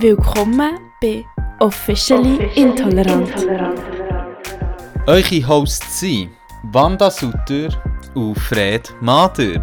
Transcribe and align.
Willkommen 0.00 0.78
bei 1.02 1.26
Officially, 1.58 2.48
Intolerant. 2.54 3.34
Eure 5.06 5.46
Hosts 5.46 6.00
sind 6.00 6.30
Wanda 6.72 7.10
Sutter 7.10 7.68
und 8.14 8.34
Fred 8.36 8.94
Mader. 9.02 9.60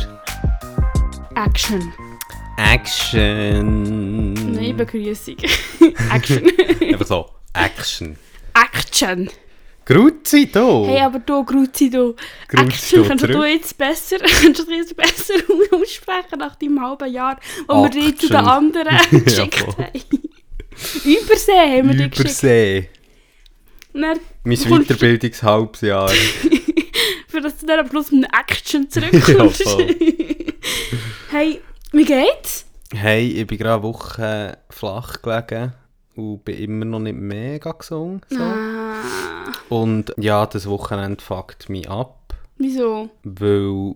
Action. 1.33 1.91
Action. 2.55 4.33
Nein, 4.53 4.77
Begrüßung. 4.77 5.37
Action. 6.13 6.51
Einfach 6.83 7.07
so, 7.07 7.29
Action. 7.53 8.15
Action. 8.53 9.31
Grüezi 9.87 10.51
da. 10.51 10.83
Hey, 10.85 10.99
aber 10.99 11.19
du, 11.19 11.45
Gruzi, 11.45 11.89
du. 11.89 12.13
Grüezi 12.49 12.97
Action, 12.97 13.03
da 13.03 13.07
kannst 13.07 13.23
du 13.23 13.43
jetzt 13.45 13.77
besser, 13.77 14.17
kannst 14.19 14.67
du 14.67 14.71
jetzt 14.73 14.97
besser 14.97 15.35
aussprechen 15.71 16.37
nach 16.39 16.57
deinem 16.57 16.81
halben 16.81 17.09
Jahr, 17.09 17.39
wo 17.69 17.83
wir 17.83 17.89
dich 17.89 18.19
zu 18.19 18.27
den 18.27 18.35
anderen 18.35 18.97
geschickt 19.23 19.65
haben. 19.65 19.85
Übersee 21.05 21.77
haben 21.77 21.87
wir 21.87 21.95
dich 21.95 22.11
geschickt. 22.11 22.19
Übersee. 22.19 22.89
Dann 23.93 24.19
Mein 24.43 24.57
Weiterbildungshalbjahr. 24.57 26.09
Für 27.29 27.39
dass 27.39 27.57
du 27.57 27.65
dann 27.65 27.79
am 27.79 27.89
Schluss 27.89 28.11
mit 28.11 28.27
Action 28.37 28.89
zurückkommst. 28.89 29.63
Hey, 31.31 31.61
wie 31.93 32.05
geht's? 32.05 32.65
Hey, 32.93 33.27
ich 33.29 33.47
bin 33.47 33.57
gerade 33.57 33.75
eine 33.75 33.83
Woche 33.83 34.57
flach 34.69 35.21
gelegen 35.21 35.73
und 36.17 36.43
bin 36.43 36.57
immer 36.57 36.85
noch 36.85 36.99
nicht 36.99 37.17
mega 37.17 37.71
gesungen. 37.71 38.21
So. 38.29 38.41
Ah, 38.41 38.95
Und 39.69 40.13
ja, 40.17 40.45
das 40.45 40.67
Wochenende 40.67 41.23
fuckt 41.23 41.69
mich 41.69 41.89
ab. 41.89 42.33
wieso? 42.57 43.09
weil 43.23 43.93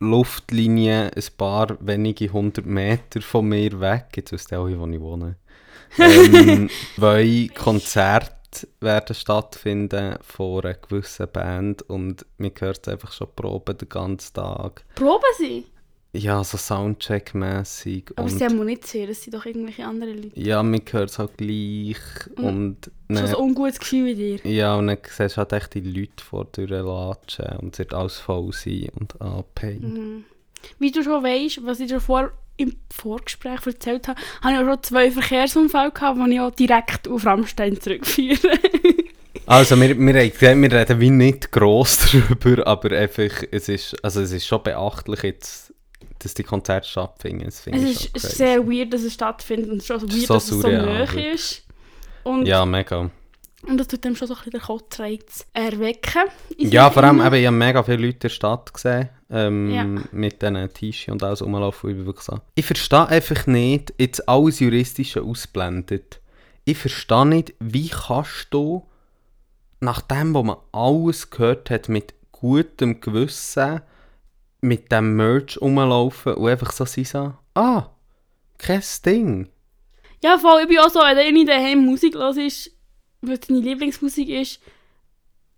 Luftlinie 0.00 1.10
ein 1.14 1.24
paar 1.36 1.76
wenige 1.80 2.32
hundert 2.32 2.66
Meter 2.66 3.20
von 3.20 3.48
mir 3.48 3.80
weg, 3.80 4.06
jetzt 4.16 4.32
ihr 4.52 4.58
alle, 4.58 4.78
wo 4.78 4.86
ich 4.86 5.00
wohne, 5.00 5.36
ähm, 5.98 6.70
zwei 6.96 7.48
Konzerte 7.54 8.32
werden 8.80 9.14
stattfinden 9.14 10.16
von 10.22 10.64
einer 10.64 10.74
gewissen 10.74 11.26
Band 11.32 11.82
und 11.82 12.24
mir 12.38 12.52
hört 12.60 12.86
es 12.86 12.92
einfach 12.92 13.12
schon 13.12 13.28
proben 13.34 13.76
den 13.76 13.88
ganzen 13.88 14.34
Tag. 14.34 14.84
Proben 14.94 15.22
sie? 15.36 15.66
Ja, 16.18 16.42
so 16.42 16.56
Soundcheck-mässig 16.58 18.12
Aber 18.16 18.28
sie 18.28 18.44
und 18.44 18.50
haben 18.50 18.66
nicht 18.66 18.86
sehen, 18.86 19.08
das 19.08 19.22
sind 19.22 19.34
doch 19.34 19.46
irgendwelche 19.46 19.86
anderen 19.86 20.22
Leute. 20.22 20.40
ja, 20.40 20.62
mir 20.62 20.80
hört 20.90 21.10
es 21.10 21.18
halt 21.18 21.36
gleich 21.36 21.96
und 22.36 22.76
Schon 22.84 23.16
dann, 23.16 23.24
ein 23.26 23.34
ungutes 23.36 23.78
Gefühl 23.78 24.08
in 24.08 24.16
dir. 24.16 24.38
ja, 24.50 24.76
und 24.76 24.88
dann 24.88 24.98
siehst 25.04 25.36
du 25.36 25.38
halt 25.38 25.52
echt 25.52 25.74
die 25.74 25.80
Leute 25.80 26.24
vor 26.24 26.44
dir 26.46 26.66
latschen 26.66 27.46
und 27.60 27.74
es 27.74 27.78
wird 27.78 27.94
alles 27.94 28.18
voll 28.18 28.52
sein 28.52 28.88
und 28.98 29.20
anpain. 29.20 29.80
Mhm. 29.80 30.24
Wie 30.78 30.90
du 30.90 31.02
schon 31.02 31.22
weißt, 31.22 31.64
was 31.64 31.80
ich 31.80 31.88
dir 31.88 32.00
vor, 32.00 32.32
im 32.56 32.74
Vorgespräch 32.90 33.64
erzählt 33.64 34.08
habe, 34.08 34.20
habe 34.42 34.54
ich 34.54 34.58
auch 34.60 34.64
schon 34.74 34.82
zwei 34.82 35.10
Verkehrsunfälle 35.12 35.92
gehabt, 35.92 36.18
die 36.26 36.32
ich 36.34 36.40
auch 36.40 36.50
direkt 36.50 37.08
auf 37.08 37.24
Rammstein 37.24 37.80
zurückführe. 37.80 38.58
Also 39.46 39.80
wir, 39.80 39.98
wir, 39.98 40.14
wir 40.14 40.72
reden 40.72 41.00
wie 41.00 41.08
nicht 41.08 41.50
gross 41.52 41.96
darüber, 42.12 42.66
aber 42.66 42.94
einfach, 42.94 43.30
es 43.50 43.70
ist, 43.70 44.04
also 44.04 44.20
es 44.20 44.32
ist 44.32 44.46
schon 44.46 44.62
beachtlich 44.62 45.22
jetzt, 45.22 45.67
dass 46.18 46.34
die 46.34 46.42
Konzerte 46.42 46.88
stattfinden. 46.88 47.44
Das 47.44 47.66
es 47.66 48.04
ich 48.04 48.14
ist, 48.14 48.36
sehr 48.36 48.66
weird, 48.66 48.92
dass 48.92 49.02
es 49.02 49.14
stattfindet 49.14 49.70
und 49.70 49.78
es 49.78 49.84
ist 49.84 49.90
auch 49.92 50.00
so 50.00 50.08
weird, 50.08 50.26
so 50.26 50.34
dass 50.34 50.50
es 50.50 50.60
so 50.60 50.68
nahe 50.68 50.98
wirklich. 50.98 51.26
ist. 51.34 51.62
Und, 52.24 52.46
Ja, 52.46 52.64
mega. 52.66 53.10
und 53.66 53.78
das 53.78 53.86
tut 53.88 54.04
dem 54.04 54.14
schon 54.16 54.28
so 54.28 54.34
ein 54.34 54.38
bisschen 54.38 54.52
den 54.52 54.60
Kotzreiz 54.60 55.46
erwecken. 55.52 56.22
Ja, 56.58 56.90
vor 56.90 57.04
allem, 57.04 57.20
eben, 57.20 57.34
ich 57.36 57.46
habe 57.46 57.56
mega 57.56 57.82
viele 57.82 57.98
Leute 57.98 58.14
in 58.14 58.18
der 58.20 58.28
Stadt 58.28 58.74
gesehen, 58.74 59.08
ähm, 59.30 59.70
Ja. 59.70 59.84
mit 60.12 60.42
diesen 60.42 60.72
T-Shirts 60.72 61.12
und 61.12 61.22
alles 61.22 61.42
rumlaufen. 61.42 61.90
Ich 61.90 61.96
bin 61.96 62.06
wirklich 62.06 62.24
so. 62.24 62.40
Ich 62.54 62.66
verstehe 62.66 63.06
einfach 63.08 63.46
nicht, 63.46 63.94
jetzt 63.98 64.28
alles 64.28 64.60
Juristische 64.60 65.22
ausblendet. 65.22 66.20
Ich 66.64 66.76
verstehe 66.76 67.24
nicht, 67.26 67.54
wie 67.60 67.88
kannst 67.88 68.48
du, 68.50 68.86
nachdem, 69.80 70.34
wo 70.34 70.42
man 70.42 70.56
alles 70.72 71.30
gehört 71.30 71.70
hat, 71.70 71.88
mit 71.88 72.14
gutem 72.32 73.00
Gewissen 73.00 73.80
mit 74.60 74.90
dem 74.90 75.16
Merch 75.16 75.60
rumlaufen 75.60 76.34
und 76.34 76.48
einfach 76.48 76.72
so 76.72 76.84
sein, 76.84 77.34
ah, 77.54 77.86
kein 78.58 78.82
Ding. 79.04 79.48
Ja, 80.22 80.36
voll, 80.38 80.62
ich 80.62 80.68
bin 80.68 80.78
auch 80.78 80.90
so, 80.90 81.00
wenn 81.00 81.34
nicht 81.34 81.48
daheim 81.48 81.84
Musik 81.84 82.14
los 82.14 82.36
ist, 82.36 82.70
was 83.20 83.40
deine 83.40 83.60
Lieblingsmusik 83.60 84.28
ist, 84.28 84.60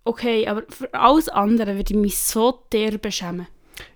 okay, 0.03 0.47
aber 0.47 0.63
für 0.69 0.93
alles 0.93 1.29
andere 1.29 1.75
würde 1.75 1.93
ich 1.93 1.99
mich 1.99 2.17
so 2.17 2.63
derbe 2.71 3.11
schämen. 3.11 3.47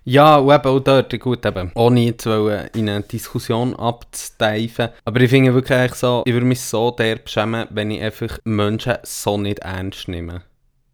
Ja, 0.04 0.36
und 0.36 0.52
eben 0.52 0.68
auch 0.68 0.80
dort, 0.80 1.20
gut, 1.20 1.44
eben, 1.46 1.70
ohne 1.74 2.00
jetzt 2.00 2.26
in 2.26 2.88
eine 2.88 3.02
Diskussion 3.02 3.74
abzuteifen. 3.76 4.88
Aber 5.04 5.20
ich 5.20 5.30
finde 5.30 5.54
wirklich 5.54 5.78
eigentlich 5.78 5.94
so, 5.94 6.22
ich 6.26 6.32
würde 6.32 6.46
mich 6.46 6.60
so 6.60 6.90
derb 6.90 7.28
schämen, 7.28 7.68
wenn 7.70 7.90
ich 7.90 8.02
einfach 8.02 8.38
Menschen 8.44 8.98
so 9.02 9.36
nicht 9.38 9.60
ernst 9.60 10.08
nehme. 10.08 10.42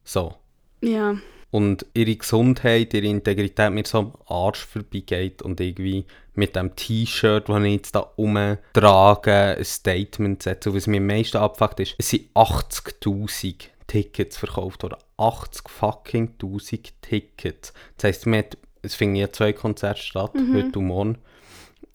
So. 0.05 0.35
Ja. 0.83 1.17
Und 1.53 1.85
ihre 1.95 2.17
Gesundheit, 2.17 2.95
ihre 2.95 3.07
Integrität 3.07 3.71
mir 3.73 3.85
so 3.87 3.99
am 3.99 4.13
Arsch 4.27 4.65
vorbeigeht 4.65 5.43
und 5.43 5.61
irgendwie 5.61 6.07
mit 6.35 6.57
dem 6.57 6.75
T-Shirt, 6.75 7.49
das 7.51 7.63
ich 7.63 7.73
jetzt 7.73 7.95
da 7.95 8.01
umtrage, 8.17 9.57
ein 9.59 9.65
Statement 9.65 10.43
setze. 10.43 10.71
Und 10.71 10.77
was 10.77 10.87
mir 10.87 10.97
am 10.97 11.07
meisten 11.07 11.37
abfuckt 11.37 11.79
ist, 11.81 11.95
es 11.99 12.09
sind 12.09 12.31
80'000 12.35 13.69
Tickets 13.87 14.39
verkauft 14.39 14.83
worden. 14.83 14.97
80 15.19 15.69
fucking 15.69 16.31
1000 16.41 16.95
Tickets. 17.03 17.75
Das 17.99 18.05
heisst, 18.05 18.27
wir 18.27 18.39
hat- 18.39 18.57
es 18.81 18.95
finden 18.95 19.17
ja 19.17 19.31
zwei 19.31 19.53
Konzerte 19.53 20.01
statt, 20.01 20.33
heute 20.55 20.79
und 20.79 20.87
morgen, 20.87 21.19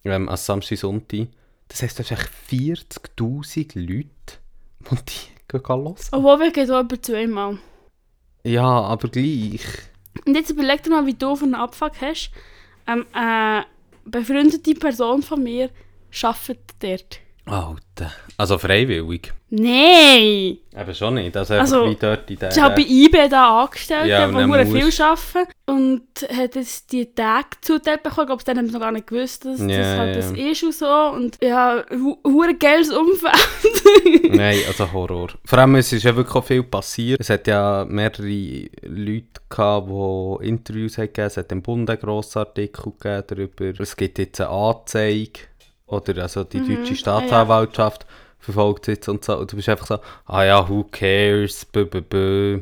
ähm, 0.04 0.28
am 0.28 0.36
Samstag 0.36 0.70
und 0.72 0.78
Sonntag. 0.78 1.26
Das 1.66 1.82
heisst, 1.82 1.98
das 1.98 2.08
sind 2.08 2.18
echt 2.20 2.30
40'000 2.48 3.74
Leute, 3.74 4.08
die 4.90 4.94
die 4.94 5.48
gehen 5.48 5.62
hören. 5.68 5.94
Obwohl 6.12 6.38
wir 6.38 6.52
gehen 6.52 6.70
auch 6.70 6.80
über 6.80 7.02
zweimal. 7.02 7.58
Ja, 8.44 8.66
aber 8.66 9.08
gleich. 9.08 9.64
Und 10.26 10.34
jetzt 10.34 10.50
überleg 10.50 10.82
dir 10.82 10.90
mal, 10.90 11.06
wie 11.06 11.14
du 11.14 11.36
von 11.36 11.54
einen 11.54 11.62
Abfuck 11.62 12.00
hast. 12.00 12.30
Ähm, 12.86 13.06
äh, 13.14 13.62
befreundete 14.04 14.74
Person 14.74 15.22
von 15.22 15.42
mir 15.42 15.70
arbeitet 16.22 16.74
dort. 16.80 17.20
Alter. 17.50 18.12
Also 18.36 18.58
freiwillig. 18.58 19.32
Nein! 19.50 20.58
Eben 20.78 20.94
schon 20.94 21.14
nicht. 21.14 21.36
Also 21.36 21.54
Also, 21.54 21.86
wie 21.90 21.94
dort 21.96 22.30
in 22.30 22.38
der... 22.38 22.50
Ich 22.50 22.60
habe 22.60 22.74
bei 22.76 22.82
eBay 22.86 23.28
da 23.28 23.62
angestellt, 23.62 24.06
Ja, 24.06 24.28
verdammt 24.28 24.48
musst- 24.70 24.94
viel 24.94 25.04
arbeiten. 25.04 25.52
Und 25.66 26.02
hat 26.36 26.54
jetzt 26.54 26.92
die 26.92 27.12
Tage 27.14 27.48
zuteilt 27.62 28.02
bekommen. 28.02 28.22
Ich 28.24 28.26
glaube, 28.28 28.44
dann 28.44 28.58
haben 28.58 28.66
wir 28.66 28.72
noch 28.74 28.80
gar 28.80 28.92
nicht 28.92 29.06
gewusst, 29.06 29.44
dass 29.46 29.58
Ja, 29.60 29.66
das 29.66 29.98
halt 29.98 30.08
ja. 30.16 30.20
das 30.22 30.30
ist 30.32 30.62
und 30.62 30.74
so. 30.74 30.86
Und 30.86 31.38
ja, 31.42 31.82
hure 32.24 32.54
geiles 32.58 32.90
Umfeld. 32.90 34.32
Nein, 34.36 34.58
also 34.68 34.92
Horror. 34.92 35.28
Vor 35.44 35.58
allem, 35.58 35.74
es 35.76 35.92
ist 35.92 36.02
ja 36.04 36.14
wirklich 36.14 36.36
auch 36.36 36.44
viel 36.44 36.62
passiert. 36.62 37.20
Es 37.20 37.30
hat 37.30 37.46
ja 37.46 37.84
mehrere 37.88 38.68
Leute 38.82 39.40
gehabt, 39.48 39.88
die 39.88 40.48
Interviews 40.48 40.98
haben 40.98 41.06
gegeben. 41.06 41.26
Es 41.26 41.36
hat 41.38 41.50
im 41.52 41.62
Bund 41.62 41.88
einen 41.90 41.98
grossen 41.98 42.40
Artikel 42.40 42.92
gegeben 43.00 43.24
darüber. 43.56 43.80
Es 43.82 43.96
gibt 43.96 44.18
jetzt 44.18 44.40
eine 44.40 44.50
Anzeige. 44.50 45.40
Oder 45.88 46.22
also 46.22 46.44
die 46.44 46.58
Mhm. 46.60 46.76
deutsche 46.76 46.96
Staatsanwaltschaft 46.96 48.06
verfolgt 48.38 48.88
es 48.88 48.94
jetzt 48.94 49.08
und 49.08 49.24
so. 49.24 49.36
Und 49.38 49.50
du 49.52 49.56
bist 49.56 49.68
einfach 49.68 49.86
so, 49.86 49.98
ah 50.26 50.44
ja, 50.44 50.68
who 50.68 50.84
cares, 50.84 51.64
bö, 51.64 51.84
bö, 51.84 52.00
bö. 52.00 52.60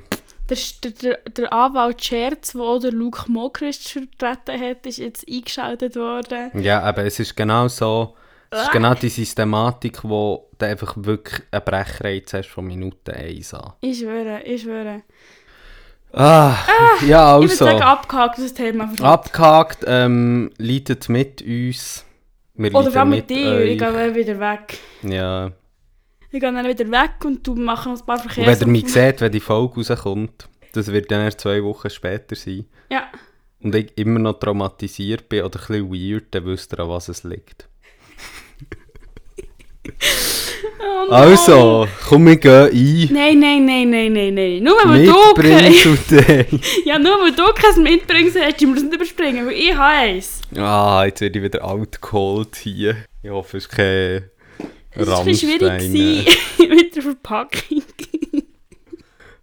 Der, 0.49 0.57
der, 1.03 1.19
der, 1.37 1.53
Anwalt 1.53 2.05
Scherz, 2.05 2.53
der 2.53 2.61
auch 2.63 2.79
der 2.79 2.93
Luke 2.93 3.25
Mokrist 3.31 3.89
vertreten 3.91 4.61
hat, 4.61 4.87
ist 4.87 4.99
jetzt 4.99 5.27
eingeschaltet 5.29 5.97
worden. 5.97 6.51
Ja, 6.63 6.83
aber 6.83 7.05
es 7.05 7.19
ist 7.19 7.37
genau 7.37 7.67
so. 7.69 8.15
Es 8.51 8.61
ist 8.63 8.69
Ah. 8.69 8.73
genau 8.73 8.95
die 8.95 9.09
Systematik, 9.09 10.05
wo 10.05 10.49
du 10.57 10.67
einfach 10.67 10.95
wirklich 10.97 11.43
einen 11.51 11.65
Brechreiz 11.65 12.33
hast 12.33 12.47
von 12.49 12.65
Minute 12.65 13.13
1 13.13 13.55
an. 13.55 13.73
Ich 13.81 13.99
schwöre, 13.99 14.41
ich 14.45 14.63
schwöre. 14.63 15.03
Ah, 16.13 16.55
ja, 17.07 17.39
Ich 17.41 17.43
würde 17.43 17.51
also. 17.51 17.65
sagen, 17.67 17.83
abgehakt, 17.83 18.39
das 18.39 18.55
Thema. 18.55 18.91
Abgehakt, 19.03 19.85
ähm, 19.87 20.51
leitet 20.59 21.09
mit 21.09 21.43
uns. 21.43 22.06
Wir 22.57 22.75
Oder 22.75 22.91
vor 22.91 23.01
allem 23.01 23.11
mit 23.11 23.29
dir, 23.31 23.53
euch. 23.53 23.71
ich 23.73 23.79
gehe 23.79 23.93
dann 23.93 24.15
wieder 24.15 24.41
weg. 24.41 24.79
Ja. 25.03 25.49
Ich 26.31 26.41
gehe 26.41 26.53
dann 26.53 26.67
wieder 26.67 26.91
weg 26.91 27.25
und 27.25 27.47
du 27.47 27.55
machst 27.55 27.87
ein 27.87 27.99
paar 28.07 28.17
Und 28.23 28.31
Verkehrs... 28.33 28.61
wenn 28.61 28.69
ihr 28.69 28.73
mich 28.73 28.93
seht, 28.93 29.21
wenn 29.21 29.33
die 29.33 29.41
Folge 29.41 29.87
rauskommt, 29.87 30.49
das 30.73 30.89
wird 30.93 31.11
dann 31.11 31.21
erst 31.23 31.41
zwei 31.41 31.63
Wochen 31.63 31.89
später 31.91 32.35
sein, 32.35 32.67
Ja. 32.91 33.05
und 33.63 33.75
ich 33.75 33.97
immer 33.97 34.19
noch 34.19 34.39
traumatisiert 34.39 35.29
bin 35.29 35.45
oder 35.45 35.59
ein 35.61 35.67
bisschen 35.89 35.93
weird, 35.93 36.25
dann 36.35 36.45
wisst 36.47 36.73
ihr, 36.73 36.81
an 36.81 36.89
was 36.89 37.09
es 37.09 37.25
liegt. 37.25 37.69
Oh, 40.79 41.07
no. 41.09 41.13
Also, 41.13 41.89
komm, 42.09 42.27
wir 42.27 42.37
gehen 42.37 42.71
ein. 42.71 43.09
Nein, 43.13 43.39
nein, 43.41 43.65
nein, 43.65 43.91
nein, 43.91 44.13
nein, 44.13 44.35
nein. 44.35 44.63
Nur 44.63 44.77
weil 44.85 45.07
du. 45.07 45.13
Ja, 46.85 46.99
nur 46.99 47.13
weil 47.21 47.33
du 47.33 47.45
kein 47.55 47.83
mitbringst, 47.83 48.37
hast 48.39 48.61
du 48.61 48.75
das 48.75 48.83
nicht 48.83 48.95
überspringen, 48.95 49.47
weil 49.47 49.55
ich 49.55 49.75
habe 49.75 49.85
eins. 49.85 50.43
Ah, 50.55 51.05
jetzt 51.07 51.21
werde 51.21 51.39
ich 51.39 51.45
wieder 51.45 51.65
outgeholt 51.65 52.57
hier. 52.57 52.97
Ich 53.23 53.31
hoffe, 53.31 53.57
es 53.57 53.65
ist 53.65 53.71
kein 53.71 54.31
Es 54.91 55.07
war 55.07 55.23
schwierig 55.23 55.63
Rammstein. 55.63 56.25
mit 56.69 56.95
der 56.95 57.03
Verpackung. 57.03 57.83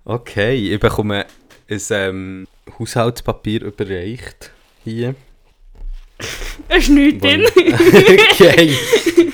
Okay, 0.05 0.73
ich 0.73 0.79
bekomme 0.79 1.25
ein 1.69 1.81
ähm, 1.89 2.47
Haushaltspapier 2.77 3.63
überreicht. 3.63 4.51
Hier. 4.83 5.15
Es 6.69 6.83
ist 6.83 6.89
nichts 6.89 7.21
drin. 7.21 7.45
okay. 8.31 8.75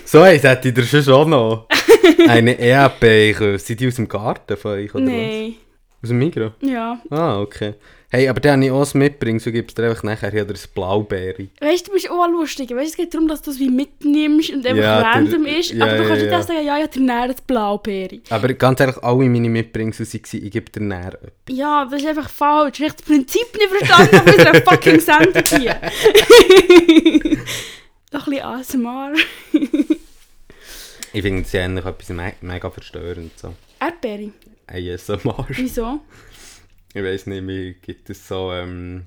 So 0.05 0.21
eins 0.21 0.43
hätte 0.43 0.69
ich 0.69 0.73
dir 0.73 1.03
schon 1.03 1.29
noch. 1.29 1.67
Eine 2.27 2.59
Erdbeere. 2.59 3.59
Sind 3.59 3.79
die 3.79 3.87
aus 3.87 3.95
dem 3.95 4.07
Garten 4.07 4.57
von 4.57 4.71
euch? 4.71 4.93
Oder 4.93 5.03
Nein. 5.05 5.55
was? 5.55 5.68
Aus 6.01 6.09
dem 6.09 6.19
Mikro? 6.19 6.51
Ja. 6.61 7.01
Ah, 7.09 7.39
okay. 7.41 7.73
Hey, 8.11 8.27
aber 8.27 8.39
dann 8.39 8.53
habe 8.53 8.65
ich 8.65 8.71
auch 8.71 8.93
mitbringen, 8.95 9.37
so 9.39 9.51
gibst 9.51 9.77
du 9.77 9.81
dir 9.83 9.89
einfach 9.89 10.01
nachher 10.01 10.31
hier 10.31 10.43
das 10.45 10.65
Blaubeere. 10.65 11.47
Weißt 11.59 11.85
du, 11.85 11.91
du 11.91 11.93
bist 11.93 12.09
auch 12.09 12.27
lustig. 12.27 12.71
Weißt 12.71 12.79
du, 12.87 12.89
es 12.89 12.95
geht 12.97 13.13
darum, 13.13 13.27
dass 13.27 13.41
du 13.43 13.51
es 13.51 13.59
wie 13.59 13.69
mitnimmst 13.69 14.49
und 14.49 14.65
einfach 14.65 14.81
Ja, 14.83 14.99
der- 14.99 15.11
random 15.11 15.45
ist. 15.45 15.71
ja, 15.73 15.85
aber 15.85 15.97
du 15.97 16.01
ja, 16.03 16.07
kannst 16.07 16.23
nicht 16.23 16.31
ja. 16.31 16.41
sagen, 16.41 16.65
ja, 16.65 16.75
habe 16.77 16.87
dir 16.87 16.99
näher 17.01 17.27
das 17.27 17.41
Blaubeere. 17.41 18.19
Aber 18.31 18.51
ganz 18.53 18.79
ehrlich, 18.79 18.97
alle 19.03 19.29
meine 19.29 19.49
Mitbringsel 19.49 20.07
waren, 20.07 20.43
ich 20.45 20.51
gebe 20.51 20.71
dir 20.71 20.81
näher 20.81 21.13
etwas. 21.21 21.31
Ja, 21.49 21.85
das 21.85 22.01
ist 22.01 22.07
einfach 22.07 22.29
falsch. 22.29 22.79
Ich 22.79 22.85
habe 22.85 22.95
das 22.97 23.05
Prinzip 23.05 23.47
nicht 23.55 23.69
verstanden 23.69 24.15
von 24.15 24.33
unserer 24.33 24.61
fucking 24.71 24.99
Sendung 25.01 25.43
hier. 25.59 25.75
Noch 28.11 28.25
ein 28.25 28.31
bisschen 28.31 28.41
ASMR. 28.45 29.13
Ich 31.13 31.21
finde 31.21 31.41
es 31.41 31.51
ja 31.51 31.63
eigentlich 31.65 31.85
etwas 31.85 32.09
me 32.09 32.33
mega 32.41 32.69
verstörend. 32.71 33.37
So. 33.37 33.53
Erdbeere. 33.79 34.31
ASMR. 34.69 35.45
Wieso? 35.49 35.99
Ich 36.93 37.03
weiß 37.03 37.27
nicht, 37.27 37.41
mir 37.43 37.73
gibt 37.73 38.09
es 38.09 38.27
so 38.27 38.51
ähm, 38.51 39.05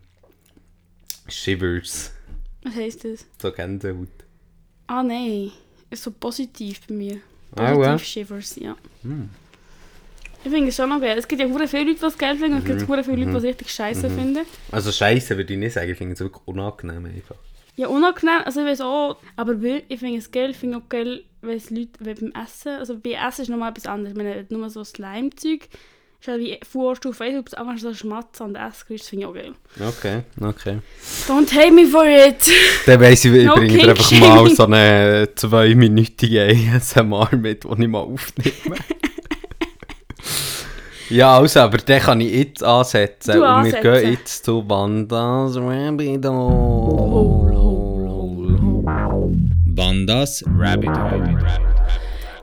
Shivers, 1.29 2.13
Was 2.63 2.75
heisst 2.75 3.05
das? 3.05 3.27
so 3.41 3.51
Gänsehaut. 3.53 4.09
Ah, 4.87 5.03
nein. 5.03 5.51
Ist 5.91 6.03
so 6.05 6.11
positiv 6.11 6.81
bei 6.87 6.95
mir. 6.95 7.17
Ah, 7.57 7.73
Positiv 7.75 7.85
ja? 7.87 7.99
Shivers, 7.99 8.57
ja. 8.57 8.77
Ich 10.45 10.51
finde 10.51 10.69
es 10.69 10.77
schon 10.77 10.89
noch 10.89 11.01
geil. 11.01 11.17
Es 11.19 11.29
gibt 11.29 11.41
ja 11.41 11.47
sehr 11.47 11.69
viele 11.69 11.85
Leute, 11.85 12.01
die 12.01 12.07
es 12.07 12.19
geil 12.19 12.37
finden 12.37 12.55
und 12.55 12.59
es 12.61 12.65
gibt 12.65 12.81
sehr 12.91 13.05
viele 13.05 13.17
Leute, 13.25 13.31
die 13.31 13.37
es 13.37 13.43
richtig 13.45 13.71
scheiße 13.71 14.11
finden. 14.11 14.45
Also 14.71 14.91
Scheiße 14.91 15.37
würde 15.37 15.53
ich 15.53 15.59
nicht 15.59 15.73
sagen, 15.73 15.91
ich 15.91 15.99
finde 15.99 16.15
es 16.15 16.21
wirklich 16.21 16.43
unangenehm 16.47 17.05
einfach. 17.07 17.37
Ja, 17.77 17.89
unangenehm, 17.89 18.43
also 18.45 18.61
ich 18.61 18.67
weiß 18.67 18.81
auch, 18.83 19.17
aber 19.37 19.55
ich 19.63 19.99
finde 19.99 20.19
es 20.19 20.31
geil, 20.31 20.51
ich 20.51 20.59
finde 20.59 20.79
auch 20.79 20.89
geil, 20.89 21.25
wenn 21.41 21.57
es 21.57 21.71
Leute 21.71 21.91
wenn 22.01 22.17
beim 22.17 22.45
Essen, 22.45 22.73
also 22.73 22.99
bei 22.99 23.13
Essen 23.13 23.43
ist 23.43 23.49
nochmal 23.49 23.71
etwas 23.71 23.87
anderes, 23.87 24.13
ich 24.13 24.17
meine, 24.17 24.47
nur 24.51 24.69
so 24.69 24.85
Slime-Zeug, 24.85 25.69
ist 26.21 26.29
halt 26.29 26.41
wie 26.41 26.61
Vorstufe 26.71 27.25
1, 27.25 27.39
ob 27.39 27.47
es 27.47 27.55
einfach 27.55 27.79
so 27.79 27.95
Schmatzen 27.95 28.47
und 28.47 28.57
Essen 28.57 28.93
ist, 28.95 29.09
finde 29.09 29.25
ich 29.25 29.27
auch 29.27 29.35
geil. 29.35 29.53
Okay, 29.81 30.23
okay. 30.41 30.79
Don't 31.27 31.51
hate 31.53 31.73
me 31.73 31.87
for 31.87 32.05
it! 32.05 32.45
Dann 32.85 33.01
weiss 33.01 33.25
ich, 33.25 33.33
ich 33.33 33.47
No 33.47 33.55
bringe 33.55 33.79
dir 33.79 33.89
einfach 33.89 34.11
mal 34.13 34.51
so 34.51 34.65
eine 34.65 35.29
zweiminütige 35.35 36.55
ASMR 36.77 37.35
mit, 37.37 37.65
die 37.65 37.83
ich 37.83 37.89
mal 37.89 38.01
aufnehme. 38.01 38.77
ja, 41.09 41.39
also, 41.39 41.61
aber 41.61 41.79
den 41.79 42.01
kann 42.01 42.21
ich 42.21 42.33
jetzt 42.33 42.63
ansetzen. 42.63 43.33
Du 43.33 43.39
und 43.39 43.45
ansetzen. 43.45 43.83
wir 43.83 44.01
gehen 44.03 44.13
jetzt 44.13 44.45
zu 44.45 44.63
Bandas 44.63 45.57
Rabbit 45.57 46.27
Hole. 46.27 47.42
Bandas 49.75 50.45
Rabbit 50.59 50.91
Hole. 50.91 51.39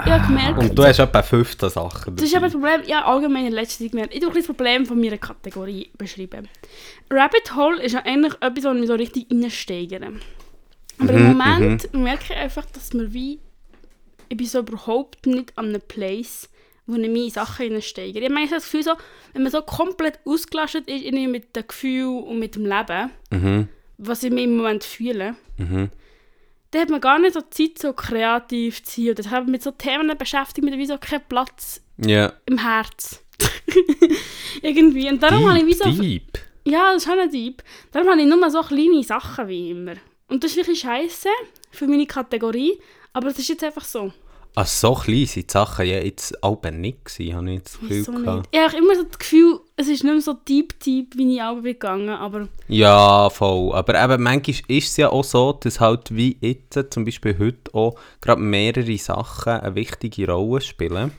Ich 0.05 0.11
habe 0.11 0.25
gemerkt, 0.27 0.57
Und 0.57 0.77
du 0.79 0.83
hast 0.83 0.99
etwa 0.99 1.21
15 1.21 1.69
Sachen 1.69 2.15
das 2.15 2.25
ist 2.25 2.35
aber 2.35 2.45
das 2.45 2.53
Problem, 2.53 2.81
ja 2.87 3.03
allgemein 3.05 3.47
in 3.47 3.51
letzter 3.53 3.83
Zeit 3.83 3.91
gemerkt, 3.91 4.13
ich 4.13 4.21
tue 4.21 4.29
ein 4.29 4.33
bisschen 4.33 4.47
das 4.47 4.57
Problem 4.57 4.85
von 4.85 4.99
meiner 4.99 5.17
Kategorie 5.17 5.89
beschreiben. 5.97 6.47
Rabbit 7.11 7.55
Hole 7.55 7.81
ist 7.83 7.91
ja 7.93 8.01
eigentlich 8.05 8.33
etwas, 8.41 8.63
wo 8.63 8.69
ich 8.71 8.79
mich 8.79 8.87
so 8.87 8.95
richtig 8.95 9.27
reinsteigere. 9.29 10.13
Aber 10.99 11.13
im 11.13 11.21
Mhm, 11.31 11.37
Moment 11.37 11.93
merke 11.93 12.33
ich 12.33 12.35
einfach, 12.35 12.65
dass 12.65 12.93
mir 12.93 13.13
wie, 13.13 13.39
ich 14.29 14.37
bin 14.37 14.47
so 14.47 14.59
überhaupt 14.59 15.25
nicht 15.27 15.55
an 15.57 15.67
einem 15.69 15.81
Place, 15.81 16.49
wo 16.87 16.95
ich 16.95 17.03
in 17.05 17.29
Sachen 17.29 17.73
reinsteigere. 17.73 18.23
Ich 18.23 18.29
meine, 18.29 18.45
ich 18.45 18.51
habe 18.51 18.61
das 18.61 18.65
Gefühl 18.71 18.83
so, 18.83 18.93
wenn 19.33 19.43
man 19.43 19.51
so 19.51 19.61
komplett 19.61 20.19
ausgelastet 20.25 20.87
ist 20.89 21.03
mit 21.11 21.55
dem 21.55 21.67
Gefühl 21.67 22.07
und 22.07 22.39
mit 22.39 22.55
dem 22.55 22.65
Leben, 22.65 23.11
Mhm, 23.31 23.67
was 23.97 24.23
ich 24.23 24.31
mir 24.31 24.43
im 24.43 24.55
Moment 24.57 24.83
fühle, 24.83 25.35
mhm. 25.57 25.89
Dann 26.71 26.81
hat 26.81 26.89
man 26.89 27.01
gar 27.01 27.19
nicht 27.19 27.33
so 27.33 27.42
Zeit, 27.42 27.80
so 27.80 27.94
kreativ 27.94 28.83
zu 28.83 29.01
sein. 29.01 29.12
Oder 29.12 29.19
ich 29.21 29.30
habe 29.31 29.50
mit 29.51 29.63
so 29.63 29.71
Themen 29.71 30.16
beschäftigt, 30.18 30.63
mit 30.63 30.77
wie 30.77 30.86
so 30.86 30.98
keinen 30.98 31.24
Platz 31.27 31.81
Ja. 31.98 32.33
im 32.45 32.57
Herz. 32.60 33.24
Irgendwie. 34.62 35.10
Und 35.10 35.21
darum 35.21 35.48
habe 35.50 35.60
ich 35.60 35.66
wie 35.66 35.74
so... 35.74 35.89
Deep. 35.89 36.39
Ja, 36.66 36.94
das 36.94 37.04
ist 37.06 37.10
ein 37.12 37.30
Dieb. 37.31 37.63
Darum 37.92 38.10
habe 38.10 38.21
ich 38.21 38.27
nur 38.27 38.50
so 38.51 38.62
kleine 38.62 39.04
Sachen 39.04 39.48
wie 39.48 39.71
immer. 39.71 39.95
Und 40.27 40.44
das 40.44 40.51
ist 40.51 40.57
wirklich 40.57 40.81
scheiße 40.81 41.30
für 41.71 41.88
meine 41.88 42.06
Kategorie, 42.06 42.80
aber 43.13 43.27
es 43.30 43.39
ist 43.39 43.48
jetzt 43.50 43.63
einfach 43.63 43.83
so. 43.86 44.12
Ah, 44.56 44.66
so 44.66 44.94
klein 44.94 45.25
sind 45.25 45.50
die 45.50 45.54
Sachen 45.54 45.86
ja 45.86 46.00
jetzt 46.00 46.44
auch 46.44 46.62
nicht 46.63 47.06
gewesen, 47.06 47.36
habe 47.36 47.51
ich 47.54 47.63
das 47.63 47.80
Gefühl 47.80 48.04
gehabt. 48.04 48.38
nicht? 48.38 48.50
Ich 48.51 48.60
habe 48.60 48.77
immer 48.77 48.95
so 48.95 49.04
das 49.04 49.18
Gefühl, 49.18 49.60
es 49.79 49.87
ist 49.87 50.03
nicht 50.03 50.11
mehr 50.11 50.21
so 50.21 50.33
deep, 50.33 50.77
deep, 50.81 51.15
wie 51.15 51.35
ich 51.35 51.41
auch 51.41 51.61
gegangen, 51.61 52.09
aber 52.09 52.49
Ja, 52.67 53.29
voll. 53.29 53.73
Aber 53.73 54.03
eben, 54.03 54.21
manchmal 54.21 54.57
ist 54.67 54.89
es 54.89 54.97
ja 54.97 55.09
auch 55.09 55.23
so, 55.23 55.53
dass 55.53 55.79
halt 55.79 56.13
wie 56.13 56.35
jetzt, 56.41 56.77
zum 56.93 57.05
Beispiel 57.05 57.39
heute 57.39 57.73
auch, 57.73 57.97
gerade 58.19 58.41
mehrere 58.41 58.97
Sachen 58.97 59.53
eine 59.53 59.75
wichtige 59.75 60.29
Rolle 60.29 60.59
spielen. 60.59 61.11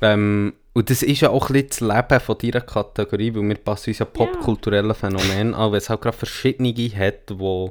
Ähm, 0.00 0.54
und 0.72 0.88
das 0.88 1.02
ist 1.02 1.20
ja 1.20 1.28
auch 1.28 1.50
ein 1.50 1.52
bisschen 1.52 1.88
das 1.88 1.96
Leben 2.08 2.20
von 2.20 2.38
dieser 2.38 2.62
Kategorie, 2.62 3.34
weil 3.34 3.46
wir 3.46 3.56
passen 3.56 3.90
uns 3.90 3.98
ja 3.98 4.06
popkulturellen 4.06 4.94
Phänomenen 4.94 5.54
an, 5.54 5.72
weil 5.72 5.78
es 5.78 5.90
halt 5.90 6.00
gerade 6.00 6.16
verschiedene 6.16 6.72
hat, 6.72 7.28
die 7.28 7.70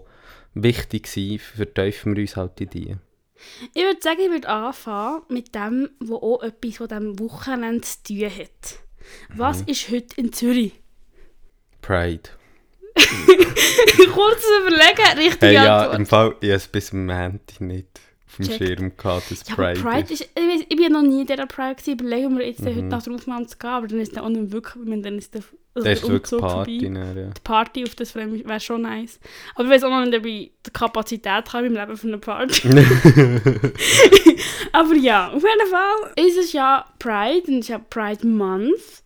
wichtig 0.54 1.08
sind, 1.08 1.42
vertiefen 1.42 2.16
wir 2.16 2.22
uns 2.22 2.38
halt 2.38 2.62
in 2.62 2.70
die. 2.70 2.96
ich 3.74 3.82
würde 3.82 4.00
sagen, 4.00 4.20
ich 4.22 4.30
würde 4.30 4.48
anfangen 4.48 5.24
mit 5.30 5.56
dem, 5.56 5.90
was 6.00 6.22
auch 6.22 6.44
etwas 6.44 6.78
von 6.78 6.88
diesem 6.88 7.20
Wochenende 7.20 7.82
zu 7.82 8.04
tun 8.04 8.30
hat. 8.30 8.91
Was 9.36 9.62
ist 9.62 9.90
heute 9.90 10.16
in 10.18 10.32
Zürich? 10.34 10.74
Pride. 11.82 12.30
Kurz 14.14 14.44
überlegen, 14.62 15.18
richtige 15.20 15.46
Hey, 15.48 15.54
ja, 15.56 15.78
Antwort. 15.80 16.00
im 16.00 16.06
Fall, 16.06 16.36
ich 16.42 16.50
habe 16.50 16.56
es 16.58 16.68
bis 16.68 16.92
am 16.94 17.06
Montag 17.06 17.62
nicht 17.62 17.88
auf 18.28 18.36
dem 18.38 18.46
Check. 18.48 18.58
Schirm 18.58 18.98
gehabt, 18.98 19.32
dass 19.32 19.48
Ja, 19.48 19.56
Pride, 19.56 19.80
Pride 19.82 20.14
ist. 20.14 20.22
ist, 20.22 20.30
ich, 20.36 20.44
weiss, 20.44 20.66
ich 20.68 20.76
bin 20.78 20.92
noch 20.92 21.02
nie 21.02 21.22
in 21.22 21.28
dieser 21.28 21.48
Pride 21.48 21.76
gewesen, 21.76 21.94
überlegen 22.00 22.38
wir 22.38 22.48
jetzt 22.48 22.62
Mhm. 22.62 22.68
heute 22.68 22.84
Nacht 22.84 23.08
drauf 23.08 23.28
mal 23.28 23.48
zu 23.48 23.58
gehen, 23.58 23.70
aber 23.70 23.88
dann 23.88 24.00
ist 24.00 24.16
dann 24.16 24.24
auch 24.26 24.30
nicht 24.30 24.52
wirklich, 24.52 24.84
ich 24.84 24.90
meine, 24.90 25.02
dann 25.02 25.18
ist 25.18 25.34
der, 25.34 25.42
also 25.74 25.88
Das 25.88 26.00
ist 26.00 26.04
wirklich 26.04 26.34
Umzug 26.34 26.42
Party, 26.42 26.90
ne, 26.90 27.14
ja. 27.16 27.30
Die 27.30 27.42
Party 27.44 27.84
auf 27.84 27.96
das 27.96 28.14
wäre 28.16 28.60
schon 28.60 28.82
nice. 28.82 29.20
Aber 29.56 29.66
ich 29.66 29.70
weiß 29.72 29.84
auch 29.86 29.90
noch 29.90 30.06
nicht, 30.06 30.18
ob 30.18 30.26
ich 30.26 30.52
die 30.66 30.72
Kapazität 30.72 31.54
habe 31.54 31.68
im 31.68 31.74
Leben 31.74 31.96
für 31.96 32.08
eine 32.08 32.18
Party. 32.18 32.68
aber 34.74 34.96
ja, 34.96 35.30
auf 35.30 35.44
jeden 35.44 35.70
Fall 35.70 36.14
ist 36.18 36.38
es 36.38 36.52
ja 36.52 36.86
Pride 37.00 37.48
und 37.48 37.60
es 37.60 37.66
ist 37.66 37.70
ja 37.70 37.80
Pride 37.80 38.28
Month. 38.28 39.04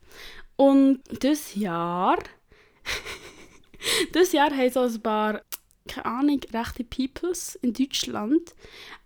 Und 0.56 1.02
das 1.24 1.54
Jahr, 1.56 2.18
das 4.14 4.32
Jahr 4.32 4.50
haben 4.50 4.72
so 4.72 4.82
ein 4.82 5.02
paar, 5.02 5.42
keine 5.88 6.06
Ahnung, 6.06 6.42
rechte 6.52 6.84
Peoples 6.84 7.56
in 7.62 7.74
Deutschland 7.74 8.56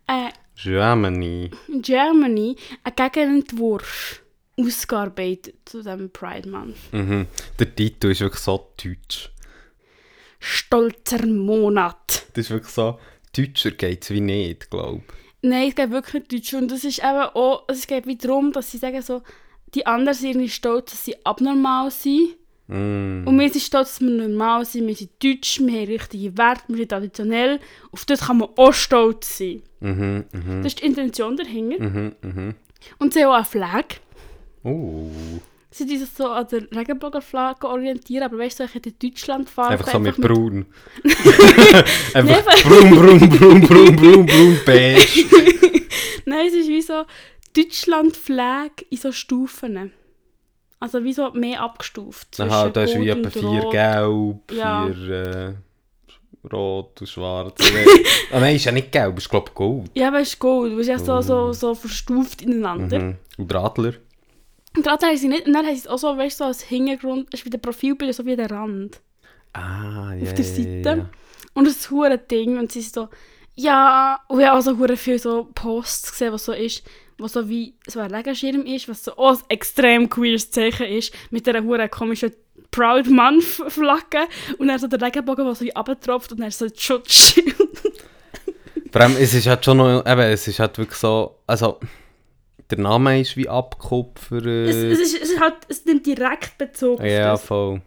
äh, 0.07 0.29
Germany. 0.55 1.51
Germany 1.81 2.55
einen 2.83 2.95
Gegenentwurf 2.95 4.23
ausgearbeitet 4.59 5.55
zu 5.65 5.77
diesem 5.77 6.09
Pride 6.11 6.49
Month. 6.49 6.77
Mhm. 6.91 7.27
Der 7.57 7.75
Titel 7.75 8.11
ist 8.11 8.21
wirklich 8.21 8.41
so 8.41 8.71
deutsch. 8.83 9.31
Stolzer 10.39 11.25
Monat. 11.25 12.25
Das 12.33 12.45
ist 12.45 12.51
wirklich 12.51 12.73
so, 12.73 12.99
deutscher 13.35 13.71
geht 13.71 14.03
es 14.03 14.09
wie 14.11 14.21
nicht, 14.21 14.69
glaube 14.69 15.03
Nein, 15.41 15.69
es 15.69 15.75
geht 15.75 15.91
wirklich 15.91 16.13
nicht 16.13 16.33
Deutsch. 16.33 16.53
Und 16.53 16.71
das 16.71 16.83
ist 16.83 16.99
eben 16.99 17.29
auch, 17.33 17.63
es 17.67 17.87
geht 17.87 18.05
wie 18.07 18.17
darum, 18.17 18.51
dass 18.51 18.71
sie 18.71 18.77
sagen 18.77 19.01
so, 19.01 19.21
die 19.73 19.85
anderen 19.85 20.17
sind 20.17 20.37
nicht 20.37 20.53
stolz, 20.55 20.91
dass 20.91 21.05
sie 21.05 21.15
abnormal 21.25 21.91
sind. 21.91 22.29
ich. 22.31 22.35
Mm. 22.67 23.23
Und 23.25 23.39
wir 23.39 23.49
sind 23.49 23.61
stolz, 23.61 23.97
dass 23.97 24.01
wir 24.01 24.27
normal 24.27 24.65
sind. 24.65 24.87
Wir 24.87 24.95
sind 24.95 25.11
deutsch, 25.23 25.59
wir 25.59 25.81
haben 25.81 25.87
richtige 25.87 26.37
Werte, 26.37 26.63
wir 26.67 26.77
sind 26.77 26.89
traditionell. 26.89 27.59
Auf 27.91 28.05
das 28.05 28.21
kann 28.27 28.39
man 28.39 28.49
auch 28.57 28.73
stolz 28.73 29.37
sein. 29.37 29.61
Mhm, 29.79 30.25
mhm, 30.31 30.63
Das 30.63 30.73
ist 30.73 30.81
die 30.81 30.85
Intention 30.85 31.37
dahinter. 31.37 31.83
mhm. 31.83 32.55
Und 32.97 33.13
sie 33.13 33.23
haben 33.23 33.31
auch 33.31 33.35
eine 33.35 33.45
Flagge. 33.45 33.95
Oh. 34.63 35.09
Sie 35.71 35.85
die 35.85 35.97
sich 35.97 36.09
so 36.09 36.27
an 36.27 36.47
der 36.47 36.63
Regenbogenflagge 36.71 37.67
orientieren, 37.67 38.23
aber 38.23 38.39
weißt 38.39 38.59
du, 38.59 38.63
ich 38.63 38.73
hätte 38.73 38.91
Deutschland 38.91 39.49
fahren. 39.49 39.73
Einfach 39.73 39.91
so 39.91 39.99
mit 39.99 40.17
braun. 40.17 40.65
Einfach 42.13 42.63
braun, 42.63 42.89
braun, 42.89 43.29
braun, 43.29 43.61
braun, 43.61 43.95
braun, 43.95 44.25
braun, 44.25 44.59
beige. 44.65 45.25
Nein, 46.25 46.47
es 46.47 46.53
ist 46.53 46.67
wie 46.69 46.81
so 46.81 47.05
Deutschland-Flag 47.55 48.71
in 48.89 48.97
so 48.97 49.11
Stufen. 49.11 49.93
Also 50.79 51.03
wie 51.03 51.13
so 51.13 51.31
mehr 51.33 51.61
abgestuft. 51.61 52.39
Aha, 52.39 52.69
da 52.69 52.83
ist 52.83 52.97
wie 52.97 53.09
etwa 53.09 53.29
vier 53.29 53.61
Rot. 53.63 53.71
gelb, 53.71 54.51
Ja. 54.51 54.87
vier 54.87 55.09
äh, 55.11 56.47
rot 56.51 57.01
und 57.01 57.07
schwarz. 57.07 57.61
ah 58.31 58.39
nein, 58.39 58.55
ist 58.55 58.65
ja 58.65 58.71
nicht 58.71 58.91
gelb, 58.91 59.17
ist 59.17 59.29
glaube 59.29 59.49
ich 59.49 59.53
gold. 59.53 59.91
Ja, 59.93 60.07
aber 60.07 60.21
es 60.21 60.29
ist 60.29 60.39
Gold. 60.39 60.73
Du 60.73 60.77
ist 60.79 60.87
ja 60.87 60.97
so, 60.97 61.21
so, 61.21 61.51
so 61.53 61.75
verstuft 61.75 62.41
ineinander. 62.41 62.99
Mhm. 62.99 63.15
Und 63.37 63.51
der 63.51 63.59
Adler? 63.59 63.93
Und 64.75 64.83
gerade 64.83 65.07
haben 65.07 65.17
sie 65.17 65.27
nicht, 65.27 65.47
und 65.47 65.53
dann 65.53 65.65
haben 65.65 65.73
sie 65.73 65.81
es 65.81 65.87
auch 65.87 65.97
so, 65.97 66.15
weißt 66.17 66.39
du, 66.39 66.43
so 66.43 66.47
als 66.47 66.61
Hintergrund, 66.61 67.27
es 67.33 67.39
ist 67.39 67.45
wie 67.45 67.49
der 67.49 67.57
Profilbild, 67.57 68.13
so 68.13 68.25
wie 68.25 68.35
der 68.35 68.51
Rand. 68.51 69.01
Ah, 69.53 70.13
ja. 70.13 70.23
Auf 70.23 70.33
der 70.33 70.45
Seite. 70.45 70.81
ja. 70.83 71.09
Und 71.53 71.67
das 71.67 71.89
hure 71.89 72.17
Ding 72.17 72.57
und 72.57 72.71
sie 72.71 72.79
ist 72.79 72.93
so, 72.93 73.09
ja, 73.55 74.19
und 74.27 74.39
ich 74.39 74.45
habe 74.45 74.57
auch 74.57 74.61
so 74.61 74.75
viele 74.95 75.19
so 75.19 75.49
Posts 75.53 76.11
gesehen, 76.11 76.31
was 76.31 76.45
so 76.45 76.53
ist, 76.53 76.83
was 77.17 77.33
so 77.33 77.49
wie 77.49 77.73
so 77.87 77.99
ein 77.99 78.13
Regenschirm 78.13 78.65
ist, 78.65 78.87
was 78.87 79.03
so 79.03 79.17
auch 79.17 79.33
ein 79.33 79.39
extrem 79.49 80.09
queeres 80.09 80.51
Zeichen 80.51 80.85
ist, 80.85 81.13
mit 81.31 81.45
dieser 81.45 81.63
hure 81.63 81.89
komischen 81.89 82.31
Proud 82.71 83.07
Month 83.07 83.43
Flagge 83.43 84.27
und 84.57 84.67
dann 84.67 84.79
so 84.79 84.87
der 84.87 85.01
Regenbogen, 85.01 85.45
der 85.45 85.55
so 85.55 85.65
wie 85.65 85.75
abtropft 85.75 86.31
und 86.31 86.39
dann 86.39 86.51
so 86.51 86.65
ein 86.65 86.71
Schutzschild. 86.77 87.55
Vor 88.91 89.01
allem, 89.01 89.17
es 89.19 89.33
ist 89.33 89.47
halt 89.47 89.65
schon 89.65 89.77
noch, 89.77 90.05
eben, 90.05 90.21
es 90.21 90.47
ist 90.47 90.59
halt 90.59 90.77
wirklich 90.77 90.97
so, 90.97 91.35
also, 91.45 91.79
der 92.71 92.79
Name 92.79 93.19
ist 93.19 93.35
wie 93.35 93.49
abgekupfert. 93.49 94.45
Es, 94.45 94.75
es, 94.75 94.99
ist, 94.99 95.21
es, 95.21 95.31
ist 95.31 95.39
halt, 95.39 95.55
es 95.67 95.85
nimmt 95.85 96.05
direkt 96.05 96.57
Bezug 96.57 96.99
auf 96.99 97.05
ja, 97.05 97.31
das. 97.31 97.43
voll. 97.43 97.81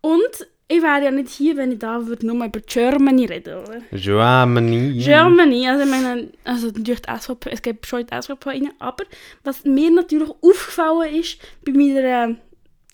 Und 0.00 0.46
ich 0.68 0.82
wäre 0.82 1.04
ja 1.04 1.10
nicht 1.10 1.30
hier, 1.30 1.56
wenn 1.56 1.72
ich 1.72 1.78
da 1.78 2.06
würde 2.06 2.26
nur 2.26 2.44
über 2.44 2.60
Germany 2.60 3.26
reden, 3.26 3.58
oder? 3.58 3.80
Germany. 3.92 4.98
Germany, 4.98 5.68
also 5.68 5.84
ich 5.84 5.90
meine, 5.90 6.28
also 6.44 6.68
natürlich 6.68 7.02
die 7.02 7.20
SVP, 7.20 7.50
es 7.50 7.62
gibt 7.62 7.86
schon 7.86 8.06
die 8.06 8.22
SVP 8.22 8.48
rein, 8.48 8.70
aber 8.78 9.04
was 9.44 9.64
mir 9.64 9.90
natürlich 9.90 10.30
aufgefallen 10.30 11.14
ist 11.14 11.38
bei 11.64 11.72
meiner 11.72 12.36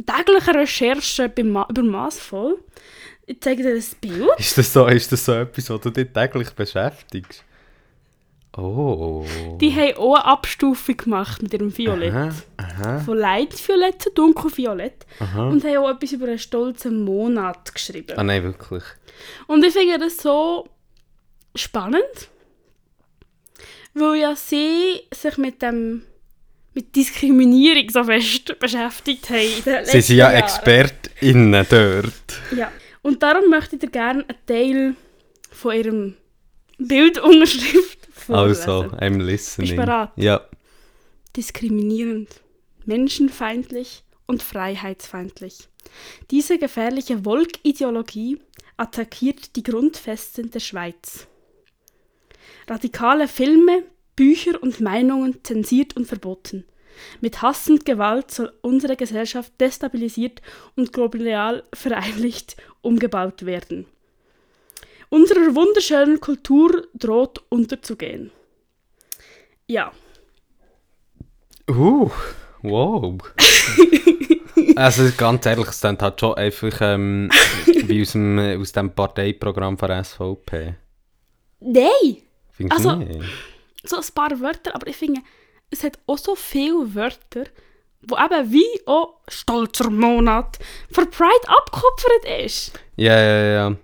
täglichen 0.04 0.56
Recherche 0.56 1.32
Ma 1.44 1.66
über 1.70 1.82
Massvoll, 1.82 2.58
ich 3.26 3.40
zeige 3.40 3.62
dir 3.62 3.76
das 3.76 3.94
Bild. 3.94 4.28
Ist 4.38 4.58
das, 4.58 4.72
so, 4.72 4.86
ist 4.86 5.12
das 5.12 5.24
so 5.24 5.32
etwas, 5.34 5.70
was 5.70 5.80
du 5.80 5.90
dich 5.90 6.08
täglich 6.12 6.50
beschäftigst? 6.50 7.44
Oh. 8.58 9.24
Die 9.60 9.72
haben 9.72 9.96
auch 9.98 10.14
eine 10.16 10.24
Abstufung 10.24 10.96
gemacht 10.96 11.42
mit 11.42 11.52
ihrem 11.54 11.76
Violett. 11.76 12.12
Aha, 12.12 12.30
aha, 12.56 12.98
Von 13.00 13.16
Leitviolett 13.16 14.02
zu 14.02 14.10
Dunkelviolett. 14.10 15.06
aha. 15.20 15.48
Und 15.48 15.64
haben 15.64 15.76
auch 15.76 15.90
etwas 15.90 16.12
über 16.12 16.26
einen 16.26 16.38
stolzen 16.38 17.04
Monat 17.04 17.72
geschrieben. 17.72 18.14
Ah 18.18 18.24
nein, 18.24 18.42
wirklich. 18.42 18.82
Und 19.46 19.64
ich 19.64 19.72
finde 19.72 19.98
das 19.98 20.16
so 20.18 20.68
spannend, 21.54 22.28
weil 23.94 24.16
ja 24.20 24.34
sie 24.36 25.00
sich 25.12 25.36
mit 25.38 25.62
dem 25.62 26.02
mit 26.74 26.94
Diskriminierung 26.94 27.90
so 27.90 28.04
fest 28.04 28.56
beschäftigt 28.60 29.30
haben. 29.30 29.84
Sie 29.84 30.00
sind 30.00 30.16
ja 30.16 30.30
Jahren. 30.30 30.44
ExpertInnen 30.44 31.66
dort. 31.68 32.40
Ja. 32.56 32.70
Und 33.02 33.22
darum 33.22 33.50
möchte 33.50 33.76
ich 33.76 33.80
dir 33.80 33.88
gerne 33.90 34.24
einen 34.28 34.46
Teil 34.46 34.94
von 35.50 35.74
ihrem 35.74 36.14
Bildunterschrift. 36.78 37.97
Also, 38.28 38.84
I'm 38.96 39.22
listening. 39.22 39.76
Bereit? 39.76 40.10
Ja. 40.16 40.42
diskriminierend, 41.36 42.28
menschenfeindlich 42.84 44.02
und 44.26 44.42
freiheitsfeindlich. 44.42 45.68
Diese 46.30 46.58
gefährliche 46.58 47.24
Wolkideologie 47.24 48.38
attackiert 48.76 49.56
die 49.56 49.62
Grundfesten 49.62 50.50
der 50.50 50.60
Schweiz. 50.60 51.26
Radikale 52.66 53.28
Filme, 53.28 53.84
Bücher 54.16 54.62
und 54.62 54.80
Meinungen 54.80 55.42
zensiert 55.44 55.96
und 55.96 56.06
verboten. 56.06 56.64
Mit 57.20 57.40
Hass 57.42 57.70
und 57.70 57.84
Gewalt 57.84 58.30
soll 58.32 58.52
unsere 58.60 58.96
Gesellschaft 58.96 59.52
destabilisiert 59.60 60.42
und 60.74 60.92
global 60.92 61.62
vereinigt 61.72 62.56
umgebaut 62.82 63.46
werden. 63.46 63.86
Unserer 65.10 65.54
wunderschönen 65.54 66.20
Kultur 66.20 66.86
droht 66.94 67.42
unterzugehen. 67.48 68.30
Ja, 69.66 69.92
Uh, 71.70 72.10
wow. 72.62 73.18
also 74.76 75.10
ganz 75.18 75.44
ehrlich, 75.44 75.66
es 75.68 75.80
klingt 75.82 76.00
halt 76.00 76.18
schon 76.18 76.34
einfach 76.34 76.80
ähm, 76.80 77.30
wie 77.66 78.00
aus 78.00 78.12
dem, 78.12 78.38
aus 78.60 78.72
dem 78.72 78.90
Parteiprogramm 78.94 79.76
von 79.76 80.02
SVP. 80.04 80.76
nein! 81.60 82.16
Findest 82.52 82.86
Also- 82.86 82.96
nicht? 82.96 83.20
so 83.84 83.96
ein 83.96 84.04
paar 84.14 84.40
Wörter, 84.40 84.74
aber 84.74 84.86
ich 84.88 84.96
finde, 84.96 85.20
es 85.70 85.84
hat 85.84 85.98
auch 86.06 86.16
so 86.18 86.34
viele 86.34 86.94
Wörter, 86.94 87.44
wo 88.00 88.16
eben 88.16 88.50
wie 88.52 88.80
auch 88.86 89.20
stolzer 89.28 89.90
Monat 89.90 90.58
für 90.90 91.04
Pride 91.06 91.48
abgekupfert 91.48 92.44
ist. 92.46 92.72
Ja, 92.96 93.18
ja, 93.20 93.44
ja. 93.44 93.76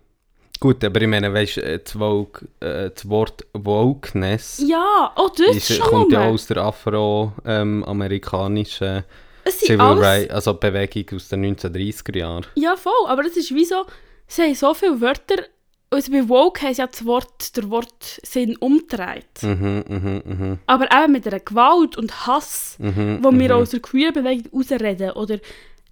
Gut, 0.61 0.85
aber 0.85 1.03
ich 1.03 1.09
meine, 1.09 1.33
weißt 1.33 1.57
du, 1.59 1.79
das, 1.79 1.93
Vogue, 1.93 2.49
äh, 2.61 2.91
das 2.91 3.09
Wort 3.09 3.47
Wokeness 3.53 4.63
Ja, 4.67 5.13
auch 5.15 5.31
das 5.31 5.57
ist, 5.57 5.75
schon 5.75 5.87
kommt 5.87 6.13
ja 6.13 6.25
rum. 6.25 6.35
aus 6.35 6.47
der 6.47 6.57
afroamerikanischen 6.59 9.05
sind 9.45 9.67
Civil 9.67 9.81
alles, 9.81 10.05
Rights, 10.05 10.35
also 10.35 10.55
Bewegung 10.55 11.17
aus 11.17 11.29
den 11.29 11.57
1930er 11.57 12.19
Jahren. 12.19 12.47
Ja, 12.55 12.77
voll, 12.77 12.93
aber 13.07 13.25
es 13.27 13.37
ist 13.37 13.55
wie 13.55 13.65
so, 13.65 13.85
sie 14.27 14.43
haben 14.43 14.55
so 14.55 14.75
viele 14.75 15.01
Wörter, 15.01 15.45
also 15.91 16.11
bei 16.11 16.29
Woke 16.29 16.63
haben 16.63 16.75
sie 16.75 16.81
ja 16.81 16.87
das 16.87 17.05
Wort, 17.05 17.57
der 17.57 17.71
Wortsinn 17.71 18.57
umgedreht. 18.57 19.43
Mhm, 19.43 19.85
mhm, 19.87 20.23
mhm. 20.25 20.59
Aber 20.67 20.87
eben 20.91 21.13
mit 21.13 21.27
einer 21.27 21.41
Gewalt 21.41 21.97
und 21.97 22.27
Hass, 22.27 22.77
mhm 22.79 23.19
wo 23.23 23.31
wir 23.33 23.55
mhm. 23.55 23.63
aus 23.63 23.71
der 23.71 23.81
Queer-Bewegung 23.81 24.51
rausreden, 24.53 25.13
oder 25.13 25.39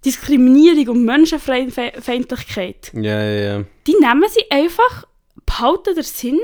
Diskriminierung 0.05 0.89
und 0.97 1.05
Menschenfeindlichkeit, 1.05 2.91
Ja, 2.93 3.21
ja, 3.23 3.41
ja. 3.57 3.63
die 3.87 3.95
nehmen 3.99 4.25
sie 4.29 4.49
einfach, 4.51 5.05
behalten 5.45 5.95
den 5.95 6.03
Sinn 6.03 6.39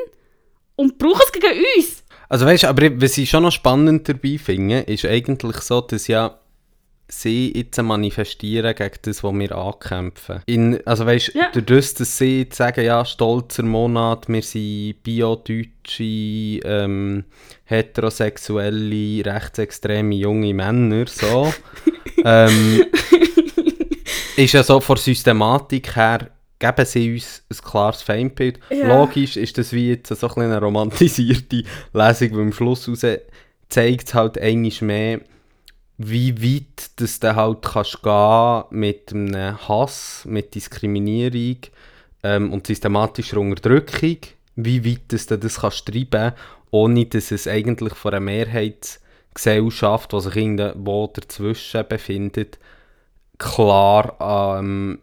und 0.76 0.98
brauchen 0.98 1.22
es 1.26 1.32
gegen 1.32 1.64
uns. 1.78 2.04
Also 2.30 2.46
weißt 2.46 2.64
du, 2.64 2.68
aber 2.68 3.02
was 3.02 3.18
ich 3.18 3.30
schon 3.30 3.44
noch 3.44 3.52
spannend 3.52 4.08
dabei 4.08 4.38
finde, 4.38 4.80
ist 4.82 5.06
eigentlich 5.06 5.58
so, 5.58 5.82
dass 5.82 6.08
ja 6.08 6.40
sie 7.12 7.52
jetzt 7.56 7.82
manifestieren 7.82 8.76
gegen 8.76 8.96
das, 9.02 9.24
was 9.24 9.34
wir 9.34 9.56
ankämpfen. 9.56 10.42
In, 10.46 10.80
also 10.86 11.08
weißt 11.08 11.30
du, 11.34 11.40
Ja. 11.40 11.50
durch 11.52 11.66
das, 11.66 11.94
dass 11.96 12.18
sie 12.20 12.42
jetzt 12.42 12.58
sagen, 12.58 12.86
ja, 12.86 13.04
stolzer 13.04 13.64
Monat, 13.64 14.30
wir 14.30 14.44
sind 14.44 15.02
biodeutsche, 15.02 16.04
ähm, 16.04 17.24
heterosexuelle, 17.66 19.26
rechtsextreme 19.26 20.16
junge 20.16 20.54
Männer, 20.54 21.06
so, 21.08 21.52
ähm, 22.26 22.86
ist 24.40 24.54
ja 24.54 24.64
so 24.64 24.80
von 24.80 24.98
Systematik 24.98 25.96
her, 25.96 26.30
geben 26.60 26.86
sie 26.86 27.14
uns 27.14 27.44
ein 27.50 27.58
klares 27.58 28.02
Feindbild. 28.02 28.60
Ja. 28.70 28.88
Logisch 28.88 29.38
ist 29.38 29.58
das 29.58 29.74
wie 29.74 29.90
jetzt 29.90 30.10
so 30.10 30.28
ein 30.28 30.44
eine 30.44 30.60
romantisierte 30.60 31.64
Lesung, 31.94 32.32
weil 32.32 32.42
am 32.42 32.54
Schluss 32.54 32.88
raus 32.88 33.06
zeigt 33.70 34.08
es 34.08 34.14
halt 34.14 34.38
einmal 34.38 34.72
mehr, 34.82 35.22
wie 35.98 36.42
weit 36.42 36.92
das 36.96 37.20
du 37.20 37.36
halt 37.36 37.62
kannst 37.62 38.02
gehen 38.02 38.64
mit 38.70 39.12
einem 39.12 39.68
Hass, 39.68 40.24
mit 40.26 40.56
Diskriminierung 40.56 41.58
ähm, 42.24 42.54
und 42.54 42.68
systematischer 42.68 43.38
Unterdrückung, 43.38 44.18
wie 44.56 44.86
weit 44.86 45.02
das 45.10 45.26
du 45.28 45.38
das 45.38 45.60
kannst 45.60 45.86
treiben, 45.86 46.34
ohne 46.72 47.06
dass 47.06 47.32
es 47.32 47.48
eigentlich 47.48 47.94
von 47.96 48.14
einer 48.14 48.22
Mehrheitsgesellschaft, 48.22 50.14
die 50.14 50.22
sich 50.22 50.36
irgendwo 50.36 51.08
dazwischen 51.08 51.88
befindet, 51.88 52.58
klar 53.40 54.60
ähm, 54.60 55.00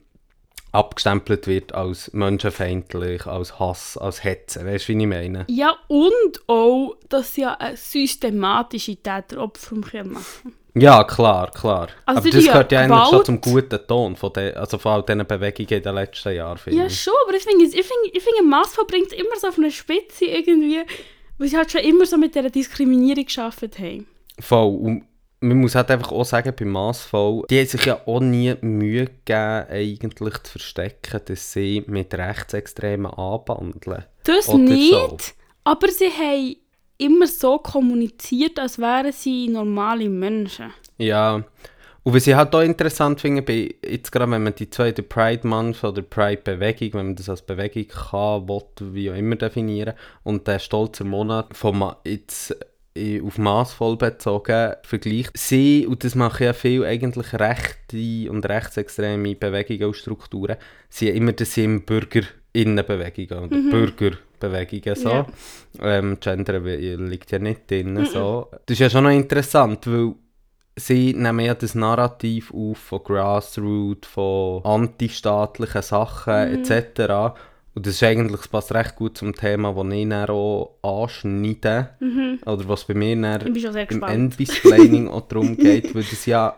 abgestempelt 0.77 1.47
wird 1.47 1.75
als 1.75 2.13
menschenfeindlich, 2.13 3.27
als 3.27 3.59
Hass, 3.59 3.97
als 3.97 4.23
Hetze. 4.23 4.65
Weißt 4.65 4.89
du, 4.89 4.93
wie 4.93 5.01
ich 5.01 5.09
meine? 5.09 5.47
Ja, 5.49 5.77
und 5.89 6.41
auch, 6.47 6.97
dass 7.09 7.35
sie 7.35 7.43
ja 7.43 7.59
systematische 7.75 8.97
Täteropferumkehr 8.97 10.05
machen. 10.05 10.55
Ja, 10.79 11.05
klar, 11.05 11.51
klar. 11.53 11.89
Also 12.05 12.21
aber 12.21 12.31
das 12.31 12.45
gehört 12.45 12.71
ja 12.71 12.81
eigentlich 12.81 13.09
schon 13.09 13.25
zum 13.25 13.41
guten 13.41 13.87
Ton 13.87 14.15
von, 14.15 14.31
de, 14.35 14.53
also 14.53 14.77
von 14.77 14.93
all 14.93 15.03
diesen 15.03 15.27
Bewegungen 15.27 15.71
in 15.71 15.83
den 15.83 15.95
letzten 15.95 16.35
Jahren. 16.35 16.59
finde 16.59 16.83
Ja, 16.83 16.91
schon, 16.91 17.15
aber 17.27 17.35
ich 17.35 17.45
finde, 17.45 17.65
ich 17.65 17.71
finde, 17.73 18.11
ich 18.13 18.23
finde 18.23 18.43
Massvoll 18.43 18.85
bringt 18.85 19.07
es 19.07 19.15
immer 19.15 19.37
so 19.41 19.49
auf 19.49 19.57
eine 19.57 19.71
Spitze 19.71 20.27
irgendwie, 20.27 20.83
weil 21.39 21.49
sie 21.49 21.57
halt 21.57 21.73
schon 21.73 21.81
immer 21.81 22.05
so 22.05 22.19
mit 22.19 22.35
dieser 22.35 22.51
Diskriminierung 22.51 23.25
gearbeitet 23.25 23.79
haben. 23.79 24.07
Voll. 24.39 24.77
Und 24.77 25.05
man 25.41 25.59
muss 25.59 25.75
halt 25.75 25.91
einfach 25.91 26.13
auch 26.13 26.25
sagen, 26.25 26.55
bei 26.59 26.65
Massvoll, 26.65 27.45
die 27.51 27.59
haben 27.59 27.67
sich 27.67 27.85
ja 27.85 28.01
auch 28.07 28.21
nie 28.21 28.55
Mühe 28.63 29.07
gegeben, 29.07 29.67
eigentlich 29.69 30.43
zu 30.43 30.53
verstecken, 30.53 31.21
dass 31.25 31.53
sie 31.53 31.85
mit 31.87 32.15
Rechtsextremen 32.15 33.11
anbandeln. 33.11 34.05
Das 34.25 34.49
Oder 34.49 34.59
nicht, 34.59 34.93
so. 34.93 35.17
aber 35.65 35.89
sie 35.89 36.09
haben 36.09 36.57
immer 36.99 37.27
so 37.27 37.59
kommuniziert, 37.59 38.59
als 38.59 38.79
wären 38.79 39.13
sie 39.13 39.49
normale 39.49 40.09
Menschen. 40.09 40.73
Ja. 40.99 41.45
Und 42.03 42.15
was 42.15 42.27
ich 42.29 42.35
halt 42.37 42.55
auch 42.55 42.61
interessant 42.61 43.21
finde, 43.21 43.43
bei, 43.43 43.75
jetzt 43.85 44.13
gerade 44.13 44.31
wenn 44.31 44.45
man 44.45 44.55
die 44.55 44.71
zweite 44.71 45.03
Pride 45.03 45.47
Month 45.47 45.83
oder 45.83 46.03
Pride 46.03 46.41
Bewegung, 46.43 46.95
wenn 46.95 47.07
man 47.07 47.17
das 47.17 47.29
als 47.29 47.43
Bewegung 47.43 47.89
kann, 47.89 48.49
will, 48.49 48.63
wie 48.95 49.11
auch 49.11 49.17
immer 49.17 49.35
definieren, 49.35 49.95
und 50.23 50.47
der 50.47 50.61
stolze 50.61 51.03
Monat 51.03 51.57
von 51.57 51.95
jetzt 52.05 52.57
auf 53.23 53.39
maßvoll 53.39 53.97
bezogen 53.97 54.75
vergleicht, 54.83 55.37
sie, 55.37 55.87
und 55.87 56.05
das 56.05 56.15
machen 56.15 56.45
ja 56.45 56.53
viele 56.53 56.87
eigentlich 56.87 57.33
rechte 57.35 58.31
und 58.31 58.47
rechtsextreme 58.49 59.35
Bewegungen 59.35 59.85
und 59.85 59.97
Strukturen, 59.97 60.57
sie 60.89 61.09
haben 61.09 61.17
immer 61.17 61.33
das 61.33 61.55
sind 61.55 61.87
Bürgerinnenbewegungen 61.87 63.45
oder 63.45 63.71
Bürgerbewegungen 63.71 64.97
so. 64.97 65.09
Ja. 65.09 65.27
Ähm, 65.81 66.19
Gender 66.21 66.61
liegt 66.61 67.31
ja 67.31 67.39
nicht 67.39 67.71
drin. 67.71 68.05
So. 68.07 68.49
Das 68.67 68.75
ist 68.75 68.81
ja 68.81 68.91
schon 68.91 69.05
noch 69.05 69.11
interessant, 69.11 69.87
weil 69.87 70.15
sie 70.77 71.15
nehmen 71.15 71.41
ja 71.41 71.55
das 71.55 71.75
Narrativ 71.75 72.53
auf 72.53 72.79
von 72.79 73.03
Grassroot, 73.03 74.07
von 74.07 74.65
antistaatlichen 74.65 75.83
Sachen 75.83 76.67
etc. 76.67 77.35
Und 77.77 77.87
das 77.87 77.97
ist 77.97 78.03
eigentlich, 78.03 78.41
das 78.41 78.49
passt 78.49 78.73
recht 78.73 78.97
gut 78.97 79.19
zum 79.19 79.35
Thema, 79.35 79.75
das 79.75 79.93
ich 79.93 80.09
dann 80.09 80.31
auch 80.31 80.79
anschneide. 80.83 81.91
Oder 82.47 82.69
was 82.69 82.85
bei 82.85 82.95
mir 82.95 83.21
dann 83.21 83.55
im. 83.55 84.03
Endbisplaining 84.03 85.09
auch 85.09 85.29
darum 85.29 85.59
geht, 85.59 85.95
weil 85.95 86.03
das 86.03 86.25
ja 86.25 86.55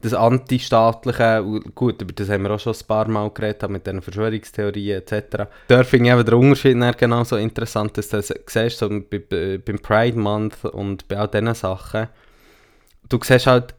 das 0.00 0.14
antistaatliche, 0.14 1.44
gut, 1.76 2.02
über 2.02 2.12
das 2.12 2.28
haben 2.28 2.42
wir 2.42 2.50
auch 2.50 2.58
schon 2.58 2.74
ein 2.74 2.86
paar 2.88 3.08
Mal 3.08 3.30
geredet, 3.30 3.70
mit 3.70 3.86
diesen 3.86 4.02
Verschwörungstheorien 4.02 5.00
etc. 5.00 5.44
Da 5.68 5.84
finde 5.84 6.08
ich 6.08 6.14
eben 6.14 6.24
den 6.24 6.34
Unterschied 6.34 6.80
dann 6.80 6.96
genauso 6.96 7.36
interessant, 7.36 7.96
dass 7.96 8.08
du 8.08 8.16
das 8.16 8.34
siehst, 8.46 8.78
so 8.78 8.88
bei, 8.88 9.58
beim 9.64 9.78
Pride 9.78 10.18
Month 10.18 10.64
und 10.64 11.06
bei 11.06 11.18
all 11.18 11.28
diesen 11.28 11.54
Sachen, 11.54 12.08
du 13.08 13.20
siehst 13.22 13.46
halt, 13.46 13.74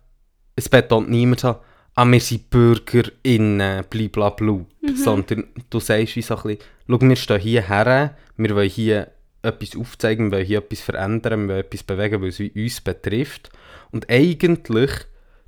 es 0.55 0.69
betont 0.69 1.09
niemand 1.09 1.41
so, 1.41 1.57
ah, 1.97 2.05
wir 2.05 2.19
sind 2.19 2.49
BürgerInnen, 2.51 3.83
blablabla, 3.89 4.65
sondern 4.95 5.45
du 5.69 5.79
sagst 5.79 6.15
wie 6.15 6.21
so 6.21 6.35
ein 6.37 6.43
bisschen, 6.43 6.59
schau, 6.87 7.01
wir 7.01 7.15
stehen 7.15 7.39
hier 7.39 7.67
her, 7.67 8.15
wir 8.37 8.55
wollen 8.55 8.69
hier 8.69 9.11
etwas 9.41 9.75
aufzeigen, 9.75 10.31
wir 10.31 10.37
wollen 10.37 10.45
hier 10.45 10.59
etwas 10.59 10.81
verändern, 10.81 11.47
wir 11.47 11.55
wollen 11.55 11.65
etwas 11.65 11.83
bewegen, 11.83 12.21
weil 12.21 12.29
es 12.29 12.39
uns 12.39 12.81
betrifft. 12.81 13.49
Und 13.91 14.09
eigentlich 14.11 14.91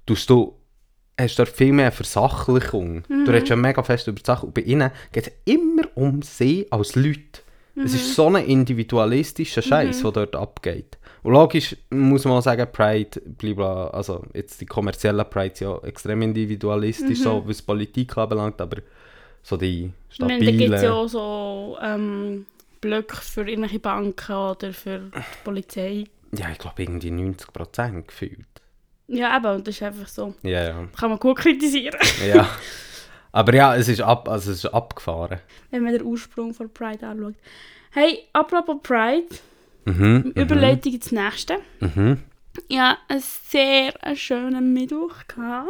tust 0.08 0.29
du, 0.29 0.56
hast 1.20 1.38
du 1.38 1.44
dort 1.44 1.56
viel 1.56 1.72
mehr 1.72 1.91
Versachlichung. 1.91 3.03
Du 3.08 3.32
redest 3.32 3.50
ja 3.50 3.56
mega 3.56 3.84
fest 3.84 4.08
über 4.08 4.20
die 4.20 4.25
Sachen 4.25 4.48
und 4.48 4.56
bei 4.56 4.62
ihnen 4.62 4.89
geht 5.12 5.27
es 5.27 5.34
immer 5.46 5.84
um 5.94 6.24
sie 6.24 6.65
als 6.72 6.96
Leute. 6.96 7.41
Es 7.75 7.94
ist 7.94 8.15
so 8.15 8.27
ein 8.27 8.44
individualistischer 8.44 9.62
Scheiß, 9.62 10.01
der 10.01 10.12
dort 10.12 10.36
abgeht. 10.36 10.98
Und 11.23 11.33
logisch 11.33 11.75
muss 11.89 12.25
man 12.25 12.35
auch 12.35 12.41
sagen, 12.41 12.67
Pride, 12.71 13.21
blibla, 13.25 13.89
also 13.89 14.23
jetzt 14.33 14.61
die 14.61 14.65
kommerzielle 14.65 15.25
Pride 15.25 15.53
ist 15.53 15.59
ja 15.59 15.77
extrem 15.83 16.21
individualistisch, 16.21 17.19
so 17.19 17.43
was 17.45 17.61
Politik 17.61 18.17
anbelangt, 18.17 18.61
aber 18.61 18.77
so 19.43 19.57
die 19.57 19.91
Ich 20.09 20.19
meine, 20.19 20.43
da 20.43 20.51
gibt 20.51 20.61
es 20.61 20.69
ja 20.69 20.77
stabile... 20.77 20.93
auch 20.93 21.07
so 21.07 21.77
ähm, 21.81 22.45
Blöcke 22.81 23.17
für 23.17 23.47
irgendwelche 23.47 23.79
Banken 23.79 24.33
oder 24.33 24.73
für 24.73 24.99
die 24.99 25.43
Polizei. 25.43 26.05
Ja, 26.31 26.49
ich 26.51 26.57
glaube 26.57 26.81
irgendwie 26.83 27.09
90% 27.09 28.03
gefühlt. 28.03 28.45
Ja, 29.07 29.35
eben, 29.35 29.47
und 29.47 29.67
das 29.67 29.75
ist 29.75 29.83
einfach 29.83 30.07
so. 30.07 30.35
Ja, 30.43 30.63
ja. 30.63 30.88
Kann 30.97 31.09
man 31.09 31.19
gut 31.19 31.38
kritisieren, 31.38 31.99
ja. 32.25 32.47
Aber 33.31 33.53
ja, 33.53 33.75
es 33.75 33.88
ist, 33.88 34.01
ab, 34.01 34.27
also 34.27 34.51
es 34.51 34.63
ist 34.63 34.73
abgefahren. 34.73 35.39
wenn 35.69 35.83
man 35.83 35.93
den 35.93 36.03
Ursprung 36.03 36.53
von 36.53 36.71
Pride 36.73 37.05
anschaut. 37.05 37.35
Hey, 37.91 38.27
apropos 38.33 38.77
Pride, 38.81 39.27
Mhm. 39.86 40.33
Überleitung 40.36 40.93
ins 40.93 41.12
nächste. 41.12 41.59
Mhm. 41.79 42.24
Ja, 42.67 42.98
einen 43.07 43.21
sehr 43.21 43.93
schönen 44.15 44.74
Mittwoch 44.74 45.15
gehabt. 45.27 45.69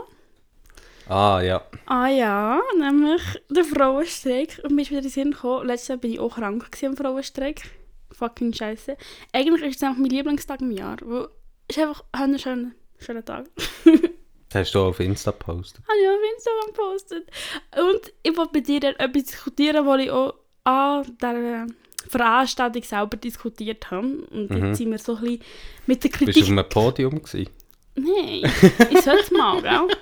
Ah, 1.07 1.41
ja. 1.41 1.63
Ah 1.87 2.07
ja, 2.07 2.61
nämlich 2.77 3.21
der 3.49 3.63
Frauenstreik. 3.63 4.61
Und 4.63 4.75
mir 4.75 4.83
ist 4.83 4.91
wieder 4.91 4.99
in 4.99 5.05
den 5.05 5.11
Sinn 5.11 5.31
gekommen, 5.31 5.67
letztes 5.67 5.87
Jahr 5.89 5.97
bin 5.97 6.13
ich 6.13 6.19
auch 6.19 6.35
krank 6.35 6.65
am 6.83 6.95
Frauenstreik. 6.95 7.63
Fucking 8.11 8.53
scheiße. 8.53 8.95
Eigentlich 9.33 9.63
ist 9.63 9.77
es 9.77 9.83
einfach 9.83 9.99
mein 9.99 10.11
Lieblingstag 10.11 10.61
im 10.61 10.71
Jahr. 10.71 10.97
Weil 11.01 11.27
es 11.67 11.77
ist 11.77 11.83
einfach 11.83 12.03
ein 12.11 12.37
schöner, 12.37 12.71
schöner 12.99 13.25
Tag. 13.25 13.45
Das 14.51 14.61
hast 14.61 14.73
du 14.73 14.79
auf 14.79 14.99
Insta 14.99 15.29
gepostet. 15.29 15.83
Habe 15.87 15.99
ich 16.01 16.09
auf 16.09 16.33
Instagram 16.35 16.73
gepostet. 16.73 17.31
Und 17.77 18.13
ich 18.23 18.35
wollte 18.35 18.51
mit 18.53 18.67
dir 18.67 18.99
etwas 18.99 19.23
diskutieren, 19.25 19.85
was 19.85 20.01
ich 20.01 20.09
auch 20.09 20.33
an 20.63 21.17
der 21.21 21.67
Veranstaltung 22.07 22.83
selber 22.83 23.17
diskutiert 23.17 23.91
habe. 23.91 24.07
Und 24.31 24.49
jetzt 24.49 24.77
sind 24.77 24.91
wir 24.91 24.97
so 24.97 25.15
ein 25.15 25.21
bisschen 25.21 25.41
mit 25.85 26.03
der 26.03 26.09
Bist 26.09 26.21
du 26.21 26.25
Kritik... 26.25 26.43
auf 26.43 26.49
einem 26.49 26.69
Podium 26.69 27.23
gewesen? 27.23 27.49
Nein, 27.95 28.51
ich 28.91 29.01
sollte 29.01 29.23
es 29.23 29.31
mal, 29.31 29.61
gell? 29.61 29.87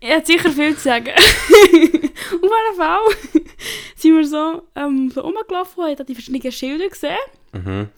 Ich 0.00 0.08
hätte 0.08 0.26
sicher 0.26 0.50
viel 0.50 0.76
zu 0.76 0.82
sagen. 0.82 1.08
Auf 1.16 2.42
jeden 2.42 2.76
Fall 2.76 3.00
sind 3.96 4.16
wir 4.16 4.26
so, 4.26 4.62
ähm, 4.76 5.10
so 5.10 5.22
rumgelaufen 5.22 5.84
und 5.84 5.98
haben 5.98 6.06
die 6.06 6.14
verschiedenen 6.14 6.52
Schilder 6.52 6.88
gesehen. 6.88 7.16
Mhm. 7.52 7.88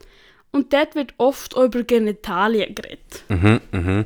Und 0.51 0.73
dort 0.73 0.95
wird 0.95 1.13
oft 1.17 1.55
auch 1.55 1.65
über 1.65 1.83
Genitalien 1.83 2.73
geredet. 2.73 3.23
Mhm, 3.29 3.61
mhm. 3.71 4.05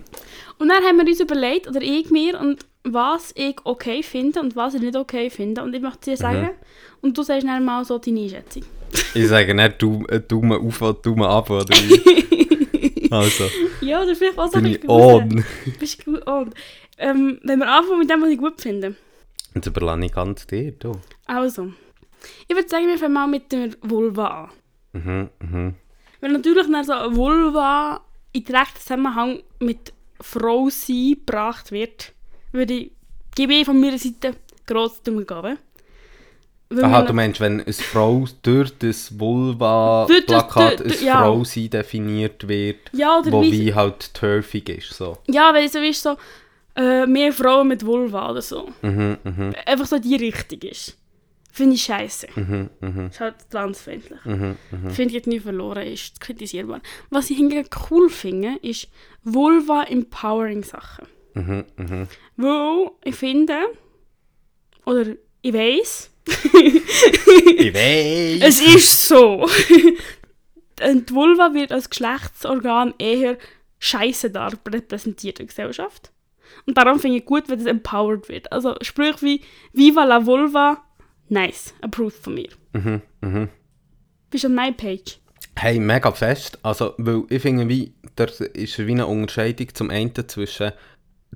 Und 0.59 0.69
dann 0.69 0.83
haben 0.83 0.97
wir 0.97 1.05
uns 1.05 1.19
überlegt, 1.19 1.67
oder 1.67 1.81
ich 1.81 2.09
mir, 2.09 2.39
und 2.39 2.65
was 2.83 3.31
ich 3.35 3.57
okay 3.63 4.03
finde 4.03 4.41
und 4.41 4.55
was 4.55 4.75
ich 4.75 4.81
nicht 4.81 4.95
okay 4.95 5.29
finde. 5.29 5.63
Und 5.63 5.73
ich 5.73 5.81
möchte 5.81 6.11
dir 6.11 6.17
sagen, 6.17 6.51
und 7.01 7.17
du 7.17 7.23
sagst 7.23 7.47
dann 7.47 7.65
mal 7.65 7.83
so 7.83 7.97
deine 7.97 8.21
Einschätzung. 8.21 8.63
Ich 9.13 9.27
sage 9.27 9.53
nicht 9.53 9.81
du, 9.81 10.05
äh, 10.07 10.19
Daumen 10.19 10.59
auf 10.59 10.81
oder 10.81 10.93
Daumen 10.93 11.23
ab, 11.23 11.49
oder 11.49 11.65
also, 13.11 13.49
Ja, 13.81 14.01
oder 14.01 14.15
vielleicht 14.15 14.37
auch 14.37 14.51
so 14.51 14.61
bin 14.61 14.65
ich 14.65 14.89
on. 14.89 15.45
Bist 15.79 16.05
gut 16.05 16.25
on. 16.27 16.53
Ähm, 16.97 17.39
wenn 17.43 17.59
wir 17.59 17.67
anfangen 17.67 17.99
mit 17.99 18.09
dem, 18.09 18.21
was 18.21 18.29
ich 18.29 18.37
gut 18.37 18.61
finde. 18.61 18.95
Und 19.53 19.65
das 19.65 19.67
überlasse 19.67 20.05
ich 20.05 20.11
ganz 20.11 20.47
dir, 20.47 20.71
du. 20.71 20.99
Also, 21.25 21.71
ich 22.47 22.55
würde 22.55 22.69
sagen, 22.69 22.87
wir 22.87 22.97
fangen 22.97 23.13
mal 23.13 23.27
mit 23.27 23.51
der 23.51 23.69
Vulva 23.81 24.27
an. 24.43 24.49
Mhm, 24.93 25.29
mhm. 25.39 25.75
Weil 26.21 26.31
natürlich 26.31 26.67
dann 26.69 26.83
so 26.83 26.93
eine 26.93 27.15
Vulva 27.15 28.01
in 28.31 28.43
direkten 28.43 28.79
Zusammenhang 28.79 29.43
mit 29.59 29.93
Frau 30.21 30.69
sein 30.69 31.15
gebracht 31.15 31.71
wird, 31.71 32.13
würde 32.51 32.73
ich, 32.73 32.91
gebe 33.35 33.53
ich 33.53 33.65
von 33.65 33.79
meiner 33.79 33.97
Seite 33.97 34.35
grosse 34.65 35.03
Daumengabe. 35.03 35.49
Weil 35.49 35.57
Aha, 36.69 37.03
du 37.03 37.13
meinst, 37.13 37.39
wenn 37.39 37.61
eine 37.61 37.73
Frau 37.73 38.25
durch 38.41 38.71
das 38.79 39.19
Vulva-Plakat 39.19 40.81
als 40.81 41.01
ja. 41.01 41.19
Frau 41.19 41.43
sein 41.43 41.69
definiert 41.69 42.47
wird, 42.47 42.79
ja, 42.91 43.21
wo 43.25 43.43
wie, 43.43 43.73
halt 43.73 44.13
turfig 44.13 44.69
ist, 44.69 44.93
so. 44.93 45.17
ja, 45.27 45.53
weil 45.53 45.69
so 45.69 45.79
ist 45.79 46.01
so, 46.01 46.17
äh, 46.75 47.05
mehr 47.05 47.31
Frauen 47.31 47.67
mit 47.67 47.85
Vulva 47.85 48.31
oder 48.31 48.41
so. 48.41 48.69
Mhm, 48.81 49.17
mhm, 49.23 49.53
Einfach 49.65 49.85
so 49.85 49.99
die 49.99 50.15
Richtung 50.15 50.59
ist. 50.61 50.97
Finde 51.51 51.75
ich 51.75 51.83
scheiße. 51.83 52.27
mhm, 52.35 52.69
mhm, 52.81 53.07
Ist 53.07 53.21
halt 53.21 53.35
transfeindlich. 53.49 54.19
mhm, 54.25 54.57
mhm. 54.71 54.89
Finde 54.89 55.17
ich, 55.17 55.25
nie 55.25 55.39
verloren, 55.39 55.87
ist 55.87 56.19
kritisierbar. 56.19 56.81
Was 57.09 57.29
ich 57.29 57.37
hingegen 57.37 57.69
cool 57.89 58.09
finde, 58.09 58.57
ist 58.61 58.89
Vulva-Empowering-Sachen. 59.23 61.07
Mhm, 61.33 61.63
mhm. 61.77 62.07
Weil 62.35 62.91
ich 63.05 63.15
finde, 63.15 63.57
oder 64.85 65.05
ich 65.41 65.53
weiß, 65.53 66.11
Ich 66.27 67.73
weiß. 67.73 68.41
es 68.41 68.61
ist 68.61 69.07
so. 69.07 69.47
Und 70.83 71.09
die 71.09 71.13
Vulva 71.13 71.53
wird 71.53 71.71
als 71.71 71.89
Geschlechtsorgan 71.89 72.93
eher 72.97 73.37
scheiße 73.79 74.31
repräsentiert 74.33 75.39
in 75.39 75.47
der 75.47 75.55
Gesellschaft. 75.55 76.11
Und 76.65 76.77
darum 76.77 76.99
finde 76.99 77.17
ich 77.17 77.25
gut, 77.25 77.47
wenn 77.47 77.59
das 77.59 77.67
empowered 77.67 78.29
wird. 78.29 78.51
Also 78.51 78.75
Sprüche 78.81 79.21
wie 79.21 79.41
Viva 79.73 80.03
la 80.03 80.25
Vulva, 80.25 80.83
nice, 81.29 81.73
approved 81.81 82.17
von 82.17 82.33
mir. 82.33 82.49
Mhm, 82.73 83.01
mhm. 83.21 83.49
Bist 84.29 84.43
du 84.43 84.47
an 84.47 84.55
meiner 84.55 84.75
Page? 84.75 85.19
Hey, 85.57 85.79
mega 85.79 86.11
fest. 86.11 86.59
Also, 86.63 86.93
weil 86.97 87.23
ich 87.29 87.41
finde, 87.41 87.69
wie, 87.69 87.93
da 88.15 88.25
ist 88.25 88.77
wie 88.79 88.91
eine 88.91 89.07
Unterscheidung 89.07 89.73
zum 89.73 89.89
einen 89.89 90.13
zwischen, 90.27 90.71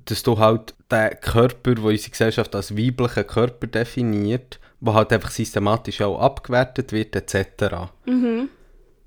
dass 0.04 0.22
du 0.22 0.38
halt 0.38 0.74
den 0.90 1.18
Körper, 1.20 1.74
den 1.74 1.84
unsere 1.84 2.10
Gesellschaft 2.10 2.54
als 2.54 2.76
weiblichen 2.76 3.26
Körper 3.26 3.66
definiert, 3.66 4.60
der 4.80 4.94
halt 4.94 5.12
einfach 5.12 5.30
systematisch 5.30 6.00
auch 6.00 6.18
abgewertet 6.18 6.92
wird, 6.92 7.14
etc. 7.16 7.74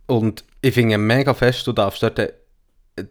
Und 0.08 0.44
ich 0.62 0.74
finde 0.74 0.98
mega 0.98 1.34
fest, 1.34 1.66
du 1.68 1.74
darfst 1.74 2.04
dort 2.04 2.20
äh, 2.20 2.34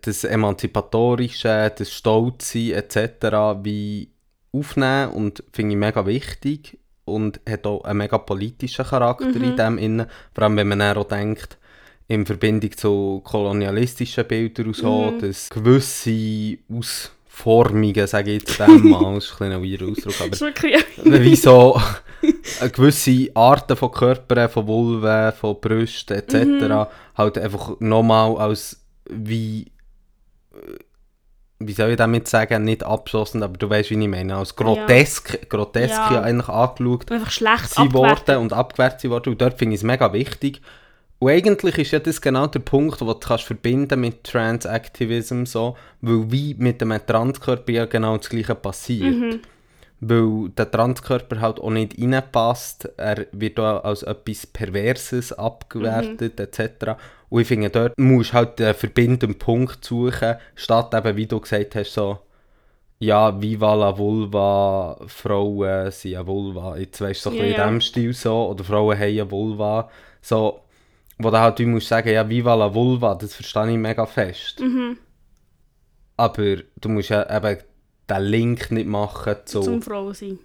das 0.01 0.25
Emanzipatorische, 0.25 1.73
das 1.77 1.91
Stolzsein 1.91 2.73
etc. 2.73 3.59
wie 3.63 4.11
aufnehmen 4.53 5.13
und 5.13 5.43
finde 5.53 5.73
ich 5.73 5.79
mega 5.79 6.07
wichtig 6.07 6.79
und 7.05 7.41
hat 7.49 7.67
auch 7.67 7.85
einen 7.85 7.99
mega 7.99 8.19
politischen 8.19 8.85
Charakter 8.85 9.35
in 9.35 9.57
dem 9.57 9.79
innen. 9.79 10.07
Vor 10.35 10.45
allem, 10.45 10.57
wenn 10.57 10.69
man 10.69 10.97
auch 10.97 11.05
denkt, 11.05 11.59
in 12.09 12.27
Verbindung 12.27 12.77
zu 12.77 13.23
kolonialistischen 13.25 14.27
Bildern 14.27 14.67
und 14.67 14.77
so, 14.77 15.13
dass 15.19 15.49
gewisse 15.49 16.59
Ausformungen, 16.71 18.07
sage 18.07 18.33
ich 18.33 18.43
jetzt 18.43 18.61
dem 18.61 18.91
mal, 18.91 19.15
das 19.15 19.27
ist 19.27 19.41
ein 19.41 19.63
weirder 19.63 19.89
Ausdruck, 19.89 20.21
aber 20.21 20.29
Das 20.31 22.05
gewisse 22.73 23.31
Arten 23.35 23.77
von 23.77 23.91
Körpern, 23.91 24.49
von 24.49 24.67
Vulven, 24.67 25.33
von 25.33 25.61
Brüsten 25.61 26.19
etc. 26.19 26.91
halt 27.17 27.39
einfach 27.39 27.79
nochmal 27.81 28.37
als 28.37 28.81
wie 29.09 29.73
äh, 30.53 30.79
wie 31.67 31.73
soll 31.73 31.91
ich 31.91 31.97
damit 31.97 32.29
sagen, 32.29 32.65
nicht 32.65 32.85
abschlossen, 32.85 33.43
aber 33.43 33.57
du 33.57 33.71
weißt, 33.71 33.91
wie 33.91 34.03
ich 34.03 34.09
meine, 34.09 34.37
als 34.37 34.57
grotesk, 34.57 35.49
grotesk 35.49 35.95
Ja. 35.95 36.15
ja. 36.15 36.23
eigentlich 36.23 36.49
angeschaut 36.49 37.13
einfach 37.13 37.31
schlecht 37.31 37.75
sie 37.75 37.93
worden 37.93 38.39
und 38.39 38.53
abgewertet 38.53 39.01
sie 39.01 39.11
worden. 39.11 39.31
Und 39.31 39.41
dort 39.41 39.59
finde 39.59 39.75
ich 39.75 39.81
es 39.81 39.85
mega 39.85 40.13
wichtig. 40.13 40.61
Und 41.19 41.31
eigentlich 41.31 41.79
ist 41.79 41.93
ja 41.93 42.01
das 42.01 42.21
genau 42.21 42.49
der 42.49 42.59
Punkt, 42.59 43.01
wo 43.01 43.13
du 43.13 43.15
kannst 43.15 43.45
verbinden 43.45 44.01
mit 44.01 44.25
Transactivism 44.25 45.45
so, 45.45 45.77
weil 46.01 46.33
wie 46.33 46.55
mit 46.55 46.81
dem 46.81 46.93
Transkörper 47.07 47.73
ja 47.73 47.85
genau 47.85 48.17
das 48.17 48.29
gleiche 48.29 48.57
passiert. 48.57 49.39
Weil 50.05 50.49
der 50.57 50.69
Transkörper 50.69 51.41
halt 51.41 51.61
auch 51.61 51.71
nicht 51.71 51.97
reinpasst, 51.97 52.91
er 52.97 53.27
wird 53.31 53.61
auch 53.61 53.85
als 53.85 54.03
etwas 54.03 54.49
Perverses 54.49 55.33
abgewertet 55.33 56.41
etc. 56.41 56.97
Und 57.29 57.43
ich 57.43 57.47
finde, 57.47 57.71
dort 57.71 57.97
musst 57.99 58.31
du 58.31 58.35
halt 58.35 58.59
den 58.59 58.75
verbindenden 58.75 59.39
Punkt 59.39 59.85
suchen, 59.85 60.35
statt 60.57 60.93
eben, 60.93 61.17
wie 61.17 61.27
du 61.27 61.39
gesagt 61.39 61.77
hast, 61.77 61.95
so 61.95 62.19
ja, 62.99 63.41
Viva 63.41 63.75
la 63.75 63.97
Vulva, 63.97 64.97
Frauen 65.09 65.91
sind 65.91 66.15
eine 66.15 66.27
Vulva. 66.27 66.77
Jetzt 66.77 67.01
weißt 67.01 67.27
du, 67.27 67.31
so 67.31 67.37
ja. 67.37 67.45
in 67.45 67.55
diesem 67.55 67.81
Stil 67.81 68.13
so. 68.13 68.49
Oder 68.49 68.63
Frauen 68.63 68.97
haben 68.97 69.03
eine 69.03 69.31
Vulva. 69.31 69.91
So, 70.21 70.61
wo 71.19 71.31
du 71.31 71.39
halt 71.39 71.59
wie 71.59 71.67
musst 71.67 71.89
sagen, 71.89 72.11
ja, 72.11 72.29
Viva 72.29 72.55
la 72.55 72.73
Vulva, 72.73 73.17
das 73.17 73.35
verstehe 73.35 73.73
ich 73.73 73.77
mega 73.77 74.07
fest. 74.07 74.61
Mhm. 74.61 74.99
Aber 76.17 76.57
du 76.81 76.89
musst 76.89 77.09
ja 77.09 77.25
eben 77.37 77.59
den 78.09 78.23
Link 78.23 78.71
nicht 78.71 78.87
machen 78.87 79.37
zu... 79.45 79.61
Zum 79.61 79.83
Frau 79.83 80.13
sein. 80.13 80.39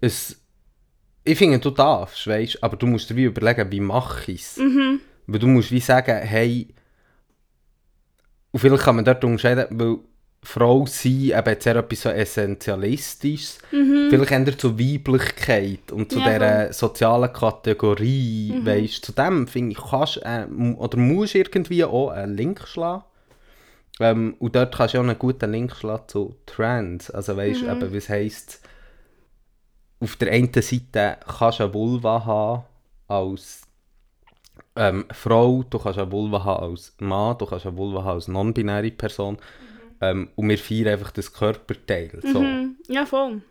es, 0.00 0.40
ich 1.24 1.38
finde, 1.38 1.58
du 1.58 1.70
darfst, 1.70 2.26
weißt 2.26 2.62
aber 2.62 2.76
du 2.76 2.86
musst 2.86 3.08
dir 3.10 3.16
wie 3.16 3.24
überlegen, 3.24 3.70
wie 3.72 3.80
mache 3.80 4.32
ich 4.32 4.42
es. 4.42 4.56
Mhm. 4.58 5.00
Weil 5.26 5.38
du 5.40 5.46
musst 5.46 5.70
wie 5.70 5.80
sagen, 5.80 6.16
hey, 6.18 6.68
und 8.50 8.60
vielleicht 8.60 8.84
kann 8.84 8.96
man 8.96 9.04
dort 9.04 9.24
unterscheiden, 9.24 9.66
weil 9.70 9.98
Frau 10.42 10.84
sein 10.86 11.12
eben 11.22 11.46
jetzt 11.46 11.66
eher 11.66 11.76
etwas 11.76 12.02
so 12.02 12.10
Essentialistisches, 12.10 13.58
vielleicht 13.70 14.30
eher 14.30 14.58
zur 14.58 14.78
Weiblichkeit 14.78 15.90
und 15.90 16.12
zu 16.12 16.18
Mhm. 16.18 16.24
Ja, 16.26 16.32
dieser 16.34 16.72
sozialen 16.74 17.32
Kategorie, 17.32 18.52
Mhm. 18.52 18.66
weisst, 18.66 19.06
zu 19.06 19.12
dem 19.12 19.46
finde 19.48 19.72
ich, 19.72 19.78
kannst 19.82 20.18
äh, 20.22 20.46
oder 20.76 20.98
musst 20.98 21.34
irgendwie 21.34 21.84
auch 21.84 22.10
einen 22.10 22.36
Link 22.36 22.68
schlagen. 22.68 23.04
Ähm, 24.00 24.34
und 24.38 24.56
dort 24.56 24.74
kannst 24.74 24.94
du 24.94 24.98
auch 24.98 25.02
einen 25.04 25.18
guten 25.18 25.50
Link 25.52 25.74
schlagen 25.76 26.08
zu 26.08 26.36
Trans. 26.46 27.10
Also 27.10 27.36
weißt 27.36 27.62
Mhm. 27.62 27.66
du, 27.66 27.72
eben, 27.72 27.94
was 27.94 28.08
heisst, 28.08 28.60
auf 30.00 30.16
der 30.16 30.32
einen 30.32 30.52
Seite 30.52 31.18
kannst 31.38 31.60
du 31.60 31.64
eine 31.64 31.74
Vulva 31.74 32.24
haben 32.24 32.64
als 33.08 33.62
ähm, 34.76 35.04
Frau, 35.12 35.62
du 35.62 35.78
kannst 35.78 35.98
eine 35.98 36.10
Vulva 36.10 36.42
haben 36.44 36.70
als 36.72 36.94
Mann, 36.98 37.38
du 37.38 37.46
kannst 37.46 37.66
eine 37.66 37.76
Vulva 37.76 38.02
haben 38.02 38.14
als 38.16 38.28
non-binäre 38.28 38.90
Person. 38.90 39.38
Ähm, 40.00 40.30
und 40.34 40.48
wir 40.48 40.58
feiern 40.58 40.88
einfach 40.94 41.12
das 41.12 41.32
Körperteil. 41.32 42.20
So. 42.22 42.42
Mhm. 42.42 42.76
Ja, 42.88 43.06
voll. 43.06 43.42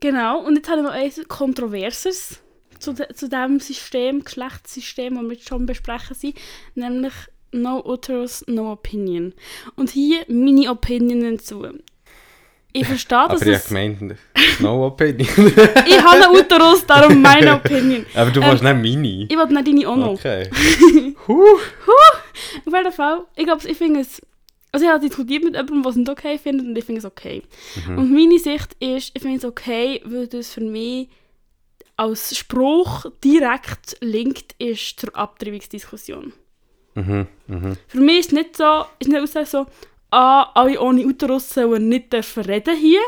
Genau, 0.00 0.40
und 0.40 0.56
jetzt 0.56 0.68
habe 0.68 0.80
ich 0.80 0.86
noch 0.86 0.92
eins 0.92 1.20
Kontroverses 1.28 2.40
zu, 2.78 2.92
de 2.92 3.12
zu 3.14 3.28
diesem 3.28 3.60
System, 3.60 4.24
Geschlechtssystem, 4.24 5.14
das 5.14 5.22
wir 5.24 5.32
jetzt 5.32 5.48
schon 5.48 5.66
besprechen 5.66 6.16
sind, 6.16 6.36
nämlich 6.74 7.12
No 7.52 7.82
Uterus, 7.84 8.44
No 8.48 8.72
Opinion. 8.72 9.34
Und 9.76 9.90
hier 9.90 10.24
meine 10.28 10.70
Opinion 10.70 11.36
dazu. 11.36 11.66
Ich 12.74 12.86
verstehe, 12.86 13.18
Aber 13.18 13.34
dass 13.36 13.46
ich 13.46 13.68
gemeint, 13.68 14.00
no 14.60 14.86
opinion. 14.86 15.28
Ich 15.86 16.02
habe 16.02 16.24
einen 16.24 16.36
Uterus, 16.36 16.86
darum 16.86 17.20
meine 17.20 17.56
Opinion. 17.56 18.06
Aber 18.14 18.30
du 18.30 18.40
Ähm, 18.40 18.48
willst 18.50 18.62
nicht 18.64 18.74
meine. 18.74 19.26
Ich 19.28 19.36
wollte 19.36 19.52
nicht 19.52 19.66
deine 19.68 19.88
auch 19.88 19.96
noch. 19.96 20.12
Okay. 20.14 20.48
Huh. 21.26 21.58
Auf 22.66 22.72
jeden 22.74 22.92
Fall, 22.92 23.24
ich 23.36 23.44
glaube, 23.44 23.68
ich 23.68 23.76
finde 23.76 24.00
es. 24.00 24.20
Also, 24.72 24.86
ich 24.86 24.90
habe 24.90 25.06
diskutiert 25.06 25.44
mit 25.44 25.54
jemandem, 25.54 25.84
was 25.84 25.92
es 25.92 25.98
nicht 25.98 26.08
okay 26.08 26.38
findet, 26.38 26.66
und 26.66 26.76
ich 26.78 26.84
finde 26.84 27.00
es 27.00 27.04
okay. 27.04 27.42
Und 27.88 28.10
meine 28.10 28.38
Sicht 28.38 28.74
ist, 28.80 29.10
ich 29.14 29.20
finde 29.20 29.36
es 29.36 29.44
okay, 29.44 30.00
weil 30.06 30.26
das 30.28 30.54
für 30.54 30.62
mich 30.62 31.08
als 31.98 32.34
Spruch 32.34 33.04
direkt 33.22 33.98
linkt 34.00 34.54
ist 34.58 34.98
zur 34.98 35.14
Abtreibungsdiskussion. 35.14 36.32
Mhm, 36.94 37.26
mhm. 37.46 37.76
Für 37.88 38.00
mich 38.00 38.18
ist 38.20 38.26
es 38.26 38.32
nicht 38.32 38.56
so, 38.56 38.84
ist 38.98 39.08
nicht 39.08 39.20
aussage 39.22 39.46
so, 39.46 39.66
ah, 40.10 40.50
alle 40.54 40.80
ohne 40.80 41.04
Uterus 41.06 41.50
sollen 41.50 41.88
nicht 41.88 42.14
reden 42.36 42.76
hier, 42.76 43.00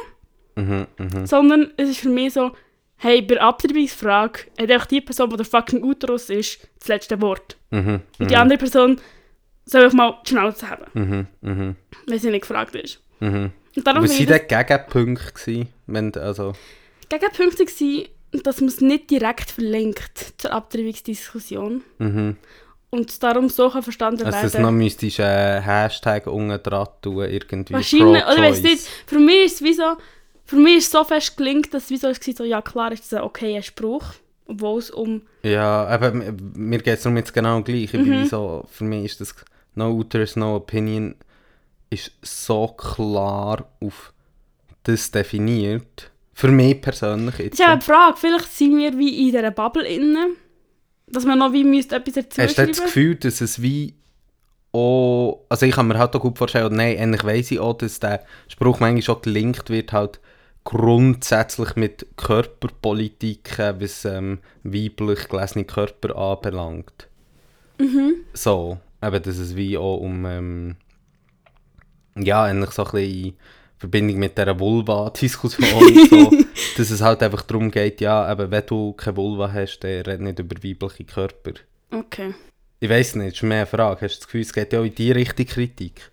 Mhm, 0.57 0.87
mhm. 0.99 1.27
sondern 1.27 1.73
es 1.77 1.91
ist 1.91 1.99
für 2.01 2.09
mich 2.09 2.33
so, 2.33 2.53
hey, 2.97 3.21
bei 3.23 3.35
der 3.35 3.43
Abtreibungsfrage 3.43 4.41
hat 4.59 4.71
einfach 4.71 4.87
die 4.87 5.01
Person, 5.01 5.31
die 5.31 5.37
der 5.37 5.45
fucking 5.47 5.83
Uterus 5.83 6.31
ist, 6.31 6.69
das 6.79 6.89
letzte 6.89 7.21
Wort. 7.21 7.57
Mhm, 7.71 8.01
Und 8.19 8.31
die 8.31 8.37
andere 8.37 8.59
Person 8.59 9.01
soll 9.67 9.83
einfach 9.85 9.97
mal 9.97 10.19
die 10.25 10.31
Schnauze 10.31 10.71
haben, 10.71 10.85
mhm, 10.95 11.27
mhm, 11.41 11.77
wenn 12.07 12.19
sie 12.19 12.31
nicht 12.31 12.43
gefragt 12.43 12.75
ist. 12.77 13.01
mhm. 13.21 13.51
Und 13.77 13.85
darum 13.85 14.05
Was 14.05 14.11
waren 14.13 14.21
ich 14.21 14.27
denn 14.27 14.47
Gegenpunkte? 14.47 15.67
Wenn, 15.89 16.15
also, 16.15 16.53
Gegenpunkte 17.09 17.67
waren, 17.67 18.43
dass 18.45 18.61
man 18.61 18.69
es 18.69 18.81
nicht 18.81 19.11
direkt 19.11 19.51
verlinkt 19.51 20.35
zur 20.39 20.53
Abtreibungsdiskussion 20.53 21.83
mhm. 21.99 22.37
Und 22.95 23.23
darum 23.23 23.49
so 23.49 23.69
verstanden 23.71 24.25
Also, 24.25 24.39
das 24.43 24.55
werden. 24.55 24.63
noch 24.65 24.73
müsstest 24.73 25.19
du 25.19 25.27
einen 25.27 25.63
Hashtag 25.63 26.27
unten 26.27 26.63
dran 26.63 26.89
tun, 27.03 27.25
irgendwie 27.25 27.75
Wahrscheinlich, 27.75 28.23
oder 28.25 28.35
ich 28.37 28.41
weiß 28.43 28.61
pro-choice. 28.61 28.63
nicht, 28.63 28.89
für 29.07 29.19
mich 29.19 29.45
ist 29.45 29.55
es 29.57 29.63
wie 29.63 29.75
so, 29.75 29.97
für 30.45 30.57
mich 30.57 30.77
ist 30.77 30.85
es 30.87 30.91
so 30.93 31.05
fest 31.05 31.37
gelingt, 31.37 31.75
dass 31.75 31.85
es 31.85 31.91
wie 31.91 31.97
so 31.97 32.09
ist, 32.09 32.23
so, 32.37 32.45
ja 32.45 32.63
klar 32.63 32.93
ist 32.93 33.03
das 33.05 33.15
ein 33.19 33.25
okayer 33.25 33.63
Spruch, 33.63 34.05
obwohl 34.47 34.79
es 34.79 34.91
um, 34.91 35.23
Ja, 35.43 35.87
aber 35.87 36.13
mir 36.13 36.79
geht 36.79 36.97
es 36.99 37.03
darum 37.03 37.17
jetzt 37.17 37.33
genau 37.35 37.63
gleich. 37.63 37.93
Mhm. 37.93 38.27
so, 38.27 38.65
für 38.71 38.85
mich 38.85 39.05
ist 39.07 39.21
das 39.21 39.35
No 39.75 39.91
Uterus, 39.91 40.37
No 40.37 40.57
Opinion 40.57 41.15
ist 41.91 42.13
so 42.23 42.69
klar 42.69 43.67
auf 43.81 44.13
das 44.85 45.11
definiert. 45.11 46.11
Für 46.37 46.49
mich 46.49 46.81
persönlich 46.83 47.39
jetzt. 47.39 47.53
das 47.53 47.61
ist 47.61 47.67
ja 47.67 47.73
eine 47.73 47.81
Frage, 47.81 48.17
vielleicht 48.17 48.53
sind 48.53 48.77
wir 48.77 48.99
wie 48.99 49.21
in 49.21 49.27
dieser 49.33 49.51
Bubble 49.53 49.87
innen, 49.87 50.37
dass 51.15 51.25
man 51.25 51.39
noch 51.39 51.53
wie 51.53 51.65
müsste 51.65 51.97
etwas 51.97 52.15
dazu 52.15 52.43
Hast 52.43 52.59
du 52.59 52.67
das 52.67 52.83
Gefühl, 52.83 53.15
dass 53.17 53.41
es 53.41 53.63
wie 53.63 53.95
auch, 54.73 55.45
also 55.49 55.67
ich 55.67 55.75
kann 55.75 55.87
mir 55.87 55.99
halt 55.99 56.15
auch 56.17 56.21
gut 56.21 56.37
vorstellen, 56.37 56.75
nein, 56.75 56.99
eigentlich 56.99 57.25
weiss 57.25 57.51
ich 57.51 57.61
auch, 57.61 57.75
dass 57.75 58.01
der 58.01 58.25
Spruch 58.49 58.81
manchmal 58.81 59.03
schon 59.03 59.23
gelinkt 59.23 59.71
wird, 59.71 59.93
halt 59.93 60.21
grundsätzlich 60.65 61.77
mit 61.77 62.07
Körperpolitiken, 62.17 63.81
was 63.81 64.05
ähm, 64.05 64.41
weiblich 64.65 65.29
gelesene 65.29 65.65
Körper 65.65 66.17
anbelangt. 66.17 67.09
Mhm. 67.79 68.15
So, 68.33 68.79
eben, 69.03 69.23
dass 69.23 69.37
es 69.39 69.55
wie 69.55 69.77
auch 69.79 69.99
um, 69.99 70.25
ähm, 70.27 70.77
ja, 72.17 72.45
eigentlich 72.45 72.71
so 72.71 72.85
ein 72.85 72.91
bisschen 72.91 73.37
Verbindung 73.85 74.19
mit 74.19 74.37
dieser 74.37 74.59
Vulva-Diskussion, 74.59 76.07
so, 76.09 76.31
dass 76.77 76.91
es 76.91 77.01
halt 77.01 77.23
einfach 77.23 77.43
darum 77.43 77.71
geht, 77.71 78.01
ja, 78.01 78.31
eben, 78.31 78.51
wenn 78.51 78.67
du 78.67 78.93
keine 78.93 79.17
Vulva 79.17 79.53
hast, 79.53 79.81
dann 79.81 80.03
red 80.03 80.21
nicht 80.21 80.39
über 80.39 80.57
weibliche 80.57 81.05
Körper. 81.05 81.53
Okay. 81.91 82.35
Ich 82.81 82.91
weiß 82.91 83.17
nicht, 83.17 83.29
das 83.33 83.37
ist 83.37 83.43
mehr 83.43 83.59
eine 83.59 83.67
Frage. 83.67 84.01
Hast 84.03 84.17
du 84.17 84.19
das 84.21 84.27
Gefühl, 84.27 84.41
es 84.43 84.53
geht 84.53 84.73
ja 84.73 84.81
auch 84.81 84.85
in 84.85 84.95
die 84.95 85.13
Richtung 85.13 85.47
Kritik? 85.47 86.11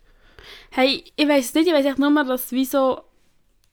Hey, 0.70 1.04
ich 1.16 1.28
weiß 1.28 1.54
nicht, 1.56 1.68
ich 1.68 1.74
weiß 1.74 1.86
echt 1.86 2.00
nur, 2.00 2.24
dass 2.24 2.46
es 2.46 2.52
wie 2.52 2.66
so 2.66 3.02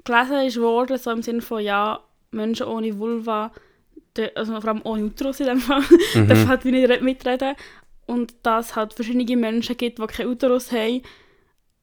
gelesen 0.04 0.46
ist 0.46 0.60
worden, 0.60 0.98
so 0.98 1.10
im 1.10 1.22
Sinne 1.22 1.42
von, 1.42 1.62
ja, 1.62 2.00
Menschen 2.30 2.66
ohne 2.66 2.98
Vulva, 2.98 3.52
also 4.34 4.60
vor 4.60 4.68
allem 4.68 4.80
ohne 4.84 5.04
Uterus 5.04 5.40
in 5.40 5.46
dem 5.46 5.58
Fall, 5.60 5.82
dürfen 6.14 6.48
halt 6.48 6.64
wie 6.64 6.72
nicht 6.72 6.88
re- 6.88 7.00
mitreden. 7.00 7.54
Und 8.06 8.34
dass 8.42 8.70
es 8.70 8.76
halt 8.76 8.94
verschiedene 8.94 9.36
Menschen 9.36 9.76
gibt, 9.76 9.98
die 9.98 10.06
keinen 10.06 10.30
Uterus 10.30 10.72
haben, 10.72 11.02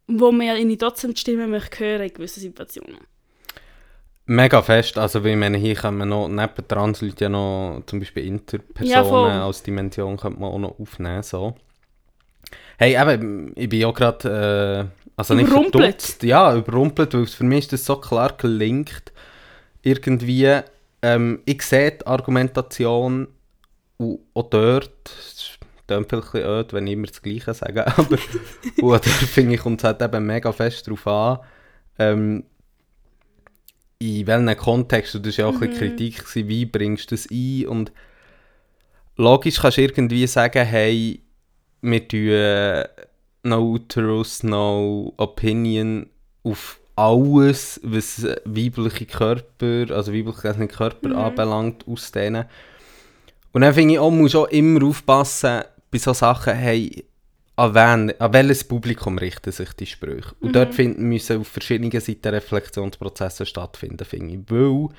wo 0.08 0.32
man 0.32 0.48
ja 0.48 0.78
trotzdem 0.78 1.14
die 1.14 1.20
Stimme 1.20 1.48
möchte 1.48 1.84
hören 1.84 2.02
in 2.04 2.14
gewissen 2.14 2.42
Situationen. 2.42 3.00
Mega 4.28 4.62
fest. 4.62 4.98
Also, 4.98 5.24
weil 5.24 5.32
ich 5.32 5.38
meine, 5.38 5.58
hier 5.58 5.76
kann 5.76 5.98
man 5.98 6.10
noch, 6.10 6.28
neben 6.28 6.68
Transleute 6.68 7.26
ja 7.26 7.30
noch 7.30 7.84
zum 7.86 8.00
Beispiel 8.00 8.26
Interpersonen 8.26 8.92
Ja, 8.92 9.04
voll. 9.04 9.30
als 9.30 9.62
Dimension 9.62 10.18
könnte 10.18 10.40
man 10.40 10.52
auch 10.52 10.58
noch 10.60 10.80
aufnehmen. 10.80 11.22
So. 11.22 11.56
Hey, 12.78 13.00
eben, 13.00 13.54
ich 13.56 13.70
bin 13.70 13.86
auch 13.86 13.94
gerade, 13.94 14.90
äh, 14.92 15.10
also 15.16 15.34
nicht 15.36 15.50
verdutzt. 15.50 16.24
Ja, 16.24 16.56
überrumpelt, 16.56 17.14
weil 17.14 17.28
für 17.28 17.44
mich 17.44 17.66
ist 17.66 17.74
das 17.74 17.86
so 17.86 17.98
klar 17.98 18.34
gelinkt. 18.36 19.14
Irgendwie, 19.84 20.60
ähm, 21.04 21.42
ich 21.46 21.62
sehe 21.62 21.92
die 21.92 22.08
Argumentation 22.08 23.28
und 23.98 24.20
auch 24.34 24.50
dort, 24.50 25.12
klingt 25.88 26.14
ein 26.14 26.22
bisschen 26.22 26.44
öd, 26.44 26.74
wenn 26.74 26.88
ich 26.88 26.94
immer 26.94 27.08
das 27.08 27.22
Gleiche 27.22 27.54
sage, 27.54 27.86
aber 27.98 28.18
und 28.82 29.06
finde 29.06 29.56
ich, 29.56 29.62
kommt 29.62 29.82
es 29.82 29.84
halt 29.84 30.02
eben 30.02 30.26
mega 30.26 30.52
fest 30.52 30.88
darauf 30.88 31.08
an, 31.08 31.40
ähm, 32.00 32.44
in 34.00 34.28
welchem 34.28 34.58
Kontext, 34.58 35.16
und 35.16 35.26
das 35.26 35.38
war 35.38 35.46
ja 35.46 35.50
auch 35.50 35.62
ein 35.62 35.70
bisschen 35.70 35.96
Kritik, 35.96 36.26
gewesen, 36.26 36.48
wie 36.48 36.66
bringst 36.66 37.12
du 37.12 37.16
das 37.16 37.28
ein? 37.32 37.68
Und 37.68 37.92
logisch 39.16 39.60
kannst 39.60 39.78
du 39.78 39.82
irgendwie 39.82 40.28
sagen, 40.28 40.66
hey, 40.66 41.22
wir 41.82 42.08
tun 42.08 42.30
äh, 42.30 42.88
no 43.44 43.74
uterus, 43.74 44.44
no 44.44 45.14
opinion 45.18 46.10
auf 46.44 46.80
alles, 46.96 47.80
was 47.84 48.26
weibliche 48.46 49.06
Körper, 49.06 49.94
also 49.94 50.14
weiblich 50.14 50.38
gelesene 50.42 50.68
Körper 50.68 51.16
anbelangt, 51.16 51.88
ausdehnen. 51.88 52.46
Und 53.52 53.62
dann 53.62 53.74
finde 53.74 53.94
ich 53.94 54.00
auch, 54.00 54.12
musst 54.12 54.36
auch 54.36 54.48
immer 54.48 54.86
aufpassen 54.86 55.64
bei 55.96 56.00
so 56.00 56.14
Sachen, 56.14 56.54
hey, 56.54 57.06
an, 57.56 57.74
wen, 57.74 58.20
an 58.20 58.34
welches 58.34 58.66
Publikum 58.66 59.18
richten 59.18 59.54
sich 59.54 59.72
die 59.74 59.86
Sprüche. 59.86 60.36
Und 60.42 60.54
dort 60.54 60.76
finden, 60.76 61.08
müssen 61.08 61.40
auf 61.40 61.48
verschiedenen 61.48 62.02
Seiten 62.02 62.28
Reflexionsprozesse 62.28 63.46
stattfinden, 63.46 64.04
finde 64.04 64.34
ich. 64.34 64.40
Weil 64.50 64.90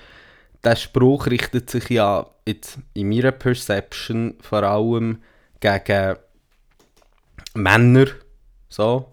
der 0.64 0.76
Spruch 0.76 1.26
richtet 1.26 1.68
sich 1.68 1.90
ja 1.90 2.26
jetzt 2.46 2.78
in 2.94 3.10
meiner 3.10 3.32
Perception 3.32 4.36
vor 4.40 4.62
allem 4.62 5.18
gegen 5.60 6.16
Männer, 7.52 8.06
so, 8.70 9.12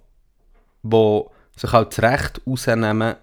die 0.83 1.23
sich 1.57 1.71
halt 1.73 1.97
das 1.97 2.01
Recht 2.01 2.41
rausnehmen, 2.47 3.15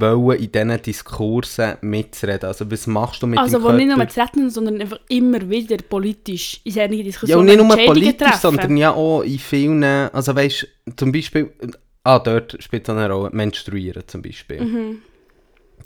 wollen 0.00 0.38
in 0.38 0.50
diesen 0.52 0.82
Diskursen 0.82 1.74
mitzureden. 1.82 2.46
Also 2.48 2.70
was 2.70 2.86
machst 2.86 3.22
du 3.22 3.26
mit 3.26 3.38
Also, 3.38 3.58
dem 3.58 3.62
Körper? 3.62 3.76
nicht 3.76 3.96
nur 3.96 4.08
zu 4.08 4.20
retten, 4.20 4.50
sondern 4.50 4.80
einfach 4.80 5.00
immer 5.08 5.48
wieder 5.50 5.76
politisch 5.78 6.60
in 6.64 6.72
solchen 6.72 6.94
Ja, 6.94 7.02
Diskussionen 7.04 7.60
und 7.60 7.66
nicht 7.68 7.76
nur 7.76 7.86
politisch, 7.86 8.16
treffen. 8.28 8.40
sondern 8.40 8.76
ja 8.76 8.92
auch 8.92 9.22
in 9.22 9.38
vielen, 9.38 9.84
also 9.84 10.34
weißt 10.34 10.66
zum 10.96 11.12
Beispiel, 11.12 11.50
ah, 12.04 12.18
dort 12.18 12.56
spielt 12.62 12.88
es 12.88 12.94
eine 12.94 13.10
Rolle, 13.12 13.30
Menstruieren 13.32 14.02
zum 14.06 14.22
Beispiel. 14.22 14.60
Mhm. 14.62 14.98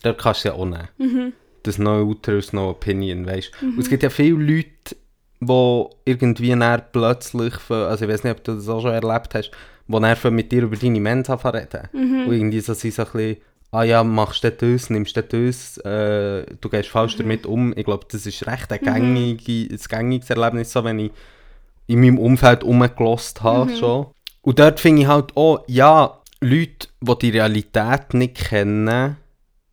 Dort 0.02 0.18
kannst 0.18 0.44
du 0.44 0.48
ja 0.48 0.54
auch 0.54 0.64
nehmen. 0.66 1.32
Das 1.62 1.78
No 1.78 2.02
Uterus, 2.02 2.52
No 2.52 2.70
Opinion, 2.70 3.26
weißt 3.26 3.50
Und 3.62 3.78
es 3.78 3.88
gibt 3.88 4.02
ja 4.02 4.10
viele 4.10 4.36
Leute, 4.36 4.96
die 5.40 5.84
irgendwie 6.10 6.50
dann 6.50 6.82
plötzlich, 6.92 7.54
von, 7.54 7.76
also 7.78 8.04
ich 8.04 8.10
weiß 8.10 8.24
nicht, 8.24 8.32
ob 8.36 8.44
du 8.44 8.54
das 8.54 8.68
auch 8.68 8.80
schon 8.82 8.92
erlebt 8.92 9.34
hast, 9.34 9.50
die 9.88 10.00
dann 10.00 10.34
mit 10.34 10.52
dir 10.52 10.62
über 10.62 10.76
deine 10.76 11.00
Mens 11.00 11.28
anfangen 11.30 11.66
reden. 11.72 11.88
Und 12.26 12.32
irgendwie 12.32 12.60
so 12.60 12.74
sind 12.74 12.94
so 12.94 13.02
ein 13.02 13.08
bisschen, 13.12 13.36
ah 13.70 13.82
ja, 13.82 14.04
machst 14.04 14.44
du 14.44 14.50
das, 14.50 14.90
nimmst 14.90 15.16
du 15.16 15.22
das, 15.22 15.78
äh, 15.78 16.46
du 16.60 16.68
gehst 16.68 16.88
falsch 16.88 17.16
damit 17.16 17.46
um. 17.46 17.72
Ich 17.76 17.84
glaube, 17.84 18.06
das 18.10 18.26
ist 18.26 18.46
recht 18.46 18.72
ein, 18.72 18.80
gängige, 18.80 19.74
ein 19.74 19.80
gängiges 19.88 20.30
Erlebnis, 20.30 20.72
so 20.72 20.84
wenn 20.84 20.98
ich 20.98 21.12
in 21.86 22.00
meinem 22.00 22.18
Umfeld 22.18 22.64
rumgelost 22.64 23.42
habe 23.42 23.76
schon. 23.76 24.06
Und 24.42 24.58
dort 24.58 24.80
finde 24.80 25.02
ich 25.02 25.08
halt 25.08 25.36
auch, 25.36 25.64
ja, 25.66 26.20
Leute, 26.40 26.88
die 27.00 27.18
die 27.18 27.30
Realität 27.30 28.14
nicht 28.14 28.36
kennen, 28.36 29.16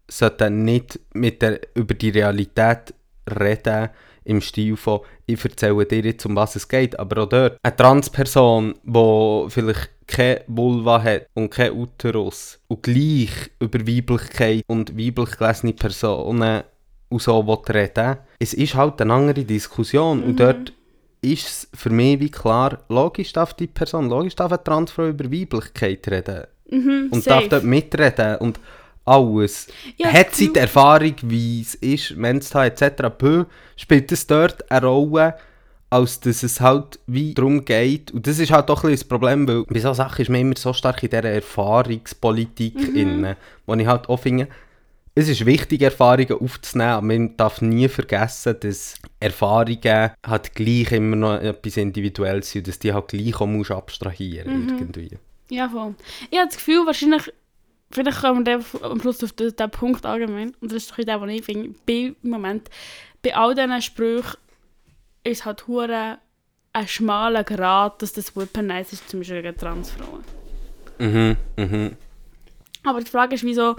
sollten 0.08 0.63
nicht 0.63 0.99
mit 1.13 1.41
der, 1.41 1.60
über 1.75 1.93
die 1.93 2.10
Realität 2.10 2.93
reden 3.29 3.89
im 4.25 4.41
Stil 4.41 4.77
von 4.77 5.01
«Ich 5.25 5.43
erzähle 5.43 5.86
dir 5.86 6.01
jetzt, 6.01 6.25
um 6.25 6.36
was 6.36 6.56
es 6.56 6.67
geht», 6.67 6.97
aber 6.97 7.23
auch 7.23 7.29
dort. 7.29 7.58
Eine 7.62 7.75
Transperson, 7.75 8.75
die 8.84 9.45
vielleicht 9.49 9.89
keine 10.07 10.41
Vulva 10.47 11.01
hat 11.01 11.27
und 11.33 11.49
kein 11.49 11.73
Uterus 11.73 12.59
und 12.67 12.83
gleich 12.83 13.31
über 13.59 13.79
Weiblichkeit 13.79 14.63
und 14.67 14.97
weiblich 14.97 15.37
gelesene 15.37 15.73
Personen 15.73 16.63
und 17.09 17.21
so 17.21 17.39
reden 17.39 18.17
es 18.39 18.53
ist 18.53 18.75
halt 18.75 19.01
eine 19.01 19.13
andere 19.13 19.43
Diskussion 19.43 20.19
mhm. 20.19 20.23
und 20.23 20.39
dort 20.39 20.73
ist 21.21 21.47
es 21.47 21.69
für 21.73 21.89
mich 21.89 22.19
wie 22.19 22.31
klar, 22.31 22.79
logisch 22.89 23.31
darf 23.31 23.53
die 23.53 23.67
Person, 23.67 24.09
logisch 24.09 24.35
darf 24.35 24.51
eine 24.51 24.63
Transfrau 24.63 25.07
über 25.07 25.31
Weiblichkeit 25.31 26.07
reden 26.09 26.43
Mhm, 26.69 27.09
und 27.11 27.23
safe. 27.23 27.29
darf 27.29 27.49
dort 27.49 27.63
mitreden 27.63 28.37
und 28.37 28.59
alles. 29.05 29.67
Ja, 29.97 30.11
Hat 30.11 30.33
sie 30.33 30.51
die 30.51 30.59
Erfahrung, 30.59 31.13
wie 31.23 31.61
es 31.61 31.75
ist, 31.75 32.15
Mensch 32.15 32.53
etc. 32.55 33.03
Spielt 33.75 34.11
es 34.11 34.25
dort 34.25 34.69
eine 34.71 34.85
Rolle, 34.85 35.35
als 35.93 36.19
dass 36.19 36.43
es 36.43 36.60
halt 36.60 36.99
wie 37.08 37.34
darum 37.34 37.63
geht. 37.65 38.12
Und 38.12 38.25
das 38.27 38.39
ist 38.39 38.51
halt 38.51 38.69
doch 38.69 38.84
ein 38.84 38.89
bisschen 38.91 39.08
das 39.08 39.08
Problem, 39.08 39.47
weil 39.47 39.63
bei 39.65 39.79
solchen 39.79 39.95
Sachen 39.97 40.21
ist 40.21 40.29
man 40.29 40.41
immer 40.41 40.58
so 40.58 40.73
stark 40.73 41.03
in 41.03 41.10
dieser 41.10 41.23
Erfahrungspolitik 41.25 42.89
Mhm. 42.89 42.95
inne, 42.95 43.38
wo 43.65 43.73
ich 43.75 43.88
halt 43.88 44.10
auch 44.10 44.17
finde, 44.17 44.47
es 45.15 45.29
ist 45.29 45.45
wichtig, 45.45 45.82
Erfahrungen 45.84 46.34
aufzunehmen, 46.39 46.89
aber 46.89 47.06
man 47.06 47.38
darf 47.38 47.62
nie 47.62 47.88
vergessen, 47.88 48.56
dass 48.60 48.95
Erfahrungen 49.19 50.10
halt 50.25 50.56
gleich 50.56 50.91
immer 50.91 51.15
noch 51.15 51.39
etwas 51.39 51.77
Individuelles 51.77 52.49
sind 52.49 52.62
und 52.62 52.67
dass 52.69 52.79
die 52.79 52.93
halt 52.93 53.10
gleich 53.10 53.39
auch 53.39 53.45
musst 53.45 53.69
abstrahieren 53.71 54.63
Mhm. 54.63 54.69
irgendwie. 54.79 55.17
Ja, 55.49 55.69
voll. 55.69 55.93
Ich 56.32 56.38
habe 56.39 56.47
das 56.47 56.58
Gefühl, 56.58 56.86
wahrscheinlich, 56.88 57.32
vielleicht 57.91 58.21
kommen 58.21 58.43
wir 58.45 58.60
am 58.82 58.99
Schluss 59.01 59.23
auf 59.23 59.34
den, 59.34 59.56
den 59.56 59.69
Punkt 59.69 60.03
allgemein, 60.06 60.53
und 60.62 60.71
das 60.71 60.77
ist 60.84 60.91
doch 60.91 60.95
der, 61.03 61.21
was 61.21 61.29
ich 61.29 61.43
finde, 61.45 61.75
bei, 61.86 62.13
im 62.23 62.29
Moment, 62.29 62.69
bei 63.21 63.36
all 63.36 63.53
diesen 63.53 63.82
Sprüchen 63.84 64.38
ist 65.23 65.45
halt 65.45 65.67
hure 65.67 66.17
ein 66.73 66.88
schmaler 66.88 67.43
Grad, 67.43 68.01
dass 68.01 68.13
das 68.13 68.36
Weaponize 68.36 68.93
ist, 68.93 69.09
zum 69.09 69.19
Beispiel 69.19 69.41
gegen 69.41 69.57
Transfrauen. 69.57 70.23
Mhm, 70.99 71.38
mhm. 71.57 71.91
Aber 72.83 72.99
die 73.01 73.09
Frage 73.12 73.36
ist, 73.36 73.43
wieso 73.43 73.75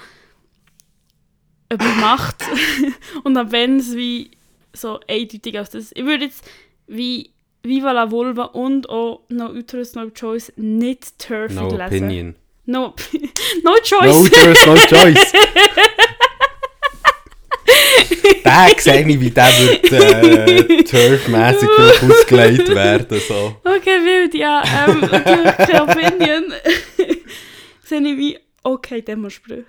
übermacht 1.73 2.37
und 3.25 3.37
ab 3.37 3.49
wenn 3.51 3.79
es 3.79 3.95
wie 3.97 4.31
so 4.73 5.01
eindeutig 5.09 5.59
als 5.59 5.71
das. 5.71 5.91
Ich 5.95 6.05
würde 6.05 6.25
jetzt 6.27 6.45
wie 6.87 7.33
Viva 7.63 7.93
la 7.93 8.11
Vulva 8.11 8.45
und 8.45 8.89
auch 8.89 9.23
No 9.29 9.47
Uterus, 9.51 9.95
No 9.95 10.11
Choice 10.11 10.53
nicht 10.57 11.19
turfig 11.19 11.57
No 11.57 11.69
lesen. 11.69 11.83
opinion. 11.83 12.35
No, 12.67 12.95
no 13.63 13.75
choice. 13.83 14.07
No 14.07 14.27
choice, 14.29 14.67
no 14.67 14.75
choice. 14.77 15.33
Der 18.45 18.69
sehe 18.79 19.07
ich, 19.09 19.21
wie 19.21 19.31
der 19.31 19.45
wird 19.47 19.93
äh, 19.93 20.83
turfmässig 20.85 21.69
ausgelegt 22.03 22.69
werden. 22.75 23.21
So. 23.27 23.57
Okay, 23.65 23.99
wild, 24.05 24.35
ja. 24.35 24.63
Ähm, 24.87 25.01
keine 25.01 25.83
Opinion. 25.83 26.53
Sehe 27.85 28.01
ich 28.01 28.19
wie, 28.19 28.39
okay, 28.63 29.03
Demosprüche. 29.03 29.65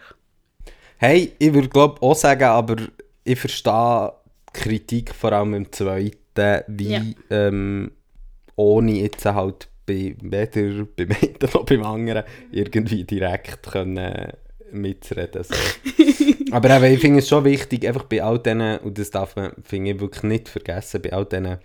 Hey, 0.97 1.33
ich 1.38 1.53
würde 1.53 1.67
glaube 1.67 2.01
auch 2.01 2.15
sagen, 2.15 2.45
aber 2.45 2.77
ich 3.23 3.39
verstehe 3.39 4.13
die 4.53 4.59
Kritik 4.59 5.13
vor 5.13 5.33
allem 5.33 5.53
im 5.53 5.71
zweiten, 5.71 6.63
wie 6.67 6.93
Ja. 6.93 7.01
ähm, 7.29 7.91
ohne 8.55 8.91
jetzt 8.93 9.25
halt 9.25 9.67
bei, 9.85 10.15
weder 10.21 10.85
beim 10.95 11.09
einen 11.21 11.35
noch 11.53 11.65
beim 11.65 11.83
anderen 11.83 12.23
irgendwie 12.51 13.03
direkt 13.03 13.63
können 13.63 14.31
mitzureden. 14.71 15.43
So. 15.43 15.53
Aber 16.51 16.77
eben, 16.77 16.93
ich 16.93 16.99
finde 16.99 17.19
es 17.19 17.27
schon 17.27 17.45
wichtig, 17.45 17.88
einfach 17.88 18.03
bei 18.03 18.23
all 18.23 18.39
diesen, 18.39 18.77
und 18.79 18.97
das 18.97 19.10
darf 19.12 19.36
man, 19.36 19.53
finde 19.63 19.91
ich, 19.91 19.99
wirklich 19.99 20.23
nicht 20.23 20.49
vergessen, 20.49 21.01
bei 21.01 21.13
all 21.13 21.25
diesen 21.25 21.58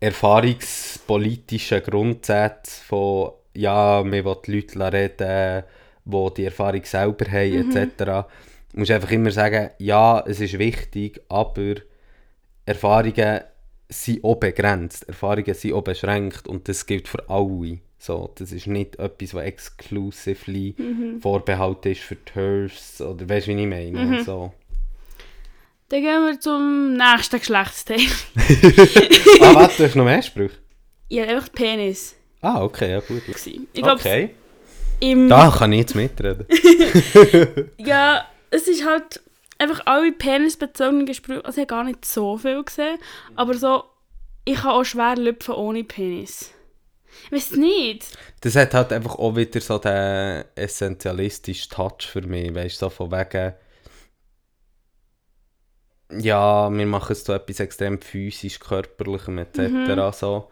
erfahrungspolitischen 0.00 1.82
Grundsätzen 1.82 2.84
von 2.86 3.32
ja, 3.54 4.02
man 4.04 4.24
will 4.24 4.36
die 4.46 4.52
Leute 4.52 4.92
reden, 4.92 5.64
die 6.04 6.34
die 6.36 6.44
Erfahrung 6.44 6.84
selber 6.84 7.26
haben, 7.30 7.76
etc. 7.76 8.28
musst 8.72 8.90
einfach 8.90 9.10
immer 9.10 9.32
sagen, 9.32 9.70
ja, 9.78 10.22
es 10.26 10.40
ist 10.40 10.58
wichtig, 10.58 11.20
aber 11.28 11.74
Erfahrungen 12.64 13.40
sind 13.88 14.22
auch 14.22 14.36
begrenzt, 14.36 15.08
Erfahrungen 15.08 15.54
sind 15.54 15.72
auch 15.72 15.82
beschränkt 15.82 16.46
und 16.46 16.68
das 16.68 16.86
gilt 16.86 17.08
für 17.08 17.28
alle. 17.28 17.80
So, 17.98 18.32
das 18.36 18.52
ist 18.52 18.66
nicht 18.68 18.98
etwas, 18.98 19.34
was 19.34 19.44
exclusively 19.44 20.76
vorbehalten 21.20 21.92
ist 21.92 22.00
für 22.00 22.16
TERFs 22.24 23.00
oder 23.00 23.28
weißt 23.28 23.48
du, 23.48 23.56
wie 23.56 23.62
ich 23.62 23.68
meine? 23.68 24.22
So. 24.24 24.52
Dann 25.88 26.02
gehen 26.02 26.26
wir 26.26 26.38
zum 26.38 26.94
nächsten 26.94 27.38
Geschlechtsteil. 27.38 27.98
ah, 29.40 29.54
warte, 29.54 29.78
du 29.78 29.84
hast 29.84 29.94
noch 29.96 30.04
mehr 30.04 30.22
Sprüche? 30.22 30.56
Ja, 31.08 31.24
einfach 31.24 31.50
Penis. 31.50 32.14
Ah, 32.42 32.62
okay, 32.62 32.90
ja 32.90 33.00
gut. 33.00 33.22
Ich 33.26 33.72
glaube, 33.72 33.98
okay. 33.98 34.34
im... 35.00 35.28
Da 35.28 35.50
kann 35.50 35.72
ich 35.72 35.80
jetzt 35.80 35.94
mitreden. 35.94 36.46
Ja, 37.78 38.26
es 38.50 38.68
ist 38.68 38.84
halt 38.84 39.20
einfach 39.56 39.80
alle 39.86 40.12
penisbezogenen 40.12 41.12
Sprüche. 41.14 41.44
Also 41.44 41.60
ich 41.60 41.62
habe 41.62 41.74
gar 41.74 41.84
nicht 41.84 42.04
so 42.04 42.36
viel 42.36 42.62
gesehen. 42.62 42.98
Aber 43.34 43.54
so, 43.54 43.84
ich 44.44 44.56
kann 44.56 44.72
auch 44.72 44.84
schwer 44.84 45.16
lüpfen 45.16 45.54
ohne 45.54 45.84
Penis. 45.84 46.52
Weiß 47.30 47.52
nicht. 47.52 48.06
Das 48.40 48.56
hat 48.56 48.74
halt 48.74 48.92
einfach 48.92 49.16
auch 49.16 49.36
wieder 49.36 49.60
so 49.60 49.78
den 49.78 50.44
essentialistischen 50.54 51.70
Touch 51.70 52.06
für 52.06 52.22
mich, 52.22 52.54
weißt 52.54 52.80
du, 52.80 52.86
so 52.86 52.90
von 52.90 53.10
wegen 53.10 53.54
ja, 56.10 56.70
wir 56.70 56.86
machen 56.86 57.12
es 57.12 57.24
so 57.24 57.32
etwas 57.32 57.60
extrem 57.60 58.00
physisch, 58.00 58.58
körperlichem 58.58 59.38
etc. 59.38 59.58
Mhm. 59.58 60.12
So, 60.12 60.48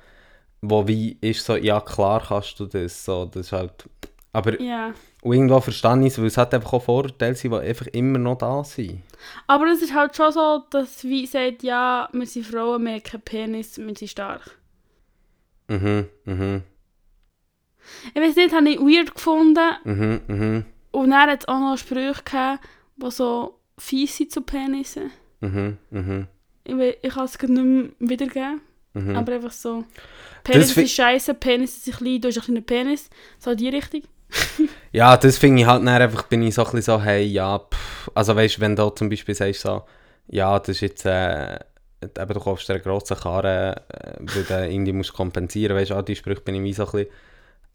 wo 0.60 0.86
wie 0.86 1.16
ist 1.20 1.44
so, 1.44 1.56
ja 1.56 1.80
klar 1.80 2.22
kannst 2.28 2.60
du 2.60 2.66
das, 2.66 3.04
so, 3.04 3.24
das 3.24 3.46
ist 3.46 3.52
halt, 3.52 3.88
aber 4.32 4.52
und 5.22 5.32
irgendwo 5.32 5.60
verstehe 5.60 5.98
ich 6.00 6.12
es, 6.12 6.18
weil 6.18 6.26
es 6.26 6.36
hat 6.36 6.54
einfach 6.54 6.74
auch 6.74 6.82
Vorteile 6.82 7.34
sind, 7.34 7.52
die 7.52 7.58
einfach 7.58 7.86
immer 7.88 8.18
noch 8.18 8.38
da 8.38 8.62
sind. 8.62 9.02
Aber 9.46 9.66
es 9.66 9.82
ist 9.82 9.94
halt 9.94 10.14
schon 10.14 10.30
so, 10.30 10.62
dass 10.70 11.02
wie 11.04 11.26
sagt, 11.26 11.62
ja, 11.62 12.08
wir 12.12 12.26
sind 12.26 12.46
Frauen, 12.46 12.84
wir 12.84 12.92
haben 12.92 13.02
keinen 13.02 13.22
Penis, 13.22 13.78
wir 13.78 13.96
sind 13.96 14.10
stark. 14.10 14.56
Mhm, 15.68 16.06
mhm, 16.24 16.62
Ich 18.14 18.20
weiß 18.20 18.36
nicht, 18.36 18.54
habe 18.54 18.68
ich 18.68 18.78
weird 18.80 19.14
gefunden. 19.14 19.60
mhm, 19.84 20.20
mhm, 20.26 20.64
Und 20.92 21.10
dann 21.10 21.30
hat 21.30 21.40
es 21.42 21.48
auch 21.48 21.58
noch 21.58 21.76
Sprüche 21.78 22.14
gegeben, 22.24 22.58
die 22.96 23.10
so 23.10 23.58
fies 23.78 24.16
sind 24.16 24.32
zu 24.32 24.40
Penissen. 24.42 25.10
mhm, 25.40 25.76
mhm, 25.90 26.26
Ich, 26.64 26.76
we- 26.76 26.96
ich 27.02 27.14
kann 27.14 27.24
es 27.24 27.38
gerade 27.38 27.52
nicht 27.52 27.94
mehr 27.98 28.10
wiedergeben. 28.10 28.60
mhm. 28.94 29.16
Aber 29.16 29.32
einfach 29.34 29.52
so. 29.52 29.84
Penis 30.44 30.72
fi- 30.72 30.82
ist 30.82 30.92
scheiße, 30.94 31.34
Penis 31.34 31.86
ist 31.86 31.98
klein, 31.98 32.20
du 32.20 32.28
hast 32.28 32.36
einen 32.38 32.44
kleinen 32.44 32.64
Penis. 32.64 33.10
So 33.38 33.50
in 33.50 33.56
die 33.56 33.68
Richtung. 33.68 34.02
Ja, 34.92 35.16
das 35.18 35.36
finde 35.36 35.60
ich 35.60 35.66
halt 35.68 35.82
dann 35.86 35.88
einfach, 36.02 36.22
bin 36.22 36.42
ich 36.42 36.54
so 36.54 36.62
ein 36.62 36.70
bisschen 36.72 36.82
so, 36.98 37.02
hey, 37.02 37.22
ja, 37.24 37.58
pff. 37.58 38.10
Also 38.14 38.34
weißt 38.34 38.56
du, 38.56 38.60
wenn 38.62 38.74
du 38.76 38.88
zum 38.90 39.10
Beispiel 39.10 39.34
sagst 39.34 39.60
so, 39.60 39.82
ja, 40.28 40.58
das 40.58 40.68
ist 40.70 40.80
jetzt, 40.80 41.04
äh, 41.04 41.58
eben, 42.02 42.34
du 42.34 42.40
kaufst 42.40 42.68
dir 42.68 42.74
eine 42.74 42.82
grosse 42.82 43.16
Karre, 43.16 43.82
äh, 43.88 44.12
weil 44.20 44.44
du 44.44 44.68
irgendwie 44.70 44.92
musst 44.92 45.12
kompensieren, 45.12 45.76
weißt 45.76 45.90
du, 45.90 46.02
die 46.02 46.16
Sprüche 46.16 46.40
bin 46.40 46.64
ich 46.64 46.76
so 46.76 46.86
ein 46.86 46.92
bisschen, 46.92 47.08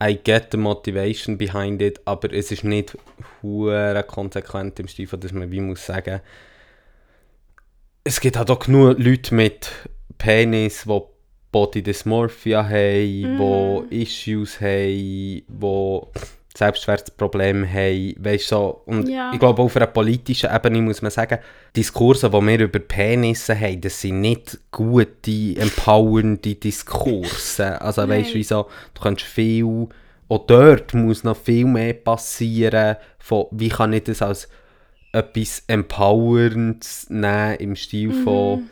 I 0.03 0.15
get 0.17 0.47
the 0.51 0.57
motivation 0.57 1.38
behind 1.38 1.81
it, 1.81 2.01
aber 2.05 2.34
es 2.34 2.51
ist 2.51 2.63
nicht 2.63 2.97
hure 3.41 4.03
konsequent 4.07 4.79
im 4.79 4.88
Stil, 4.88 5.07
dass 5.07 5.31
man 5.31 5.51
wie 5.51 5.62
muss 5.62 5.86
sagen, 5.86 6.21
es 8.03 8.19
gibt 8.19 8.36
halt 8.38 8.49
auch 8.49 8.60
genug 8.60 8.97
Leute 8.97 9.36
mit 9.36 9.69
Penis, 10.17 10.86
die 10.88 11.01
Body 11.51 11.84
Dysmorphia 11.84 12.63
haben, 12.67 13.21
Mhm. 13.21 13.89
die 13.91 14.01
Issues 14.01 14.60
haben, 14.60 15.43
die 15.47 16.01
Selbstwertprobleme 16.57 17.67
haben, 17.67 18.15
weißt 18.19 18.47
so. 18.47 18.81
Und 18.85 19.07
Ja. 19.07 19.31
ich 19.33 19.39
glaube, 19.39 19.61
auf 19.61 19.75
einer 19.75 19.87
politischen 19.87 20.53
Ebene 20.53 20.81
muss 20.81 21.01
man 21.01 21.11
sagen, 21.11 21.39
Diskurse, 21.75 22.29
die 22.29 22.41
wir 22.47 22.59
über 22.59 22.79
Penisse 22.79 23.57
haben, 23.57 23.81
das 23.81 24.01
sind 24.01 24.21
nicht 24.21 24.59
gute, 24.71 25.55
empowernde 25.57 26.55
Diskurse. 26.55 27.81
Also 27.81 28.07
weißt 28.07 28.31
du, 28.31 28.35
wieso, 28.35 28.67
du 28.93 29.01
kannst 29.01 29.21
viel, 29.23 29.87
auch 30.27 30.45
dort 30.45 30.93
muss 30.93 31.23
noch 31.23 31.37
viel 31.37 31.65
mehr 31.65 31.93
passieren, 31.93 32.97
von 33.19 33.45
wie 33.51 33.69
kann 33.69 33.93
ich 33.93 34.03
das 34.03 34.21
als 34.21 34.49
etwas 35.13 35.63
Empowerndes 35.67 37.09
nehmen, 37.09 37.55
im 37.55 37.75
Stil 37.75 38.11
von 38.23 38.69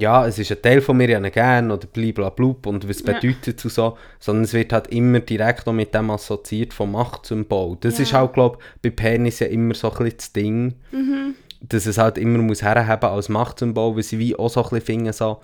ja, 0.00 0.26
es 0.26 0.38
ist 0.38 0.50
ein 0.52 0.60
Teil 0.62 0.80
von 0.80 0.96
mir, 0.96 1.08
ich 1.08 1.14
habe 1.16 1.26
ihn 1.26 1.32
gerne 1.32 1.74
oder 1.74 1.86
blablabla 1.86 2.54
und 2.66 2.88
was 2.88 3.00
Ja. 3.00 3.12
bedeutet 3.14 3.64
und 3.64 3.70
so, 3.70 3.96
sondern 4.20 4.44
es 4.44 4.52
wird 4.52 4.72
halt 4.72 4.88
immer 4.88 5.20
direkt 5.20 5.66
auch 5.68 5.72
mit 5.72 5.94
dem 5.94 6.10
assoziiert 6.10 6.72
vom 6.72 6.92
Machtsymbol. 6.92 7.76
Das 7.80 7.98
Ja. 7.98 8.02
ist 8.04 8.12
halt, 8.12 8.32
glaube 8.34 8.58
ich, 8.60 8.80
bei 8.82 8.90
Penis 8.90 9.40
ja 9.40 9.46
immer 9.48 9.74
so 9.74 9.90
ein 9.90 9.96
bisschen 9.98 10.16
das 10.18 10.32
Ding, 10.32 10.74
Mhm. 10.92 11.34
dass 11.60 11.86
es 11.86 11.98
halt 11.98 12.18
immer 12.18 12.38
muss 12.38 12.62
herhaben 12.62 13.10
als 13.10 13.28
Machtsymbol, 13.28 13.96
weil 13.96 14.02
sie 14.02 14.18
wie 14.18 14.36
auch 14.36 14.48
so 14.50 14.60
ein 14.62 14.68
bisschen 14.70 14.80
finden, 14.86 15.12
so, 15.12 15.38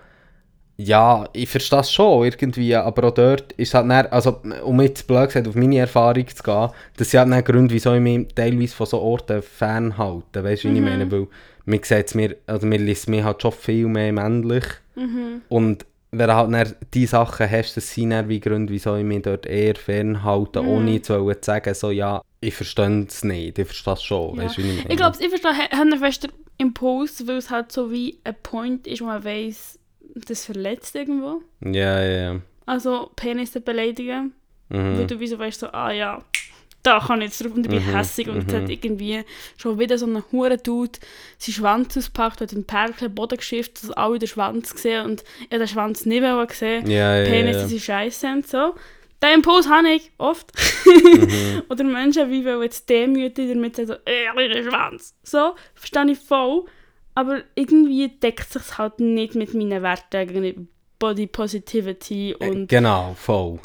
Ja, 0.82 1.28
ich 1.34 1.46
verstehe 1.50 1.80
das 1.80 1.92
schon 1.92 2.24
irgendwie, 2.24 2.74
aber 2.74 3.08
auch 3.08 3.12
dort 3.14 3.52
ist 3.52 3.74
halt 3.74 3.90
dann, 3.90 4.06
also 4.06 4.40
um 4.64 4.80
jetzt 4.80 5.06
blöd 5.06 5.26
gesagt 5.26 5.46
auf 5.46 5.54
meine 5.54 5.76
Erfahrung 5.76 6.26
zu 6.26 6.42
gehen, 6.42 6.70
das 6.96 7.10
sind 7.10 7.20
halt 7.20 7.32
dann 7.32 7.44
Gründe, 7.44 7.74
wieso 7.74 7.92
ich 7.92 8.00
mich 8.00 8.28
teilweise 8.34 8.74
von 8.74 8.86
so 8.86 8.98
Orten 8.98 9.42
fernhalte, 9.42 10.42
weißt 10.42 10.64
du, 10.64 10.68
wie 10.70 10.76
ich 10.76 10.80
meine, 10.80 11.10
weil 11.12 11.26
mir 11.64 11.80
sieht's 11.82 12.14
mir, 12.14 12.36
also 12.46 12.66
mir 12.66 12.78
liest 12.78 13.08
mir 13.08 13.24
halt 13.24 13.42
schon 13.42 13.52
viel 13.52 13.86
mehr 13.86 14.12
männlich 14.12 14.64
und 15.48 15.86
wenn 16.12 16.26
du 16.28 16.34
halt 16.34 16.52
dann 16.52 16.74
die 16.92 17.06
Sachen 17.06 17.48
hast, 17.48 17.76
das 17.76 17.94
sind 17.94 18.10
dann 18.10 18.28
wie 18.28 18.40
Gründe, 18.40 18.72
wieso 18.72 18.96
ich 18.96 19.04
mich 19.04 19.22
dort 19.22 19.46
eher 19.46 19.76
fernhalte, 19.76 20.64
ohne 20.66 21.00
zu 21.00 21.32
sagen, 21.40 21.72
so 21.74 21.90
ja, 21.92 22.20
ich 22.40 22.54
verstehe 22.54 23.06
es 23.06 23.22
nicht, 23.22 23.58
ich 23.58 23.66
verstehe 23.66 23.94
es 23.94 24.02
schon, 24.02 24.36
Ja. 24.36 24.44
weißt 24.44 24.58
ich? 24.58 24.86
Ich 24.90 24.96
glaube, 24.96 25.16
ich 25.20 25.28
verstehe 25.28 25.72
einen 25.72 25.98
festen 25.98 26.32
Impuls, 26.58 27.26
weil 27.28 27.36
es 27.36 27.48
halt 27.50 27.70
so 27.70 27.90
wie 27.92 28.18
ein 28.24 28.34
Point 28.42 28.86
ist, 28.88 29.00
wo 29.00 29.04
man 29.06 29.22
weiss, 29.24 29.78
das 30.26 30.44
verletzt 30.44 30.96
irgendwo. 30.96 31.42
Ja, 31.64 32.02
ja, 32.02 32.32
ja. 32.32 32.40
Also 32.66 33.10
Penis 33.16 33.52
beleidigen. 33.52 34.32
Weil 34.68 35.02
Mhm. 35.02 35.06
du 35.06 35.18
wieso 35.20 35.38
weißt, 35.38 35.60
so, 35.60 35.68
ah 35.68 35.90
ja, 35.92 36.22
da 36.82 37.00
kann 37.00 37.20
ich 37.20 37.28
jetzt 37.28 37.44
drauf 37.44 37.54
und 37.54 37.66
ich 37.66 37.70
bin 37.70 37.86
Mhm, 37.86 37.96
hässig 37.96 38.28
und 38.28 38.50
mhm. 38.50 38.56
hat 38.56 38.68
irgendwie 38.68 39.24
schon 39.56 39.78
wieder 39.78 39.98
so 39.98 40.06
ein 40.06 40.22
hure 40.32 40.56
Dude 40.56 40.98
seinen 41.38 41.54
Schwanz 41.54 41.96
ausgepackt, 41.96 42.40
hat 42.40 42.52
den 42.52 42.64
Perkel 42.64 43.08
Boden 43.08 43.36
geschifft, 43.36 43.82
dass 43.82 43.90
alle 43.90 44.18
den 44.18 44.28
Schwanz 44.28 44.74
gesehen 44.74 45.04
und 45.04 45.24
er 45.50 45.58
den 45.58 45.68
Schwanz 45.68 46.06
nicht 46.06 46.20
mehr 46.20 46.46
gesehen. 46.46 46.88
Ja, 46.88 47.16
ja, 47.16 47.30
Penis, 47.30 47.56
ja. 47.56 47.62
das 47.62 47.72
ist 47.72 47.84
scheiße 47.84 48.26
und 48.28 48.46
so. 48.46 48.74
Den 49.22 49.34
Impuls 49.34 49.68
habe 49.68 49.90
ich 49.90 50.10
oft. 50.16 50.50
Mhm. 50.86 51.62
Oder 51.68 51.84
Menschen 51.84 52.30
wie 52.30 52.44
wollen 52.44 52.62
jetzt 52.62 52.88
demütig 52.88 53.48
damit 53.48 53.76
sagen, 53.76 53.88
so, 53.88 53.94
äh, 54.06 54.48
den 54.48 54.64
Schwanz. 54.64 55.14
So, 55.22 55.54
verstehe 55.74 56.10
ich 56.10 56.18
voll. 56.18 56.64
Aber 57.14 57.42
irgendwie 57.54 58.08
deckt 58.08 58.50
sich 58.50 58.78
halt 58.78 59.00
nicht 59.00 59.34
mit 59.34 59.52
meinen 59.52 59.82
Werten 59.82 60.26
gegenüber 60.26 60.62
Body 60.98 61.26
Positivity 61.26 62.34
und... 62.38 62.68
Genau, 62.68 63.14
voll. 63.14 63.58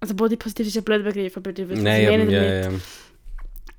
Also 0.00 0.14
Body 0.14 0.36
Positivity 0.36 0.70
ist 0.70 0.78
ein 0.78 0.84
blöder 0.84 1.04
Begriff, 1.04 1.36
aber 1.36 1.52
du 1.52 1.62
weißt, 1.62 1.72
was 1.72 1.78
ich 1.78 1.84
Nein, 1.84 2.06
meine 2.06 2.22
aber, 2.22 2.32
ja, 2.32 2.60
ja. 2.62 2.70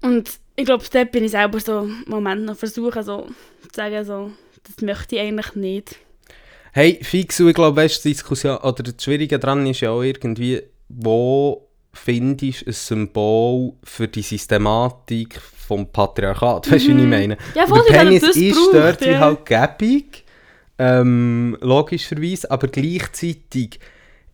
Und 0.01 0.31
ich 0.55 0.65
glaube, 0.65 0.83
dort 0.91 1.11
bin 1.11 1.23
ich 1.23 1.31
selber 1.31 1.59
so 1.59 1.81
im 1.81 2.03
Moment 2.07 2.45
noch 2.45 2.55
versuchen, 2.55 3.03
so 3.03 3.27
zu 3.61 3.69
sagen, 3.75 4.05
so, 4.05 4.31
das 4.63 4.81
möchte 4.81 5.15
ich 5.15 5.21
eigentlich 5.21 5.55
nicht. 5.55 5.95
Hey, 6.73 6.99
fix, 7.01 7.39
ich 7.39 7.53
glaube, 7.53 7.75
weißt, 7.75 8.05
die 8.05 8.09
Diskussion, 8.09 8.57
oder 8.57 8.83
das 8.83 9.03
Schwierige 9.03 9.39
daran 9.39 9.65
ist 9.67 9.81
ja 9.81 9.91
auch 9.91 10.03
irgendwie, 10.03 10.61
wo 10.89 11.67
findest 11.93 12.61
du 12.61 12.67
ein 12.67 12.73
Symbol 12.73 13.73
für 13.83 14.07
die 14.07 14.21
Systematik 14.21 15.39
vom 15.67 15.91
Patriarchat? 15.91 16.71
Weißt 16.71 16.87
du, 16.87 16.95
wie 16.95 17.01
ich 17.01 17.07
meine? 17.07 17.37
Ja, 17.55 17.67
voll, 17.67 17.83
der 17.89 17.97
er 17.97 18.05
Penis 18.05 18.23
ist 18.23 18.55
braucht, 18.55 18.73
dort 18.73 19.01
wie 19.01 19.09
ja. 19.09 19.19
halt 19.19 19.45
gäbig, 19.45 20.23
ähm, 20.77 21.57
logischerweise, 21.61 22.49
aber 22.49 22.67
gleichzeitig 22.67 23.79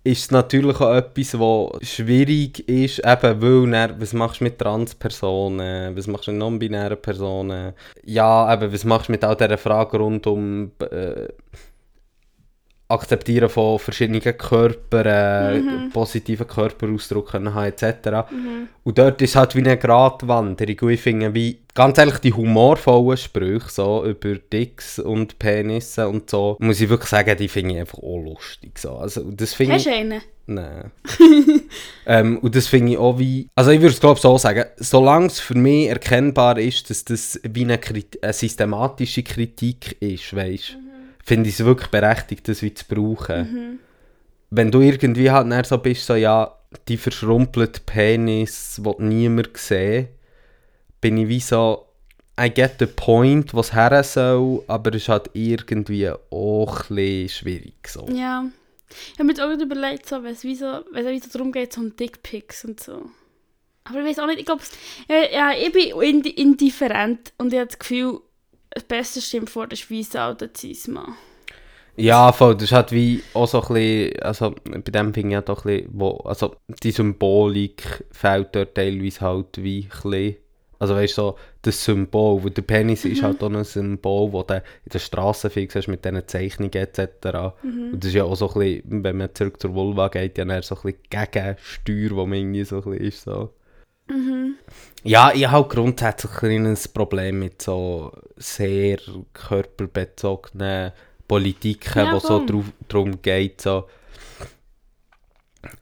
ist 0.07 0.21
es 0.21 0.31
natürlich 0.31 0.79
auch 0.79 0.93
etwas, 0.93 1.37
was 1.39 1.87
schwierig 1.87 2.67
ist, 2.67 2.99
eben 2.99 3.41
weil, 3.41 3.71
dann, 3.71 3.99
was 3.99 4.13
machst 4.13 4.39
du 4.39 4.45
mit 4.45 4.57
Transpersonen, 4.57 5.95
was 5.95 6.07
machst 6.07 6.27
du 6.27 6.31
mit 6.31 6.39
non-binären 6.39 7.01
Personen, 7.01 7.73
ja, 8.05 8.53
eben, 8.53 8.71
was 8.71 8.85
machst 8.85 9.09
du 9.09 9.11
mit 9.11 9.23
all 9.23 9.35
dieser 9.35 9.57
Fragen 9.57 9.97
rund 9.97 10.27
um 10.27 10.71
äh, 10.79 11.27
Akzeptieren 12.89 13.49
von 13.49 13.79
verschiedenen 13.79 14.21
Körpern, 14.21 15.61
Mhm. 15.61 15.87
äh, 15.87 15.89
positiven 15.91 16.47
Körperausdruck 16.47 17.31
können 17.31 17.53
haben, 17.53 17.65
etc. 17.67 18.29
Und 18.83 18.97
dort 18.97 19.21
ist 19.21 19.35
halt 19.35 19.55
wie 19.55 19.59
eine 19.59 19.77
Gratwanderung. 19.77 20.77
Und 20.81 20.89
ich 20.91 21.01
finde, 21.01 21.33
wie, 21.33 21.59
ganz 21.73 21.97
ehrlich, 21.97 22.19
die 22.19 22.31
humorvollen 22.31 23.17
Sprüche 23.17 23.69
so 23.69 24.05
über 24.05 24.35
Dicks 24.35 24.99
und 24.99 25.37
Penisse 25.37 26.07
und 26.07 26.29
so, 26.29 26.55
muss 26.59 26.79
ich 26.79 26.87
wirklich 26.87 27.09
sagen, 27.09 27.35
die 27.37 27.49
finde 27.49 27.73
ich 27.75 27.81
einfach 27.81 27.97
auch 27.97 28.19
lustig. 28.23 28.79
So. 28.79 28.95
Also, 28.95 29.29
das 29.31 29.53
finde 29.53 29.73
Hast 29.73 29.85
ich... 29.85 29.91
du 29.91 29.97
einen? 29.97 30.21
Nein. 30.49 30.91
ähm, 32.05 32.37
und 32.39 32.55
das 32.55 32.67
finde 32.67 32.93
ich 32.93 32.97
auch 32.97 33.19
wie... 33.19 33.49
Also 33.53 33.71
ich 33.71 33.81
würde 33.81 33.93
es 33.93 33.99
glaube 33.99 34.17
so 34.21 34.37
sagen, 34.37 34.63
solange 34.77 35.25
es 35.27 35.41
für 35.41 35.55
mich 35.55 35.89
erkennbar 35.89 36.57
ist, 36.57 36.89
dass 36.89 37.03
das 37.03 37.37
wie 37.43 37.65
eine, 37.65 37.77
Krit 37.77 38.23
eine 38.23 38.31
systematische 38.31 39.23
Kritik 39.23 40.01
ist, 40.01 40.33
weißt 40.33 40.77
finde 41.27 41.49
ich 41.49 41.59
es 41.59 41.65
wirklich 41.65 41.91
berechtigt, 41.91 42.47
das 42.47 42.61
wie 42.61 42.73
zu 42.73 42.85
brauchen. 42.87 43.79
Wenn 44.49 44.71
du 44.71 44.79
irgendwie 44.79 45.29
halt 45.29 45.51
dann 45.51 45.63
so 45.65 45.77
bist, 45.77 46.05
so 46.05 46.15
ja, 46.15 46.57
die 46.87 46.95
verschrumpelte 46.95 47.81
Penis, 47.85 48.81
die 48.83 49.03
niemand 49.03 49.57
sehen, 49.57 50.07
bin 51.01 51.17
ich 51.17 51.27
wie 51.27 51.41
so... 51.41 51.83
I 52.39 52.51
get 52.51 52.75
the 52.77 52.85
point, 52.85 53.53
was 53.55 53.73
her 53.73 54.03
soll, 54.03 54.63
aber 54.67 54.91
es 54.91 55.03
ist 55.03 55.09
halt 55.09 55.31
irgendwie 55.33 56.07
auch 56.29 56.89
ein 56.91 57.27
schwierig. 57.27 57.87
So. 57.87 58.07
Ja. 58.13 58.45
Ich 58.89 59.13
habe 59.13 59.23
mir 59.23 59.31
jetzt 59.31 59.41
auch 59.41 59.49
überlegt, 59.49 60.07
so, 60.07 60.23
wenn 60.23 60.33
es 60.33 60.43
wie 60.43 60.55
so, 60.55 60.81
wie 60.93 61.19
so 61.19 61.29
darum 61.33 61.51
geht, 61.51 61.73
so 61.73 61.81
um 61.81 61.95
Dickpics 61.95 62.63
und 62.63 62.79
so. 62.79 63.09
Aber 63.85 64.01
ich 64.01 64.05
weiß 64.05 64.19
auch 64.19 64.27
nicht, 64.27 64.39
ich 64.39 64.45
glaube, 64.45 64.61
ja, 65.09 65.51
ich 65.51 65.71
bin 65.71 65.99
indi 65.99 66.29
indifferent 66.29 67.33
und 67.39 67.53
ich 67.53 67.59
habe 67.59 67.67
das 67.69 67.79
Gefühl, 67.79 68.19
das 68.69 68.83
beste 68.83 69.21
Schimpfwort 69.21 69.73
ist 69.73 69.89
weiße 69.89 70.21
Autizismus. 70.21 71.09
Ja, 71.99 72.31
voll, 72.31 72.53
das 72.53 72.65
ist 72.65 72.73
halt 72.73 72.91
wie 72.91 73.23
auch 73.33 73.47
so 73.47 73.59
ein 73.59 73.73
bisschen, 73.73 74.21
also 74.21 74.53
bei 74.65 74.91
dem 74.91 75.13
finde 75.15 75.29
ich 75.29 75.35
halt 75.35 75.49
auch 75.49 75.65
ein 75.65 75.77
bisschen, 75.77 75.89
wo, 75.93 76.09
also 76.25 76.55
die 76.83 76.91
Symbolik 76.91 78.05
fehlt 78.11 78.49
dort 78.55 78.75
teilweise 78.75 79.21
halt 79.21 79.63
wie 79.63 79.85
ein 79.85 79.89
bisschen, 79.89 80.35
also 80.77 80.93
weißt 80.93 81.17
du, 81.17 81.21
so, 81.21 81.37
das 81.63 81.83
Symbol, 81.83 82.43
weil 82.43 82.51
der 82.51 82.61
Penis 82.61 83.03
ist 83.03 83.23
halt 83.23 83.41
auch 83.41 83.49
ein 83.49 83.63
Symbol, 83.63 84.31
wo 84.31 84.43
du 84.43 84.53
in 84.53 84.61
der 84.93 84.99
Straße 84.99 85.49
viel 85.49 85.71
siehst 85.71 85.87
mit 85.87 86.05
diesen 86.05 86.27
Zeichnungen 86.27 86.71
etc. 86.71 87.55
Und 87.63 88.03
das 88.03 88.09
ist 88.09 88.13
ja 88.13 88.25
auch 88.25 88.35
so 88.35 88.47
ein 88.49 88.59
bisschen, 88.59 89.03
wenn 89.03 89.17
man 89.17 89.33
zurück 89.33 89.59
zur 89.59 89.73
Vulva 89.73 90.09
geht, 90.09 90.37
ja 90.37 90.45
dann 90.45 90.61
so 90.61 90.75
ein 90.75 90.81
bisschen 90.83 90.99
Gegensteuer, 91.09 92.15
wo 92.15 92.27
man 92.27 92.37
irgendwie 92.37 92.63
so 92.63 92.75
ein 92.77 92.83
bisschen 92.83 93.07
ist, 93.07 93.23
so. 93.23 93.53
Ja, 95.03 95.31
ich 95.33 95.47
habe 95.47 95.67
grundsätzlich 95.67 96.31
ein 96.43 96.77
Problem 96.93 97.39
mit 97.39 97.61
so 97.61 98.11
sehr 98.35 98.99
körperbezogenen 99.33 100.91
Politiken, 101.27 102.05
Ja, 102.05 102.13
wo 102.13 102.19
so 102.19 102.45
darum 102.87 103.21
geht, 103.21 103.61
so. 103.61 103.87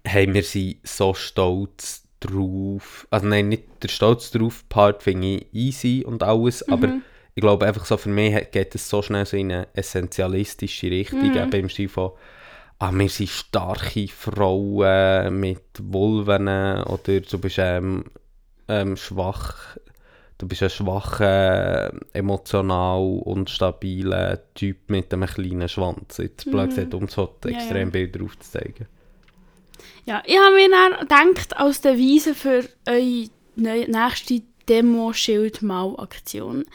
Hey, 0.03 0.31
wir 0.33 0.43
sind 0.43 0.77
so 0.83 1.13
stolz 1.13 2.03
drauf. 2.19 3.07
Also 3.09 3.27
nein, 3.27 3.49
nicht 3.49 3.63
der 3.83 3.89
Stolz 3.89 4.31
drauf 4.31 4.67
Part 4.69 5.03
finde 5.03 5.27
ich 5.27 5.53
easy 5.53 6.03
und 6.05 6.23
alles, 6.23 6.67
aber 6.67 6.87
ich 7.35 7.41
glaube 7.41 7.67
einfach 7.67 7.85
so, 7.85 7.97
für 7.97 8.09
mich 8.09 8.51
geht 8.51 8.73
es 8.73 8.89
so 8.89 9.01
schnell 9.01 9.25
so 9.25 9.37
in 9.37 9.51
eine 9.51 9.67
essentialistische 9.73 10.89
Richtung, 10.89 11.35
eben 11.35 11.51
im 11.51 11.69
Stil 11.69 11.89
von 11.89 12.11
ah, 12.79 12.91
wir 12.91 13.09
sind 13.09 13.29
starke 13.29 14.07
Frauen 14.07 15.39
mit 15.39 15.63
Vulven 15.79 16.47
oder 16.47 17.19
du 17.21 17.39
bist 17.39 17.57
ähm, 17.59 18.05
ähm, 18.67 18.97
schwach, 18.97 19.77
du 20.37 20.47
bist 20.47 20.63
ein 20.63 20.69
schwacher, 20.69 21.93
emotional 22.13 23.21
und 23.23 23.49
stabiler 23.49 24.39
Typ 24.53 24.89
mit 24.89 25.13
einem 25.13 25.27
kleinen 25.27 25.69
Schwanz. 25.69 26.17
Jetzt 26.17 26.49
blöd 26.49 26.69
gesagt, 26.69 26.93
um 26.93 27.07
so 27.07 27.35
Ja, 27.43 27.51
ja. 27.51 27.57
Extrembilder 27.57 28.23
aufzuzeigen. 28.23 28.87
Ja, 30.05 30.21
ich 30.25 30.37
habe 30.37 30.55
mir 30.55 30.69
dann 30.69 30.99
gedacht, 30.99 31.57
als 31.57 31.81
Devise 31.81 32.35
für 32.35 32.63
eure 32.87 33.29
nächste 33.55 34.41
Demo-Schild-Mal-Aktion. 34.69 36.65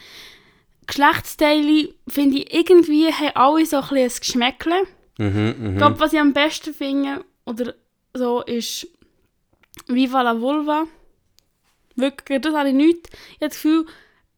Geschlechtsteile, 0.87 1.93
finde 2.07 2.39
ich, 2.39 2.53
irgendwie 2.53 3.11
haben 3.13 3.35
alle 3.35 3.65
so 3.65 3.77
ein 3.77 3.81
bisschen 3.81 4.01
ein 4.01 4.19
Geschmäckle. 4.19 4.83
Mhm, 5.17 5.55
mhm. 5.57 5.71
Ich 5.71 5.77
glaube, 5.77 5.99
was 5.99 6.13
ich 6.13 6.19
am 6.19 6.33
besten 6.33 6.73
finde, 6.73 7.23
oder 7.45 7.73
so, 8.13 8.41
ist 8.41 8.87
Viva 9.87 10.21
la 10.21 10.39
Vulva. 10.39 10.85
Wirklich, 11.95 12.41
das 12.41 12.53
habe 12.53 12.69
ich 12.69 12.75
nicht. 12.75 13.09
Ich 13.09 13.41
habe 13.41 13.49
das 13.49 13.55
Gefühl, 13.55 13.85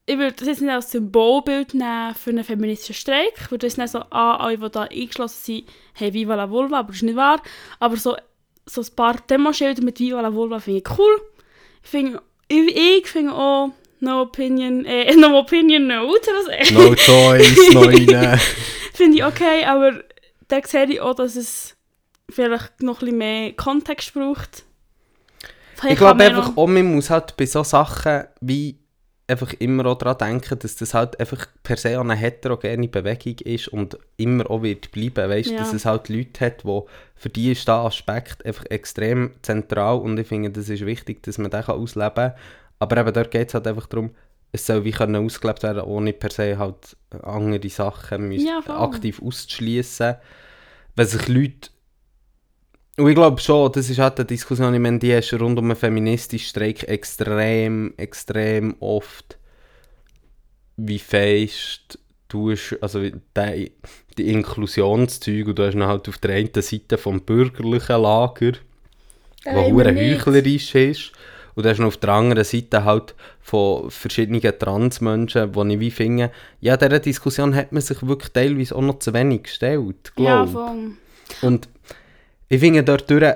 ich 0.05 0.17
würde 0.17 0.35
das 0.37 0.47
jetzt 0.47 0.61
nicht 0.61 0.71
als 0.71 0.91
Symbolbild 0.91 1.73
nehmen 1.73 2.15
für 2.15 2.31
einen 2.31 2.43
feministischen 2.43 2.95
Streik. 2.95 3.33
Ich 3.37 3.51
würde 3.51 3.67
das 3.67 3.77
nicht 3.77 3.89
so, 3.89 3.99
ah, 4.09 4.37
alle, 4.37 4.57
die 4.57 4.69
da 4.69 4.83
eingeschlossen 4.83 5.39
sind, 5.43 5.69
haben 5.99 6.13
Viva 6.13 6.35
la 6.35 6.49
Vulva, 6.49 6.79
aber 6.79 6.87
das 6.87 6.97
ist 6.97 7.03
nicht 7.03 7.15
wahr. 7.15 7.41
Aber 7.79 7.95
so, 7.95 8.17
so 8.65 8.81
ein 8.81 8.95
paar 8.95 9.15
Demoschilder 9.29 9.83
mit 9.83 9.99
Viva 9.99 10.21
la 10.21 10.33
Vulva 10.33 10.59
finde 10.59 10.79
ich 10.79 10.97
cool. 10.97 11.21
Ich 11.83 11.89
finde, 11.89 12.21
ich, 12.49 12.75
ich 12.75 13.07
finde 13.07 13.33
auch 13.33 13.71
No 13.99 14.23
Opinion, 14.23 14.83
äh, 14.85 15.15
No 15.15 15.39
Opinion, 15.39 15.87
No, 15.87 16.07
was 16.13 16.71
No 16.71 16.93
choice, 16.95 17.73
no. 17.73 17.83
Finde 18.93 19.17
ich 19.17 19.23
okay, 19.23 19.63
aber 19.65 20.03
da 20.47 20.59
sehe 20.65 20.85
ich 20.85 21.01
auch, 21.01 21.15
dass 21.15 21.35
es 21.35 21.75
vielleicht 22.29 22.81
noch 22.81 22.97
ein 23.01 23.05
bisschen 23.05 23.17
mehr 23.17 23.53
Kontext 23.53 24.13
braucht. 24.13 24.63
Ich 25.89 25.97
glaube 25.97 26.23
einfach 26.23 26.55
auch, 26.55 26.67
man 26.67 26.95
muss 26.95 27.09
halt 27.09 27.35
bei 27.35 27.45
so 27.45 27.63
Sachen 27.63 28.23
wie 28.41 28.79
einfach 29.27 29.53
immer 29.59 29.85
auch 29.85 29.97
daran 29.97 30.17
denken, 30.17 30.59
dass 30.59 30.75
das 30.75 30.93
halt 30.93 31.19
einfach 31.19 31.45
per 31.63 31.77
se 31.77 31.99
eine 31.99 32.15
heterogene 32.15 32.87
Bewegung 32.87 33.35
ist 33.45 33.69
und 33.69 33.97
immer 34.17 34.49
auch 34.49 34.61
wird 34.63 34.91
bleiben. 34.91 35.29
Weißt 35.29 35.49
du, 35.49 35.53
Ja. 35.53 35.59
dass 35.59 35.73
es 35.73 35.85
halt 35.85 36.09
Leute 36.09 36.45
hat, 36.45 36.65
wo 36.65 36.87
für 37.15 37.29
die 37.29 37.51
ist 37.51 37.67
der 37.67 37.75
Aspekt 37.75 38.45
einfach 38.45 38.65
extrem 38.69 39.31
zentral 39.41 39.97
und 39.99 40.19
ich 40.19 40.27
finde, 40.27 40.51
das 40.51 40.69
ist 40.69 40.85
wichtig, 40.85 41.23
dass 41.23 41.37
man 41.37 41.51
den 41.51 41.63
ausleben 41.63 42.13
kann. 42.15 42.33
Aber 42.79 42.97
eben 42.97 43.13
dort 43.13 43.31
geht 43.31 43.47
es 43.47 43.53
halt 43.53 43.67
einfach 43.67 43.87
darum, 43.87 44.11
es 44.53 44.67
soll 44.67 44.85
wie 44.85 44.91
können 44.91 45.25
ausgelebt 45.25 45.63
werden, 45.63 45.83
ohne 45.83 46.13
per 46.13 46.31
se 46.31 46.57
halt 46.57 46.95
andere 47.23 47.67
Sachen 47.69 48.29
müssen 48.29 48.47
Ja, 48.47 48.61
aktiv 48.67 49.21
auszuschließen. 49.21 50.15
wenn 50.95 51.07
sich 51.07 51.27
Leute 51.27 51.69
und 52.95 53.09
ich 53.09 53.15
glaube 53.15 53.41
schon, 53.41 53.71
das 53.71 53.89
ist 53.89 53.97
halt 53.97 54.19
eine 54.19 54.27
Diskussion, 54.27 54.71
ich 54.73 54.79
meine, 54.79 54.99
die 54.99 55.09
ist 55.11 55.33
rund 55.33 55.57
um 55.57 55.65
einen 55.65 55.75
feministischen 55.75 56.47
Streik 56.47 56.83
extrem, 56.87 57.95
extrem 57.97 58.75
oft, 58.79 59.39
wie 60.77 60.99
fest 60.99 61.97
du 62.27 62.51
hast, 62.51 62.77
also 62.81 62.99
die, 63.01 63.71
die 64.17 64.31
Inklusionszüge 64.31 65.49
und 65.49 65.57
du 65.57 65.65
hast 65.65 65.75
halt 65.75 66.07
auf 66.07 66.19
der 66.19 66.35
einen 66.35 66.49
Seite 66.53 66.99
vom 66.99 67.21
bürgerlichen 67.21 68.01
Lager, 68.01 68.53
Äh, 69.45 69.49
immer 69.49 69.63
hure 69.63 69.95
heuchlerisch 69.95 70.75
ist, 70.75 71.11
und 71.55 71.65
du 71.65 71.69
hast 71.69 71.79
noch 71.79 71.87
auf 71.87 71.97
der 71.97 72.09
anderen 72.09 72.43
Seite 72.43 72.83
halt 72.83 73.15
von 73.41 73.89
verschiedenen 73.91 74.41
Transmenschen, 74.41 75.53
wo 75.55 75.63
ich 75.63 75.79
wie 75.79 75.91
finde, 75.91 76.31
ja, 76.59 76.77
dieser 76.77 76.99
Diskussion 76.99 77.55
hat 77.55 77.71
man 77.71 77.81
sich 77.81 78.05
wirklich 78.05 78.31
teilweise 78.31 78.75
auch 78.75 78.81
noch 78.81 78.99
zu 78.99 79.13
wenig 79.13 79.43
gestellt, 79.43 80.11
Ja, 80.17 80.43
glaube 80.45 80.51
voll. 80.51 80.91
und 81.41 81.69
ich 82.49 82.59
finde 82.59 82.83
dort 82.83 83.09
durch, 83.09 83.33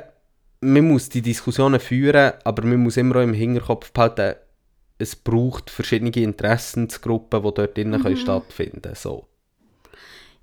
man 0.62 0.88
muss 0.88 1.10
die 1.10 1.22
Diskussionen 1.22 1.80
führen, 1.80 2.34
aber 2.44 2.64
man 2.64 2.78
muss 2.84 2.98
immer 2.98 3.18
auch 3.18 3.24
im 3.24 3.34
Hinterkopf 3.34 3.92
behalten, 3.92 4.36
es 5.00 5.16
braucht 5.16 5.70
verschiedene 5.70 6.12
Interessensgruppen, 6.12 7.44
die 7.44 7.54
dort 7.54 7.78
drinnen 7.78 8.02
können 8.02 8.18
stattfinden 8.18 8.94
so. 8.96 9.28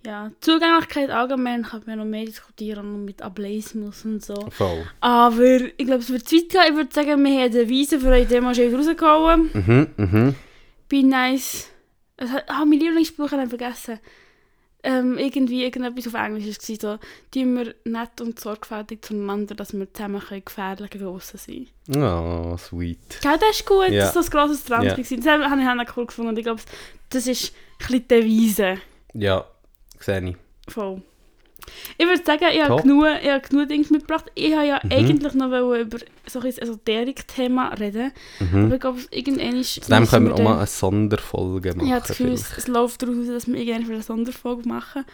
Ja, 0.06 0.30
Zugänglichkeit 0.40 1.08
allgemein 1.10 1.62
kann 1.62 1.82
man 1.86 1.98
noch 1.98 2.04
mehr 2.04 2.26
diskutieren 2.26 2.94
und 2.94 3.04
mit 3.06 3.22
Ableismus 3.22 4.04
und 4.04 4.22
so. 4.22 4.34
Voll. 4.50 4.84
Aber 5.00 5.40
ich 5.42 5.76
glaube, 5.86 6.00
es 6.02 6.10
wird 6.10 6.28
zu 6.28 6.36
weit 6.36 6.48
gehen. 6.50 6.60
Ich 6.68 6.74
würde 6.76 6.92
sagen, 6.94 7.24
wir 7.24 7.40
haben 7.42 7.52
den 7.52 7.68
Wiese 7.68 7.98
für 8.00 8.24
Demo 8.26 8.52
schon 8.52 8.64
wieder 8.68 8.76
rausgehauen. 8.78 9.50
Mhm, 9.54 9.86
mhm. 9.96 10.34
Be 10.88 11.02
nice. 11.02 11.68
Es 12.18 12.30
hat, 12.30 12.44
ah, 12.48 12.64
mein 12.66 12.78
habe 13.32 13.42
ich 13.44 13.48
vergessen. 13.48 13.98
Ähm, 14.86 15.16
irgendwie 15.16 15.64
irgendetwas 15.64 16.06
auf 16.08 16.12
Englisch 16.12 16.44
war 16.44 16.76
so, 16.76 16.98
tun 17.32 17.56
wir 17.56 17.74
nett 17.84 18.20
und 18.20 18.38
sorgfältig 18.38 19.02
zueinander, 19.02 19.54
dass 19.54 19.72
wir 19.72 19.90
zusammen 19.90 20.20
können 20.20 20.44
gefährlich 20.44 20.90
draussen 20.90 21.38
sein 21.38 21.66
Oh, 22.02 22.54
sweet. 22.58 22.98
können. 23.22 23.38
das 23.38 23.56
ist 23.60 23.66
gut, 23.66 23.88
Ja. 23.88 24.04
dass 24.04 24.12
das 24.12 24.30
grosses 24.30 24.62
Trans 24.64 24.84
Ja. 24.84 24.90
war. 24.90 24.96
Das 25.42 25.50
habe 25.50 25.62
ich 25.62 25.66
auch 25.68 25.74
cool 25.96 26.04
gefunden 26.04 26.28
und 26.28 26.38
ich 26.38 26.44
glaube, 26.44 26.60
das 27.08 27.26
ist 27.26 27.54
ein 27.54 27.78
bisschen 27.78 27.94
die 28.02 28.08
Devise. 28.08 28.76
Ja, 29.14 29.46
sehe 30.04 30.30
ich. 30.30 30.36
Voll. 30.72 31.02
Ich 31.96 32.06
würde 32.06 32.22
sagen, 32.24 32.44
ich 32.52 32.62
habe 32.62 32.82
genug, 32.82 33.06
ich 33.22 33.30
habe 33.30 33.48
genug 33.48 33.68
Dinge 33.68 33.86
mitgebracht. 33.88 34.30
Ich 34.34 34.52
habe 34.54 34.66
ja 34.66 34.80
Mhm. 34.82 34.92
eigentlich 34.92 35.34
noch 35.34 35.46
über 35.46 35.98
so 36.26 36.40
ein 36.40 36.46
Esoterik-Thema 36.46 37.68
reden. 37.74 38.12
Mhm. 38.40 38.64
Aber 38.66 38.74
ich 38.74 38.80
glaube, 38.80 39.00
irgendwann 39.10 39.56
ist... 39.56 39.84
Zu 39.84 39.90
dem 39.90 40.06
können 40.06 40.26
wir 40.26 40.34
auch 40.34 40.42
mal 40.42 40.58
eine 40.58 40.66
Sonderfolge 40.66 41.74
machen. 41.74 41.86
Ich 41.86 41.92
habe 41.92 42.06
das 42.06 42.16
Gefühl, 42.16 42.32
es, 42.32 42.58
es 42.58 42.66
läuft 42.68 43.02
daraus, 43.02 43.26
dass 43.26 43.46
wir 43.46 43.56
irgendwann 43.56 43.94
eine 43.94 44.02
Sonderfolge 44.02 44.68
machen. 44.68 45.04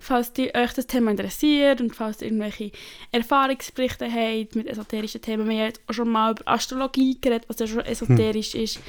Falls 0.00 0.32
die, 0.32 0.52
euch 0.52 0.72
das 0.74 0.88
Thema 0.88 1.12
interessiert 1.12 1.80
und 1.80 1.94
falls 1.94 2.20
ihr 2.20 2.26
irgendwelche 2.26 2.72
Erfahrungsberichte 3.12 4.06
habt 4.10 4.56
mit 4.56 4.66
esoterischen 4.66 5.20
Themen. 5.22 5.48
Wir 5.48 5.58
haben 5.58 5.66
jetzt 5.66 5.80
auch 5.86 5.94
schon 5.94 6.08
mal 6.08 6.32
über 6.32 6.48
Astrologie 6.48 7.18
geredet, 7.20 7.44
was 7.46 7.60
ja 7.60 7.68
schon 7.68 7.80
esoterisch 7.86 8.56
ist. 8.56 8.80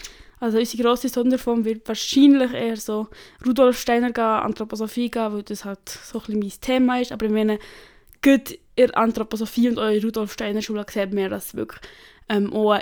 Also 0.43 0.57
unsere 0.57 0.83
grosse 0.83 1.07
Sonderform 1.07 1.63
wird 1.63 1.87
wahrscheinlich 1.87 2.51
eher 2.51 2.75
so 2.75 3.07
Rudolf 3.47 3.79
Steiner 3.79 4.11
gehen, 4.11 4.25
Anthroposophie 4.25 5.09
gehen, 5.09 5.31
weil 5.31 5.43
das 5.43 5.63
halt 5.63 5.87
so 5.87 6.19
ein 6.19 6.25
bisschen 6.25 6.39
mein 6.39 6.51
Thema 6.59 6.99
ist. 6.99 7.13
Aber 7.13 7.27
ich 7.27 7.31
meine, 7.31 7.59
gut 8.21 8.59
der 8.77 8.97
Anthroposophie 8.97 9.69
und 9.69 9.77
eure 9.77 10.01
Rudolf 10.01 10.33
Steiner 10.33 10.61
Schule 10.61 10.85
sieht 10.89 11.13
man, 11.13 11.29
dass 11.29 11.55
wirklich 11.55 11.79
ähm, 12.27 12.51
auch, 12.51 12.77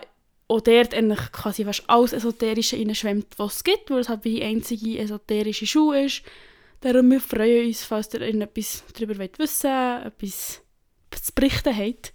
auch 0.47 0.62
dort 0.62 0.95
eigentlich 0.95 1.32
quasi 1.32 1.64
fast 1.64 1.84
alles 1.88 2.14
Esoterische 2.14 2.78
reinschwemmt, 2.78 3.28
was 3.38 3.57
es 3.57 3.64
gibt, 3.64 3.91
weil 3.91 3.99
es 3.99 4.09
halt 4.09 4.24
wie 4.24 4.38
die 4.38 4.43
einzige 4.43 4.97
esoterische 4.97 5.68
Schule 5.68 6.05
ist. 6.05 6.24
Darum 6.80 7.12
wir 7.12 7.22
freuen 7.22 7.68
uns, 7.68 7.84
falls 7.84 8.12
ihr 8.16 8.22
irgendetwas 8.22 8.84
darüber 8.95 9.20
wollt 9.20 9.38
wissen 9.38 10.01
etwas 10.03 10.64
zu 11.12 11.32
berichten 11.36 11.78
habt. 11.78 12.12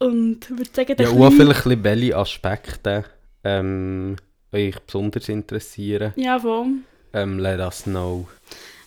Und 0.00 0.50
würde 0.50 0.70
sagen, 0.70 0.96
Ja, 0.98 1.08
auch 1.08 1.30
vielleicht 1.30 1.64
ein 1.64 1.80
bisschen, 1.80 1.84
welche 1.84 2.16
Aspekte 2.18 3.04
ähm, 3.42 4.16
euch 4.56 4.78
besonders 4.80 5.28
interessieren. 5.28 6.12
Ja, 6.16 6.38
voll. 6.38 6.66
Ähm, 7.12 7.38
let 7.38 7.60
us 7.60 7.84
know. 7.84 8.26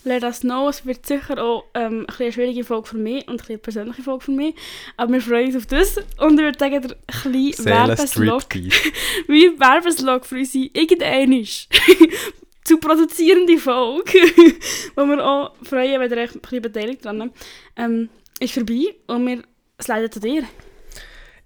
Let 0.04 0.24
us 0.24 0.42
know. 0.42 0.70
Es 0.70 0.86
wird 0.86 1.06
sicher 1.06 1.42
auch 1.44 1.66
ähm, 1.74 2.08
eine 2.18 2.32
schwierige 2.32 2.64
Folge 2.64 2.88
für 2.88 2.98
mich 2.98 3.28
und 3.28 3.48
eine 3.48 3.58
persönliche 3.58 4.02
Folge 4.02 4.26
für 4.26 4.32
mich. 4.32 4.56
Aber 4.98 5.14
wir 5.14 5.22
freuen 5.22 5.48
uns 5.48 5.58
auf 5.58 5.66
das. 5.66 5.98
Und 6.18 6.40
ich 6.40 6.46
würde 6.46 6.58
sagen, 6.58 6.82
der 6.82 6.96
kleine 7.08 7.54
Werbeslog, 7.58 8.56
wie 8.56 9.60
Werbeslog 9.60 10.26
für 10.26 10.36
unsere 10.36 10.70
irgendeine 10.74 11.44
zu 12.64 12.78
produzierende 12.78 13.58
Folge, 13.58 14.20
wo 14.96 15.06
wir 15.06 15.26
auch 15.26 15.56
freuen, 15.64 16.00
wenn 16.00 16.12
ihr 16.12 16.18
euch 16.18 16.36
ein 16.36 16.42
bisschen 16.42 16.62
beteiligt 16.62 17.04
dran 17.04 17.32
ähm, 17.76 18.10
ist 18.40 18.54
vorbei 18.54 18.96
und 19.08 19.26
wir 19.26 19.44
sliden 19.82 20.12
zu 20.12 20.20
dir. 20.20 20.44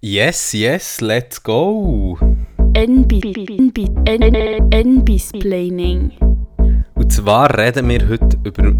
Yes, 0.00 0.52
yes, 0.52 1.00
let's 1.00 1.42
go! 1.42 2.18
NB-Splaining. 4.74 6.10
Und 6.94 7.12
zwar 7.12 7.56
reden 7.56 7.88
wir 7.88 8.08
heute 8.08 8.36
über. 8.44 8.74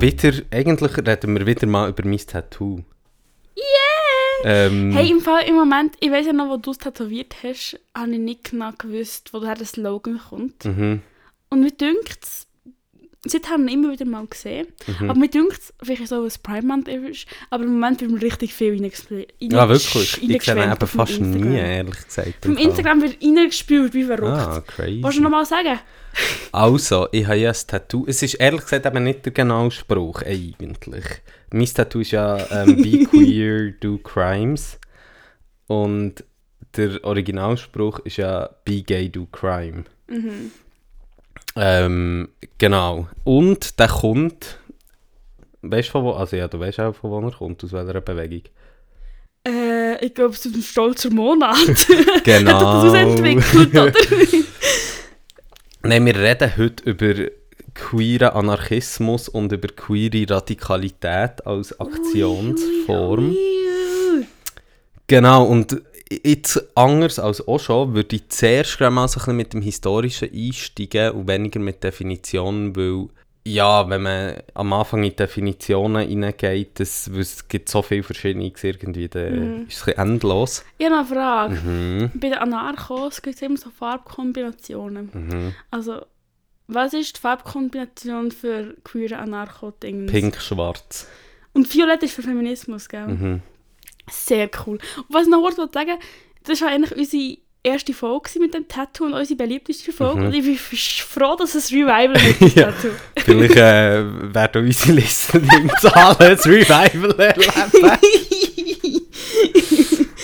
Wieder, 0.00 0.32
eigentlich 0.50 0.96
reden 0.98 1.36
wir 1.38 1.46
wieder 1.46 1.66
mal 1.66 1.88
über 1.88 2.06
mein 2.06 2.18
Tattoo. 2.18 2.80
Yeah! 3.56 4.66
Ähm, 4.66 4.92
Hey, 4.92 5.10
im 5.10 5.20
Fall 5.20 5.44
im 5.48 5.54
Moment, 5.54 5.94
ich 6.00 6.10
weiß 6.10 6.26
ja 6.26 6.32
noch, 6.32 6.48
wo 6.50 6.56
du 6.58 6.70
es 6.70 6.78
tätowiert 6.78 7.34
hast, 7.42 7.80
habe 7.96 8.12
ich 8.12 8.18
nicht 8.18 8.50
genau 8.50 8.70
gewusst, 8.76 9.32
woher 9.32 9.54
der 9.54 9.66
Slogan 9.66 10.20
kommt. 10.28 10.64
Mhm, 10.64 11.00
Und 11.50 11.60
mir 11.60 11.70
dünkt 11.72 12.18
es, 12.22 12.46
seitdem 13.24 13.50
habe 13.50 13.62
ich 13.64 13.72
ihn 13.72 13.84
immer 13.84 13.92
wieder 13.92 14.06
mal 14.06 14.26
gesehen, 14.26 14.68
mhm. 14.86 15.10
aber 15.10 15.18
mir 15.18 15.28
dünkt 15.28 15.58
es, 15.58 15.74
vielleicht 15.82 16.08
so 16.08 16.22
ein 16.22 16.32
Prime 16.42 16.66
Month 16.66 16.88
ist, 16.88 17.26
aber 17.50 17.64
im 17.64 17.74
Moment 17.74 18.00
wird 18.00 18.10
mir 18.10 18.22
richtig 18.22 18.54
viel 18.54 18.72
reingespült. 18.72 19.32
Ja, 19.38 19.68
wirklich. 19.68 20.22
Ich 20.22 20.42
sehe 20.42 20.72
eben 20.72 20.86
fast 20.86 21.20
nie, 21.20 21.56
ehrlich 21.56 22.04
gesagt. 22.06 22.44
Vom. 22.44 22.56
Instagram 22.56 23.02
wird 23.02 23.22
reingespült, 23.22 23.92
wie 23.94 24.04
verrückt. 24.04 24.24
Ah, 24.24 24.62
crazy. 24.66 25.02
Willst 25.02 25.18
du 25.18 25.22
noch 25.22 25.30
mal 25.30 25.44
sagen? 25.44 25.78
Also, 26.52 27.08
ich 27.12 27.26
habe 27.26 27.36
ja 27.36 27.50
ein 27.50 27.56
Tattoo. 27.66 28.04
Es 28.06 28.22
ist 28.22 28.34
ehrlich 28.34 28.62
gesagt 28.62 28.86
eben 28.86 29.04
nicht 29.04 29.24
der 29.24 29.32
genaue 29.32 29.70
Spruch, 29.70 30.22
eigentlich. 30.22 31.04
Mein 31.52 31.66
Tattoo 31.66 32.00
ist 32.00 32.10
ja 32.12 32.38
ähm, 32.50 32.76
Be 32.82 33.04
queer, 33.04 33.72
do 33.80 33.98
crimes. 33.98 34.78
Und 35.66 36.24
der 36.76 37.04
Originalspruch 37.04 38.00
ist 38.00 38.16
ja 38.16 38.48
Be 38.64 38.82
gay, 38.82 39.08
do 39.08 39.26
crime. 39.30 39.84
Mhm. 40.08 40.50
Ähm, 41.56 42.28
genau. 42.58 43.08
Und 43.24 43.78
der 43.78 43.88
kommt. 43.88 44.58
Weißt 45.62 45.88
du 45.88 45.92
von 45.92 46.04
wo? 46.04 46.12
Also 46.12 46.36
ja, 46.36 46.48
du 46.48 46.58
weißt 46.58 46.80
auch 46.80 46.94
von 46.94 47.10
wo 47.10 47.20
er 47.20 47.32
kommt, 47.32 47.62
aus 47.64 47.72
welcher 47.72 48.00
Bewegung. 48.00 48.42
Äh, 49.46 50.04
ich 50.04 50.14
glaube, 50.14 50.34
es 50.34 50.44
ist 50.44 50.54
ein 50.54 50.62
stolzer 50.62 51.10
Monat. 51.10 51.56
Genau. 52.24 52.52
Hat 52.60 52.62
er 52.62 52.84
das 52.84 52.94
entwickelt, 52.94 53.70
oder? 53.70 53.92
Nein, 55.82 56.06
wir 56.06 56.16
reden 56.16 56.56
heute 56.56 56.84
über 56.84 57.14
queeren 57.74 58.30
Anarchismus 58.30 59.28
und 59.28 59.52
über 59.52 59.68
queere 59.68 60.28
Radikalität 60.28 61.46
als 61.46 61.78
Aktionsform. 61.80 63.30
Ui, 63.30 63.36
ui, 63.36 64.18
ui. 64.18 64.26
Genau, 65.06 65.44
und 65.44 65.80
jetzt 66.10 66.76
anders 66.76 67.18
als 67.18 67.46
auch 67.46 67.60
schon, 67.60 67.94
würde 67.94 68.16
ich 68.16 68.28
zuerst 68.28 68.80
mal 68.80 69.08
so 69.08 69.20
ein 69.20 69.24
bisschen 69.24 69.36
mit 69.36 69.52
dem 69.52 69.62
Historischen 69.62 70.30
einsteigen 70.32 71.12
und 71.12 71.28
weniger 71.28 71.60
mit 71.60 71.82
Definitionen, 71.82 72.74
weil 72.76 73.08
ja, 73.46 73.88
wenn 73.88 74.02
man 74.02 74.34
am 74.52 74.72
Anfang 74.72 75.02
in 75.02 75.16
Definitionen 75.16 76.06
hineingeht, 76.06 76.78
das, 76.78 77.06
es 77.08 77.48
gibt 77.48 77.70
so 77.70 77.80
viele 77.80 78.02
verschiedene 78.02 78.52
irgendwie, 78.62 79.08
dann 79.08 79.66
ist 79.66 79.86
es 79.86 79.94
endlos. 79.94 80.64
Ich 80.76 80.86
habe 80.86 80.98
eine 80.98 81.06
Frage. 81.06 81.54
Mhm. 81.54 82.10
Bei 82.14 82.28
den 82.28 82.38
Anarchos 82.38 83.22
gibt 83.22 83.36
es 83.36 83.42
immer 83.42 83.56
so 83.56 83.70
Farbkombinationen. 83.70 85.10
Mhm. 85.12 85.54
Also, 85.70 86.02
was 86.66 86.92
ist 86.92 87.16
die 87.16 87.20
Farbkombination 87.20 88.30
für 88.30 88.76
queere 88.84 89.18
anarcho-Dings? 89.18 90.12
Pink-schwarz. 90.12 91.08
Und 91.54 91.72
Violett 91.74 92.02
ist 92.02 92.14
für 92.14 92.22
Feminismus, 92.22 92.88
gell? 92.88 93.08
Mhm. 93.08 93.42
Sehr 94.08 94.48
cool. 94.66 94.78
Und 94.96 95.04
was 95.08 95.24
ich 95.24 95.28
noch 95.28 95.40
kurz 95.42 95.58
wollte 95.58 95.72
sagen 95.74 95.98
das 96.44 96.60
war 96.62 96.68
eigentlich 96.68 96.96
unsere 96.96 97.36
erste 97.62 97.92
Folge 97.92 98.30
mit 98.38 98.54
dem 98.54 98.66
Tattoo 98.66 99.04
und 99.04 99.12
unsere 99.12 99.36
beliebteste 99.36 99.92
Folge. 99.92 100.20
Mhm. 100.20 100.26
Und 100.28 100.34
ich 100.34 100.42
bin 100.44 100.56
froh, 100.56 101.36
dass 101.36 101.54
es 101.54 101.70
Revival 101.70 102.14
hat, 102.14 102.40
das 102.40 102.54
Ja. 102.54 102.72
Tattoo. 102.72 102.88
Vielleicht 103.18 103.56
äh, 103.56 104.34
werden 104.34 104.64
unsere 104.66 104.92
Listening 104.92 105.70
Zahlen 105.80 106.16
das 106.18 106.46
Revival 106.46 107.20
erleben. 107.20 107.50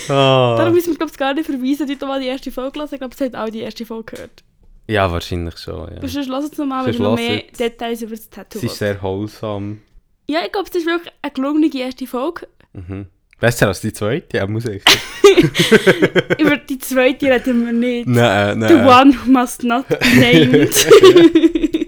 Darum 0.07 0.67
Ah. 0.67 0.69
müssen 0.71 0.93
wir, 0.93 0.97
glaube 0.97 1.11
ich, 1.11 1.17
gar 1.17 1.33
nicht 1.33 1.45
verweisen, 1.45 1.85
die 1.85 1.97
mal 2.05 2.19
die 2.19 2.27
erste 2.27 2.51
Folge 2.51 2.79
lassen. 2.79 2.95
Ich 2.95 2.99
glaube, 2.99 3.15
sie 3.15 3.25
haben 3.25 3.35
auch 3.35 3.49
die 3.49 3.59
erste 3.59 3.85
Folge 3.85 4.15
gehört. 4.15 4.43
Ja, 4.87 5.11
wahrscheinlich 5.11 5.57
schon. 5.57 5.91
Ja. 5.91 5.97
Aber 5.97 6.07
sonst 6.07 6.27
lass 6.29 6.45
es 6.45 6.57
nochmal, 6.57 6.85
wenn 6.85 6.95
du 6.95 7.03
noch 7.03 7.15
mehr 7.15 7.35
jetzt. 7.35 7.59
Details 7.59 8.01
über 8.01 8.15
das 8.15 8.29
Tattoo 8.29 8.57
Es 8.59 8.63
ist 8.63 8.77
sehr 8.77 9.01
wholesome. 9.01 9.77
Ja, 10.29 10.39
ich 10.45 10.51
glaube, 10.51 10.69
es 10.69 10.75
ist 10.75 10.85
wirklich 10.85 11.13
eine 11.21 11.31
gelungene 11.33 11.69
erste 11.75 12.07
Folge. 12.07 12.47
Mhm. 12.73 13.07
Besser 13.39 13.67
als 13.67 13.81
die 13.81 13.93
zweite, 13.93 14.37
ja, 14.37 14.47
muss 14.47 14.65
ich. 14.65 14.83
über 16.39 16.57
die 16.57 16.79
zweite 16.79 17.29
reden 17.29 17.65
wir 17.65 17.73
nicht. 17.73 18.07
nein, 18.07 18.61
The 18.67 18.73
nein. 18.73 18.87
one 18.87 19.13
who 19.13 19.31
must 19.31 19.63
not 19.63 19.87
be 19.87 19.97
named. 20.19 20.73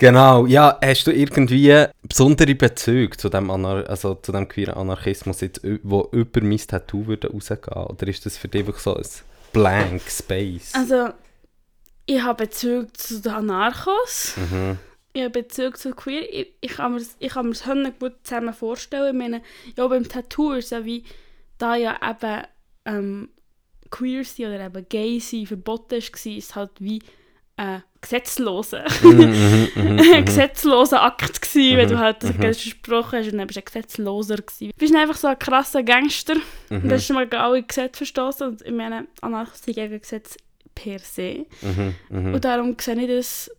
Genau, 0.00 0.46
ja, 0.46 0.78
hast 0.82 1.06
du 1.06 1.10
irgendwie 1.10 1.84
besondere 2.02 2.54
Bezüge 2.54 3.14
zu 3.18 3.28
dem, 3.28 3.50
Anar 3.50 3.86
also 3.86 4.14
zu 4.14 4.32
dem 4.32 4.48
queeren 4.48 4.72
Anarchismus, 4.72 5.42
jetzt, 5.42 5.60
wo 5.82 6.08
über 6.12 6.40
mein 6.40 6.56
Tattoo 6.56 7.06
würde 7.06 7.30
rausgehen? 7.30 7.60
Oder 7.74 8.08
ist 8.08 8.24
das 8.24 8.38
für 8.38 8.48
dich 8.48 8.64
wirklich 8.66 8.82
so 8.82 8.96
ein 8.96 9.04
blank 9.52 10.00
Space? 10.08 10.72
Also, 10.72 11.10
ich 12.06 12.22
habe 12.22 12.46
Bezug 12.46 12.96
zu 12.96 13.20
den 13.20 13.30
Anarchos. 13.30 14.36
Mhm. 14.38 14.78
Habe 15.16 15.30
Bezug 15.30 15.76
zu 15.76 15.92
Queer. 15.92 16.32
Ich, 16.32 16.54
ich 16.60 16.72
kann 16.72 16.94
mir 16.94 17.02
ich 17.18 17.32
kann 17.32 17.50
das 17.50 17.66
Hölle 17.66 17.92
gut 17.92 18.14
zusammen 18.22 18.54
vorstellen. 18.54 19.16
Ich 19.16 19.22
meine, 19.22 19.42
ja, 19.76 19.86
beim 19.86 20.08
Tattoo 20.08 20.52
ist 20.52 20.66
es 20.66 20.70
ja 20.70 20.84
wie, 20.84 21.04
da 21.58 21.74
ja 21.76 21.98
eben 22.08 22.44
ähm, 22.84 23.28
queer 23.90 24.24
sein 24.24 24.46
oder 24.46 24.66
eben 24.66 24.86
gay 24.88 25.18
sein 25.20 25.46
verboten 25.46 25.92
war, 25.92 25.98
ist 25.98 26.26
es 26.26 26.54
halt 26.54 26.70
wie 26.78 27.00
ein 27.56 27.82
gesetzloser, 28.00 28.84
Mhm, 29.02 29.10
mhm, 29.10 29.68
mhm, 29.74 29.98
ein 29.98 30.20
mhm. 30.20 30.24
gesetzloser 30.24 31.02
Akt 31.02 31.42
gewesen, 31.42 31.76
wenn 31.76 31.88
du 31.88 31.98
halt 31.98 32.22
das 32.22 32.56
gesprochen 32.56 33.18
hast 33.18 33.30
und 33.30 33.36
dann 33.36 33.46
bist 33.46 33.58
du 33.58 33.60
ein 33.60 33.64
Gesetzloser 33.66 34.36
gewesen. 34.36 34.68
Du 34.68 34.78
bist 34.78 34.94
einfach 34.94 35.16
so 35.16 35.28
ein 35.28 35.38
krasser 35.38 35.82
Gangster 35.82 36.36
und 36.70 36.90
hast 36.90 37.06
schon 37.06 37.16
mal 37.16 37.28
alle 37.28 37.62
Gesetze 37.62 37.98
verstoßen 37.98 38.48
und 38.48 38.62
ich 38.62 38.72
meine, 38.72 39.08
Anarchos 39.20 39.62
sind 39.62 39.74
gegen 39.74 40.00
Gesetze 40.00 40.38
per 40.74 41.00
se. 41.00 41.44
Und 42.08 42.42
darum 42.44 42.76
sehe 42.80 42.98
ich 43.02 43.08
das 43.08 43.50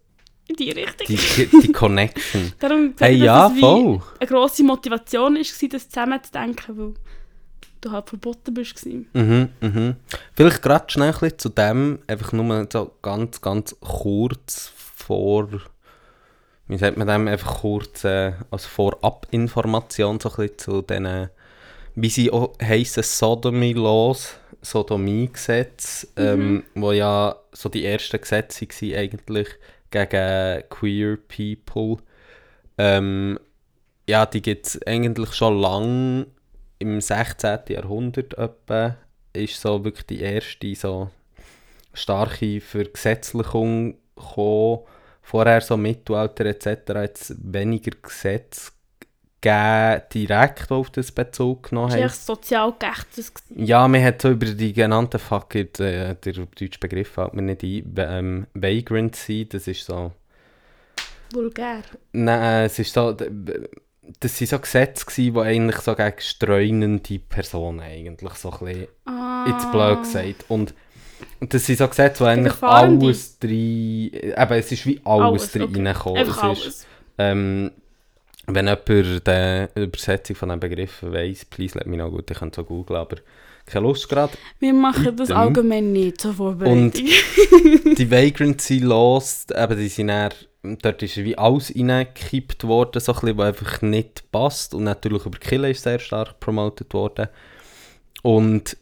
in 0.51 0.55
die 0.55 0.71
Richtung. 0.71 1.07
Die, 1.07 1.59
die 1.61 1.71
Connection. 1.71 2.53
Darum 2.59 2.93
Hey, 2.99 3.15
ich, 3.15 3.23
dass 3.23 3.25
ja, 3.25 3.49
voll. 3.49 4.01
eine 4.19 4.27
grosse 4.27 4.63
Motivation 4.63 5.35
war, 5.35 5.69
das 5.69 5.89
zusammenzudenken, 5.89 6.77
weil 6.77 6.93
du 7.81 7.91
halt 7.91 8.09
verboten 8.09 8.53
bist. 8.53 8.85
Mhm, 8.85 9.49
mhm. 9.59 9.95
Vielleicht 10.33 10.61
gerade 10.61 10.85
schnell 10.89 11.13
ein 11.21 11.37
zu 11.37 11.49
dem, 11.49 11.99
einfach 12.07 12.31
nur 12.31 12.67
so 12.71 12.91
ganz, 13.01 13.41
ganz 13.41 13.75
kurz 13.81 14.71
vor, 14.75 15.49
wie 16.67 16.77
sagt 16.77 16.97
man 16.97 17.07
dem, 17.07 17.27
einfach 17.27 17.61
kurz 17.61 18.03
äh, 18.03 18.33
als 18.51 18.65
Vorab-Information 18.65 20.19
so 20.19 20.29
ein 20.29 20.35
bisschen 20.35 20.57
zu 20.57 20.81
diesen, 20.83 21.29
wie 21.95 22.09
sie 22.09 22.31
auch 22.31 22.53
heissen, 22.61 23.03
Sodomy 23.03 23.73
Laws, 23.73 24.35
Sodomie-Gesetze, 24.61 26.07
ähm, 26.17 26.63
wo 26.75 26.91
ja 26.91 27.35
so 27.51 27.67
die 27.67 27.85
ersten 27.85 28.21
Gesetze 28.21 28.67
waren 28.67 28.95
eigentlich 28.95 29.47
gegen 29.91 30.63
queer 30.69 31.17
people. 31.17 32.03
Ähm, 32.77 33.39
ja, 34.07 34.25
die 34.25 34.41
gibt 34.41 34.67
es 34.67 34.81
eigentlich 34.87 35.33
schon 35.33 35.59
lange 35.59 36.27
im 36.79 36.99
16. 36.99 37.59
Jahrhundert 37.69 38.37
etwa 38.37 38.97
ist 39.33 39.61
so 39.61 39.83
wirklich 39.83 40.07
die 40.07 40.21
erste 40.21 40.75
so 40.75 41.09
starke 41.93 42.59
Vergesetzlichung 42.59 43.95
gekommen. 44.15 44.79
Vorher 45.21 45.61
so 45.61 45.77
Mittelalter 45.77 46.45
etc. 46.45 46.67
jetzt 46.95 47.35
weniger 47.37 47.91
Gesetze 48.01 48.71
gegeben, 49.41 50.01
direkt, 50.13 50.71
auf 50.71 50.89
das 50.91 51.11
Bezug 51.11 51.69
genommen 51.69 51.87
Das 51.89 51.95
haben. 51.95 52.01
war 52.03 52.09
echt 52.11 52.25
sozial 52.25 52.73
gerechtes. 52.77 53.33
Ja, 53.55 53.87
man 53.87 54.03
hat 54.03 54.21
so 54.21 54.29
über 54.29 54.45
die 54.45 54.73
genannten 54.73 55.19
Fuck 55.19 55.55
it, 55.55 55.79
äh, 55.79 56.15
der 56.15 56.33
deutsche 56.33 56.79
Begriff 56.79 57.09
fällt 57.09 57.33
mir 57.33 57.41
nicht 57.41 57.63
ein, 57.63 57.93
ähm, 57.97 58.47
Vagrancy, 58.53 59.47
das 59.49 59.67
ist 59.67 59.85
so... 59.85 60.11
Vulgär. 61.33 61.81
Nein, 62.11 62.65
es 62.65 62.77
ist 62.79 62.93
so... 62.93 63.13
Das 64.19 64.41
waren 64.41 64.47
so 64.47 64.59
Gesetze, 64.59 65.05
gewesen, 65.05 65.33
die 65.35 65.39
eigentlich 65.39 65.77
so 65.77 65.95
gegen 65.95 66.19
streunende 66.19 67.19
Personen 67.19 67.79
eigentlich 67.79 68.33
so 68.33 68.51
ein 68.51 68.59
bisschen 68.65 68.87
Ah. 69.05 69.45
jetzt 69.47 69.71
blöd 69.71 70.01
gesagt. 70.01 70.45
Und 70.49 70.73
das 71.39 71.65
sind 71.65 71.77
so 71.77 71.87
Gesetze, 71.87 72.23
wo 72.23 72.27
eigentlich 72.27 72.61
alles 72.61 73.39
drin... 73.39 74.11
Eben, 74.13 74.51
es 74.53 74.71
ist 74.71 74.85
wie 74.85 74.99
alles, 75.05 75.23
Alles, 75.43 75.51
drin 75.53 75.61
okay. 75.63 75.75
reingekommen. 75.77 76.17
Einfach 76.17 76.51
Es 76.51 76.59
ist, 76.59 76.65
alles. 76.65 76.87
ähm, 77.19 77.71
wenn 78.55 78.67
jemand 78.67 79.27
die 79.27 79.81
Übersetzung 79.81 80.35
von 80.35 80.49
diesem 80.49 80.59
Begriff 80.59 81.03
weiss, 81.03 81.45
please 81.45 81.77
let 81.77 81.87
me 81.87 81.95
know. 81.95 82.09
Gut, 82.09 82.29
ich 82.31 82.37
kann 82.37 82.49
es 82.49 82.55
so 82.55 82.63
googeln, 82.63 82.99
aber 82.99 83.17
keine 83.65 83.87
Lust 83.87 84.09
gerade. 84.09 84.33
Wir 84.59 84.73
machen 84.73 85.15
das 85.15 85.31
allgemein 85.31 85.91
nicht, 85.91 86.21
so 86.21 86.33
Vorbereitung. 86.33 86.91
die 86.93 88.11
Vagrancy 88.11 88.79
Laws, 88.79 89.45
eben, 89.55 89.77
die 89.77 89.87
sind 89.87 90.07
dann, 90.07 90.31
dort 90.63 91.01
ist 91.03 91.17
wie 91.17 91.37
alles 91.37 91.73
reingekippt 91.75 92.63
worden, 92.65 92.99
so 92.99 93.13
ein 93.13 93.19
bisschen, 93.19 93.37
was 93.37 93.47
einfach 93.47 93.81
nicht 93.81 94.31
passt. 94.31 94.73
Und 94.73 94.83
natürlich 94.83 95.25
über 95.25 95.37
Killen 95.37 95.71
ist 95.71 95.83
sehr 95.83 95.99
stark 95.99 96.39
promotet 96.39 96.93
worden. 96.93 97.27
Und 98.23 98.77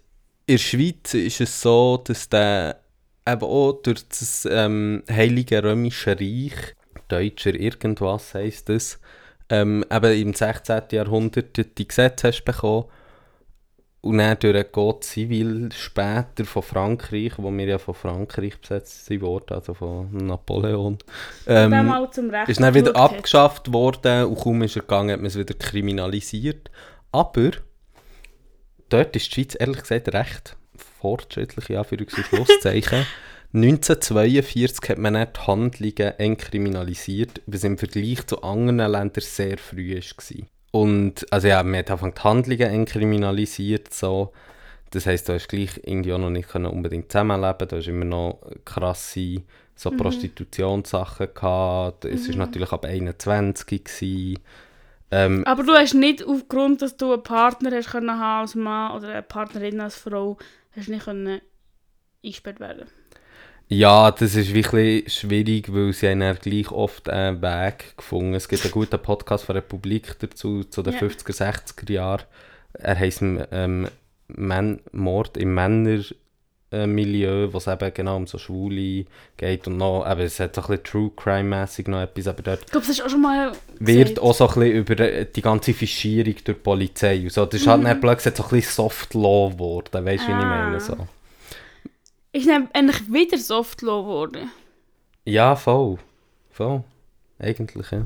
in 0.46 0.56
der 0.56 0.58
Schweiz 0.58 1.14
ist 1.14 1.42
es 1.42 1.62
so, 1.62 2.02
dass 2.04 2.28
der 2.30 2.82
eben 3.28 3.44
auch 3.44 3.74
durch 3.84 4.08
das 4.08 4.48
ähm, 4.50 5.04
Heilige 5.10 5.64
Römische 5.64 6.12
Reich, 6.20 6.76
Deutscher 7.08 7.54
irgendwas 7.54 8.34
heisst 8.34 8.70
das, 8.70 9.00
ähm, 9.50 9.84
eben 9.92 10.22
im 10.22 10.34
16. 10.34 10.84
Jahrhundert 10.92 11.78
die 11.78 11.88
Gesetze 11.88 12.28
hast 12.28 12.44
bekommen. 12.44 12.86
Und 14.02 14.20
dann 14.20 14.40
durch 14.40 14.54
den 14.54 14.72
Code 14.72 15.06
Civil 15.06 15.70
später 15.74 16.46
von 16.46 16.64
Frankreich, 16.64 17.34
wo 17.36 17.52
wir 17.52 17.66
ja 17.66 17.78
von 17.78 17.94
Frankreich 17.94 18.58
besetzt 18.58 19.06
sind 19.06 19.22
worden, 19.22 19.56
also 19.56 19.74
von 19.74 20.10
Napoleon, 20.12 20.98
Dann 21.46 21.74
ähm, 21.74 21.92
Recht 21.92 22.48
ist 22.48 22.62
dann 22.62 22.74
wieder 22.74 22.94
geschaut 22.94 23.12
hat. 23.12 23.18
abgeschafft 23.18 23.74
worden 23.74 24.26
und 24.28 24.40
kaum 24.40 24.62
ist 24.62 24.78
er 24.78 24.84
gegangen, 24.84 25.12
hat 25.12 25.20
man 25.20 25.26
es 25.26 25.38
wieder 25.38 25.54
kriminalisiert. 25.54 26.72
Aber 27.12 27.52
dort 28.88 29.18
ist 29.18 29.26
die 29.26 29.34
Schweiz 29.42 29.58
ehrlich 29.60 29.82
gesagt 29.82 30.14
recht 30.14 30.56
fortschrittlich, 31.02 31.68
ja, 31.68 31.84
für 31.84 31.98
und 31.98 32.10
Schlusszeichen. 32.24 33.06
1942 33.54 34.90
hat 34.90 34.98
man 35.00 35.16
dann 35.16 35.28
die 35.36 35.40
Handlungen 35.40 36.20
entkriminalisiert, 36.20 37.42
was 37.48 37.64
im 37.64 37.78
Vergleich 37.78 38.26
zu 38.28 38.44
anderen 38.44 38.78
Ländern 38.78 39.12
sehr 39.18 39.58
früh 39.58 39.96
war. 39.96 40.48
Und, 40.72 41.26
also 41.32 41.48
ja, 41.48 41.64
man 41.64 41.80
hat 41.80 41.90
angefangen 41.90 42.14
die 42.16 42.22
Handlungen 42.22 42.74
entkriminalisiert, 42.74 43.94
so. 43.94 44.34
Das 44.92 45.06
heisst, 45.06 45.30
du 45.30 45.34
hast 45.34 45.50
gleich 45.50 45.80
irgendwie 45.84 46.14
auch 46.14 46.20
noch 46.20 46.32
nicht 46.32 46.54
unbedingt 46.56 47.12
zusammenleben 47.12 47.68
Du 47.68 47.78
hast 47.78 47.88
immer 47.88 48.06
noch 48.06 48.42
krasse 48.66 49.44
so 49.76 49.92
Prostitutionssachen 49.92 51.30
gehabt. 51.34 52.06
Es 52.06 52.28
war 52.28 52.36
natürlich 52.36 52.72
ab 52.72 52.86
21 52.86 53.84
gewesen. 53.84 54.40
Ähm, 55.12 55.44
Aber 55.46 55.64
du 55.64 55.74
hast 55.74 55.94
nicht 55.94 56.24
aufgrund, 56.24 56.82
dass 56.82 56.98
du 56.98 57.14
einen 57.14 57.24
Partner 57.24 57.72
hast 57.72 57.92
können 57.92 58.10
als 58.10 58.56
Mann 58.56 58.96
oder 58.98 59.10
eine 59.10 59.24
Partnerin 59.24 59.80
als 59.80 59.96
Frau, 59.96 60.38
hast 60.76 60.90
nicht 60.90 61.06
können 61.06 61.42
eingesperrt 62.24 62.60
werden. 62.60 62.88
Ja, 63.72 64.10
das 64.10 64.34
ist 64.34 64.54
wirklich 64.54 65.14
schwierig, 65.14 65.72
weil 65.72 65.94
sie 65.94 66.10
haben 66.10 66.38
gleich 66.42 66.72
oft 66.72 67.08
einen 67.08 67.40
Weg 67.44 67.96
gefunden. 67.98 68.34
Es 68.34 68.48
gibt 68.50 68.64
einen 68.64 68.72
guten 68.72 69.00
Podcast 69.00 69.46
von 69.46 69.56
Republik 69.56 70.16
dazu, 70.20 70.64
zu 70.64 70.82
den 70.82 70.94
Ja. 70.94 71.00
50er, 71.00 71.34
60er 71.36 71.92
Jahren. 71.92 72.24
Er 72.74 72.98
heisst 72.98 73.22
ähm, 73.22 73.88
Men 74.28 74.80
Mord 74.92 75.38
im 75.38 75.54
Männermilieu, 75.54 76.16
Milieu, 76.88 77.50
wo 77.54 77.58
es 77.58 77.68
eben 77.68 77.94
genau 77.94 78.16
um 78.16 78.26
so 78.28 78.38
Schwule 78.40 79.06
geht 79.38 79.68
und 79.68 79.78
noch, 79.78 80.06
eben, 80.10 80.22
es 80.22 80.40
hat 80.40 80.56
so 80.56 80.62
ein 80.62 80.68
bisschen 80.68 80.84
True 80.84 81.12
Crime-mässig 81.16 81.88
noch 81.88 82.02
etwas, 82.02 82.28
aber 82.28 82.42
dort 82.44 82.62
Ich 82.66 82.72
glaube, 82.72 82.86
das 82.88 82.98
ist 82.98 83.04
auch 83.06 83.10
schon 83.10 83.22
mal 83.22 83.52
wird 83.80 84.10
gesagt. 84.10 84.20
auch 84.20 84.34
so 84.36 84.48
ein 84.48 84.54
bisschen 84.56 84.72
über 84.78 85.00
äh, 85.00 85.26
die 85.26 85.42
ganze 85.44 85.74
Fischierung 85.76 86.34
durch 86.44 86.44
die 86.44 86.54
Polizei 86.54 87.22
und 87.22 87.32
so. 87.32 87.46
Das 87.46 87.62
ist 87.62 87.68
halt 87.68 87.84
dann 87.86 88.00
plötzlich 88.02 88.36
so 88.36 88.44
ein 88.44 88.50
bisschen 88.50 88.72
Soft 88.74 89.14
Law 89.16 89.50
geworden, 89.52 90.06
weißt 90.06 90.24
du, 90.24 90.28
wie 90.28 90.32
ich 90.32 90.38
Mhm. 90.38 90.44
Ah. 90.44 90.66
meine? 90.66 90.80
So. 90.80 90.98
Ist 92.32 92.48
dann 92.48 92.70
eigentlich 92.74 93.12
wieder 93.12 93.38
Soft 93.38 93.82
Law 93.82 94.04
geworden. 94.04 94.52
Ja, 95.26 95.56
voll. 95.56 95.98
Voll. 96.52 96.84
Eigentlich, 97.40 97.92
ja. 97.92 98.06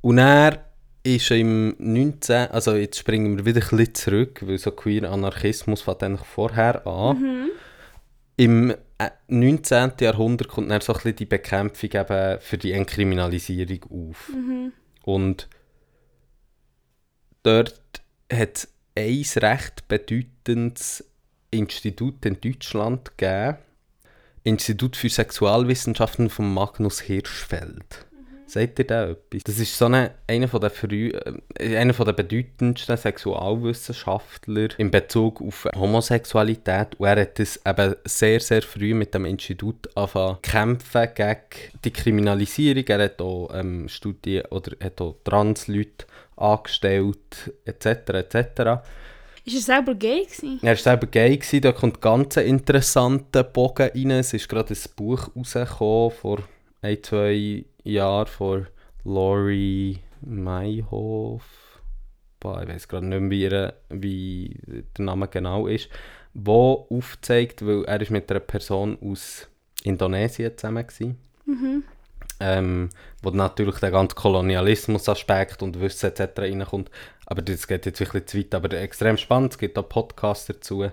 Und 0.00 0.18
er 0.18 0.64
ist 1.02 1.30
im 1.30 1.74
19. 1.78 2.50
Also 2.50 2.74
jetzt 2.74 2.98
springen 2.98 3.36
wir 3.36 3.44
wieder 3.44 3.60
ein 3.60 3.76
bisschen 3.76 3.94
zurück, 3.94 4.42
weil 4.46 4.58
so 4.58 4.70
queer 4.70 5.10
Anarchismus 5.10 5.82
fängt 5.82 6.02
eigentlich 6.02 6.26
vorher 6.26 6.86
an. 6.86 7.20
Mhm. 7.20 7.50
Im 8.36 8.70
äh, 8.98 9.10
19. 9.28 9.92
Jahrhundert 10.00 10.48
kommt 10.48 10.70
dann 10.70 10.80
so 10.80 10.92
ein 10.92 10.96
bisschen 10.96 11.16
die 11.16 11.26
Bekämpfung 11.26 11.90
eben 11.92 12.40
für 12.40 12.58
die 12.58 12.72
Entkriminalisierung 12.72 14.10
auf. 14.10 14.28
Mhm. 14.28 14.72
Und 15.04 15.48
dort 17.42 18.02
hat 18.32 18.68
es 18.94 19.38
ein 19.38 19.42
recht 19.42 19.88
bedeutendes 19.88 21.04
Institut 21.52 22.24
in 22.26 22.40
Deutschland 22.40 23.16
gegeben. 23.16 23.58
Institut 24.42 24.96
für 24.96 25.08
Sexualwissenschaften 25.08 26.28
von 26.28 26.52
Magnus 26.52 27.00
Hirschfeld. 27.00 28.06
Sagt 28.46 28.80
ihr 28.80 28.86
da 28.86 29.08
etwas? 29.08 29.44
Das 29.44 29.58
ist 29.58 29.78
so 29.78 29.86
eine, 29.86 30.10
einer, 30.26 30.48
von 30.48 30.60
der 30.60 30.68
früh, 30.70 31.10
äh, 31.58 31.76
einer 31.76 31.94
von 31.94 32.04
der 32.04 32.12
bedeutendsten 32.12 32.96
Sexualwissenschaftler 32.96 34.78
in 34.78 34.90
Bezug 34.90 35.40
auf 35.40 35.66
Homosexualität. 35.74 36.96
Und 36.98 37.06
er 37.06 37.22
hat 37.22 37.38
das 37.38 37.60
eben 37.64 37.94
sehr, 38.04 38.40
sehr 38.40 38.60
früh 38.60 38.92
mit 38.92 39.14
dem 39.14 39.24
Institut 39.24 39.88
angefangen 39.96 40.42
kämpfen 40.42 41.08
gegen 41.14 41.38
die 41.84 41.92
Kriminalisierung. 41.92 42.84
Er 42.88 43.04
hat 43.04 43.22
auch 43.22 43.48
ähm, 43.54 43.88
Studien 43.88 44.44
oder 44.50 44.72
hat 44.84 45.00
auch 45.00 45.16
Transleute 45.24 46.04
angestellt, 46.36 47.52
etc. 47.64 47.86
etc. 47.86 48.82
Ist 49.44 49.56
er 49.56 49.60
selber 49.60 49.94
gay 49.94 50.24
gewesen? 50.24 50.60
Er 50.62 50.70
war 50.70 50.76
selber 50.76 51.06
gay, 51.08 51.36
gewesen, 51.36 51.60
da 51.60 51.72
kommt 51.72 52.00
ganz 52.00 52.36
interessanter 52.36 53.42
Bogen 53.42 53.90
rein. 53.92 54.10
Es 54.12 54.32
ist 54.32 54.48
gerade 54.48 54.72
ein 54.72 54.90
Buch 54.94 55.30
rausgekommen 55.34 56.10
vor 56.12 56.38
ein, 56.80 57.02
zwei 57.02 57.64
Jahren 57.82 58.26
von 58.26 58.66
Laurie 59.04 59.98
Mayhoff. 60.20 61.42
Ich 62.44 62.48
weiß 62.48 62.88
gerade 62.88 63.06
nicht 63.06 63.20
mehr, 63.20 63.74
wie 63.88 64.56
der 64.96 65.04
Name 65.04 65.28
genau 65.28 65.66
ist. 65.66 65.88
Wo 66.34 66.86
aufzeigt, 66.90 67.64
weil 67.66 67.84
er 67.84 68.00
ist 68.00 68.10
mit 68.10 68.30
einer 68.30 68.40
Person 68.40 68.98
aus 69.00 69.48
Indonesien 69.84 70.56
zusammen 70.56 70.86
war. 70.86 71.14
Mhm. 71.46 71.84
Ähm, 72.42 72.90
wo 73.22 73.30
natürlich 73.30 73.76
der 73.76 73.92
ganze 73.92 74.16
Kolonialismus-Aspekt 74.16 75.62
und 75.62 75.80
Wissen 75.80 76.06
etc. 76.10 76.38
reinkommt. 76.38 76.90
Aber 77.24 77.40
das 77.40 77.68
geht 77.68 77.86
jetzt 77.86 78.00
wirklich 78.00 78.26
zu 78.26 78.38
weit. 78.38 78.54
Aber 78.54 78.76
extrem 78.76 79.16
spannend, 79.16 79.52
es 79.52 79.58
gibt 79.58 79.78
auch 79.78 79.88
Podcasts 79.88 80.46
dazu. 80.46 80.90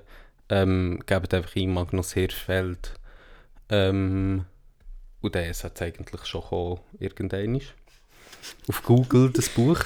Ähm, 0.50 1.00
gebt 1.08 1.34
einfach 1.34 1.56
ein 1.56 1.74
Magnus 1.74 2.14
Hirschfeld. 2.14 2.94
Ähm, 3.70 4.46
und 5.22 5.36
der 5.36 5.50
ist 5.50 5.64
jetzt 5.64 5.82
eigentlich 5.82 6.26
schon 6.26 6.42
gekommen, 6.42 6.80
irgendwann. 7.00 7.62
Auf 8.68 8.84
Google, 8.84 9.32
das 9.32 9.50
Buch. 9.50 9.80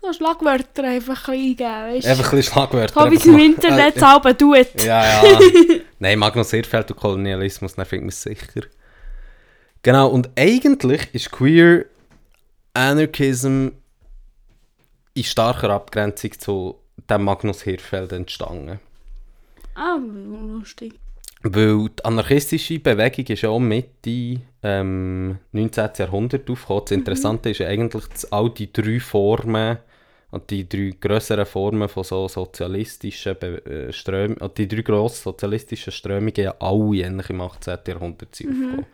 So 0.00 0.12
Schlagwörter 0.14 0.84
einfach 0.84 1.28
ein 1.28 1.56
bisschen 1.56 1.66
eingeben, 1.66 1.94
weißt 1.94 2.06
du? 2.06 2.10
Einfach 2.10 2.32
ein 2.32 2.36
bisschen 2.36 2.52
Schlagwörter. 2.54 3.00
Es 3.00 3.06
einfach 3.06 3.26
im 3.26 3.38
Internet 3.38 3.96
Äh, 3.96 4.00
selber 4.00 4.36
tut. 4.38 4.82
Ja, 4.82 5.22
ja. 5.22 5.38
Nein, 5.98 6.18
Magnus 6.18 6.50
Hirschfeld 6.50 6.90
und 6.90 6.96
Kolonialismus, 6.96 7.74
dann 7.74 7.84
findet 7.84 8.04
man 8.04 8.08
es 8.08 8.22
sicher. 8.22 8.62
Genau, 9.82 10.08
und 10.08 10.30
eigentlich 10.36 11.12
ist 11.12 11.32
Queer 11.32 11.86
Anarchism 12.74 13.68
in 15.14 15.24
starker 15.24 15.70
Abgrenzung 15.70 16.32
zu 16.38 16.76
dem 17.10 17.24
Magnus 17.24 17.62
Hirschfeld 17.62 18.12
entstanden. 18.12 18.78
Ah, 19.74 19.98
lustig. 19.98 20.94
Weil 21.42 21.88
die 21.88 22.04
anarchistische 22.04 22.78
Bewegung 22.78 23.26
ist 23.26 23.42
ja 23.42 23.48
auch 23.48 23.58
Mitte 23.58 24.40
ähm, 24.62 25.38
19. 25.50 25.90
Jahrhundert 25.98 26.48
aufgekommen. 26.48 26.84
Das 26.84 26.92
Interessante 26.92 27.50
ist 27.50 27.58
ja 27.58 27.66
eigentlich, 27.66 28.06
dass 28.06 28.30
all 28.30 28.50
die 28.50 28.72
drei 28.72 29.00
Formen, 29.00 29.78
und 30.30 30.50
die 30.50 30.66
drei 30.66 30.94
grösseren 30.98 31.44
Formen 31.44 31.88
von 31.88 32.04
so 32.04 32.26
sozialistischen 32.26 33.36
Be 33.38 33.66
äh, 33.66 33.92
Strömungen, 33.92 34.38
und 34.38 34.56
die 34.56 34.68
drei 34.68 34.82
grossen 34.82 35.24
sozialistischen 35.24 35.92
Strömungen 35.92 36.34
ja 36.36 36.54
alle 36.60 37.04
eigentlich 37.04 37.30
im 37.30 37.40
18. 37.40 37.78
Jahrhundert 37.86 38.34
sind 38.34 38.50
aufgekommen. 38.50 38.86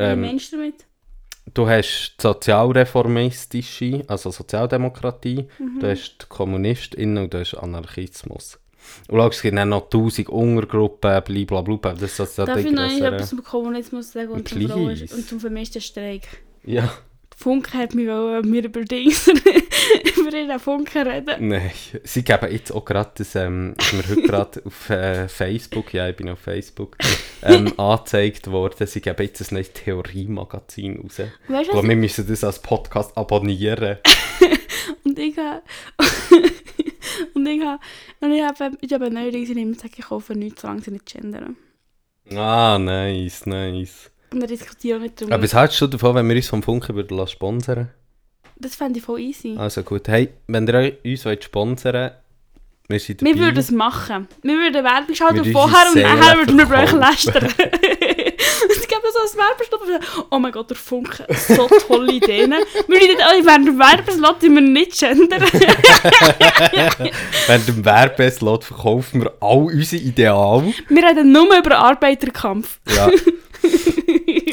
Ähm, 0.00 0.20
meinst 0.22 0.52
du 0.52 0.56
damit? 0.56 0.86
Du 1.52 1.68
hast 1.68 2.14
die 2.18 2.22
sozialreformistische, 2.22 4.04
also 4.06 4.30
Sozialdemokratie, 4.30 5.46
du 5.80 5.86
hast 5.86 6.18
die 6.22 6.26
KommunistInnen 6.28 7.24
und 7.24 7.34
du 7.34 7.40
hast 7.40 7.54
Anarchismus. 7.54 8.58
Und 9.08 9.18
schau, 9.18 9.28
es 9.28 9.42
gibt 9.42 9.56
dann 9.56 9.70
noch 9.70 9.88
tausend 9.88 10.28
Untergruppen, 10.28 11.22
blablabla, 11.24 11.94
das 11.94 12.18
ist 12.18 12.36
so 12.36 12.44
Darf 12.44 12.58
ich 12.58 12.70
noch 12.70 12.90
etwas 12.90 13.30
zum 13.30 13.42
Kommunismus 13.42 14.12
sagen 14.12 14.30
und 14.30 14.48
zum, 14.48 14.64
und 14.64 15.28
zum 15.28 15.40
vermissten 15.40 15.80
Streik? 15.80 16.22
Ja, 16.64 16.92
Funke 17.40 17.78
hat 17.78 17.94
mich 17.94 18.06
wollen, 18.06 18.50
mir 18.50 18.64
über 18.64 18.82
Dings, 18.82 19.26
über 20.16 20.36
ihren 20.36 20.58
Funke 20.58 21.04
reden. 21.04 21.48
nein. 21.48 21.70
Sie 22.04 22.22
geben 22.22 22.50
jetzt 22.50 22.72
auch 22.72 22.84
gerade, 22.84 23.10
das 23.16 23.34
ähm, 23.34 23.74
mir 23.92 24.08
heute 24.08 24.22
gerade 24.22 24.62
auf 24.66 24.90
äh, 24.90 25.28
Facebook, 25.28 25.92
ja, 25.92 26.08
ich 26.08 26.16
bin 26.16 26.28
auf 26.28 26.38
Facebook, 26.40 26.96
ähm, 27.42 27.72
angezeigt 27.78 28.50
worden, 28.50 28.86
sie 28.86 29.00
geben 29.00 29.22
jetzt 29.22 29.40
ein 29.40 29.54
neues 29.54 29.72
Theorie-Magazin 29.72 31.00
raus. 31.00 31.20
Weißt 31.48 31.70
du, 31.70 31.76
was 31.76 31.84
wir 31.84 31.96
müssen 31.96 32.26
das 32.26 32.44
als 32.44 32.60
Podcast 32.60 33.16
abonnieren. 33.16 33.98
Und 35.04 35.18
ich 35.18 35.36
habe... 35.38 35.62
und 37.34 37.46
ich 37.46 37.62
habe... 37.62 37.80
Und 38.20 38.32
ich 38.32 38.42
habe... 38.42 38.76
Ich 38.80 38.92
habe 38.92 39.10
neulich 39.10 39.50
immer 39.50 39.72
gesagt, 39.72 39.98
ich 39.98 40.04
kaufe 40.04 40.34
nichts, 40.34 40.62
solange 40.62 40.82
sie 40.82 40.90
nicht 40.90 41.06
gendern. 41.06 41.56
Ah, 42.34 42.78
nice, 42.78 43.46
nice. 43.46 44.10
Und 44.32 44.40
dann 44.40 44.48
diskutiere 44.48 44.98
ich 44.98 45.02
nicht 45.02 45.22
Aber 45.22 45.30
darüber. 45.30 45.44
was 45.44 45.54
hältst 45.54 45.80
du 45.80 45.86
davon, 45.88 46.14
wenn 46.14 46.28
wir 46.28 46.36
uns 46.36 46.48
vom 46.48 46.62
Funken 46.62 46.94
würden 46.94 47.16
lassen 47.16 47.32
sponsern 47.32 47.90
Das 48.60 48.76
fände 48.76 48.98
ich 48.98 49.04
voll 49.04 49.20
easy. 49.20 49.56
Also 49.56 49.82
gut, 49.82 50.06
hey, 50.08 50.28
wenn 50.46 50.66
ihr 50.68 50.98
uns 51.04 51.24
wollt 51.24 51.44
sponsern 51.44 52.12
wir 52.90 52.98
sind 52.98 53.22
dabei. 53.22 53.34
Wir 53.34 53.40
würden 53.40 53.58
es 53.58 53.70
machen. 53.70 54.26
Wir 54.42 54.54
würden 54.54 54.84
Werbung 54.84 55.14
schalten 55.14 55.52
vorher 55.52 55.90
und 55.90 56.02
nachher 56.02 56.36
würden 56.38 56.58
wir 56.58 56.76
euch 56.76 56.92
lästern. 56.92 57.44
es 57.56 58.88
gibt 58.88 59.02
so 59.12 59.20
ein 59.20 59.38
Werbestopp. 59.38 60.26
Oh 60.30 60.38
mein 60.40 60.50
Gott, 60.50 60.70
der 60.70 60.76
Funke, 60.76 61.24
so 61.34 61.68
tolle 61.86 62.12
Ideen. 62.12 62.50
Wir 62.50 63.00
würden 63.00 63.22
alle 63.22 63.46
während 63.46 63.68
dem 63.68 63.78
Werbeslot 63.78 64.42
immer 64.42 64.60
nicht 64.60 64.98
gendern. 64.98 65.40
Während 67.46 67.68
dem 67.68 67.84
Werbeslot 67.84 68.64
verkaufen 68.64 69.22
wir 69.22 69.32
all 69.40 69.66
unsere 69.66 70.02
Ideale. 70.02 70.74
wir 70.88 71.08
reden 71.08 71.30
nur 71.30 71.56
über 71.56 71.78
Arbeiterkampf. 71.78 72.80
Ja. 72.88 73.08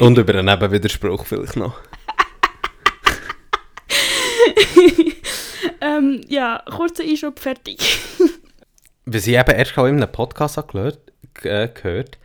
Und 0.00 0.16
über 0.16 0.34
einen 0.34 0.46
Nebenwiderspruch 0.46 1.26
vielleicht 1.26 1.56
noch. 1.56 1.74
Ähm, 5.80 6.22
ja, 6.28 6.62
kurzer 6.70 7.02
Einschub, 7.02 7.38
fertig. 7.38 7.78
Was 9.06 9.26
ich 9.26 9.36
eben 9.36 9.54
erst 9.54 9.78
auch 9.78 9.86
in 9.86 9.96
einem 9.96 10.10
Podcast 10.10 10.56
gehört, 10.68 11.00
äh, 11.42 11.68
gehört 11.68 12.18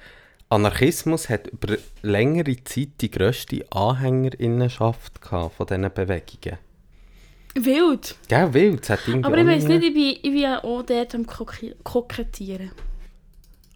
Anarchismus 0.50 1.30
hat 1.30 1.48
über 1.48 1.78
längere 2.04 2.64
Zeit 2.64 2.90
die 3.02 3.10
grösste 3.10 3.66
Anhängerinnenschaft 3.72 5.22
gehabt 5.22 5.56
von 5.56 5.66
diesen 5.66 5.92
Bewegungen. 5.94 6.60
Wild. 7.56 8.16
Gell, 8.28 8.54
wild, 8.54 8.90
hat 8.90 9.00
Aber 9.24 9.38
ich 9.38 9.48
weiß 9.48 9.64
nicht, 9.66 9.84
ich 9.84 9.94
bin, 9.94 10.10
ich 10.10 10.22
bin 10.22 10.38
ja 10.38 10.64
auch 10.64 10.84
dort 10.84 11.16
am 11.16 11.26
Kokettieren. 11.26 12.72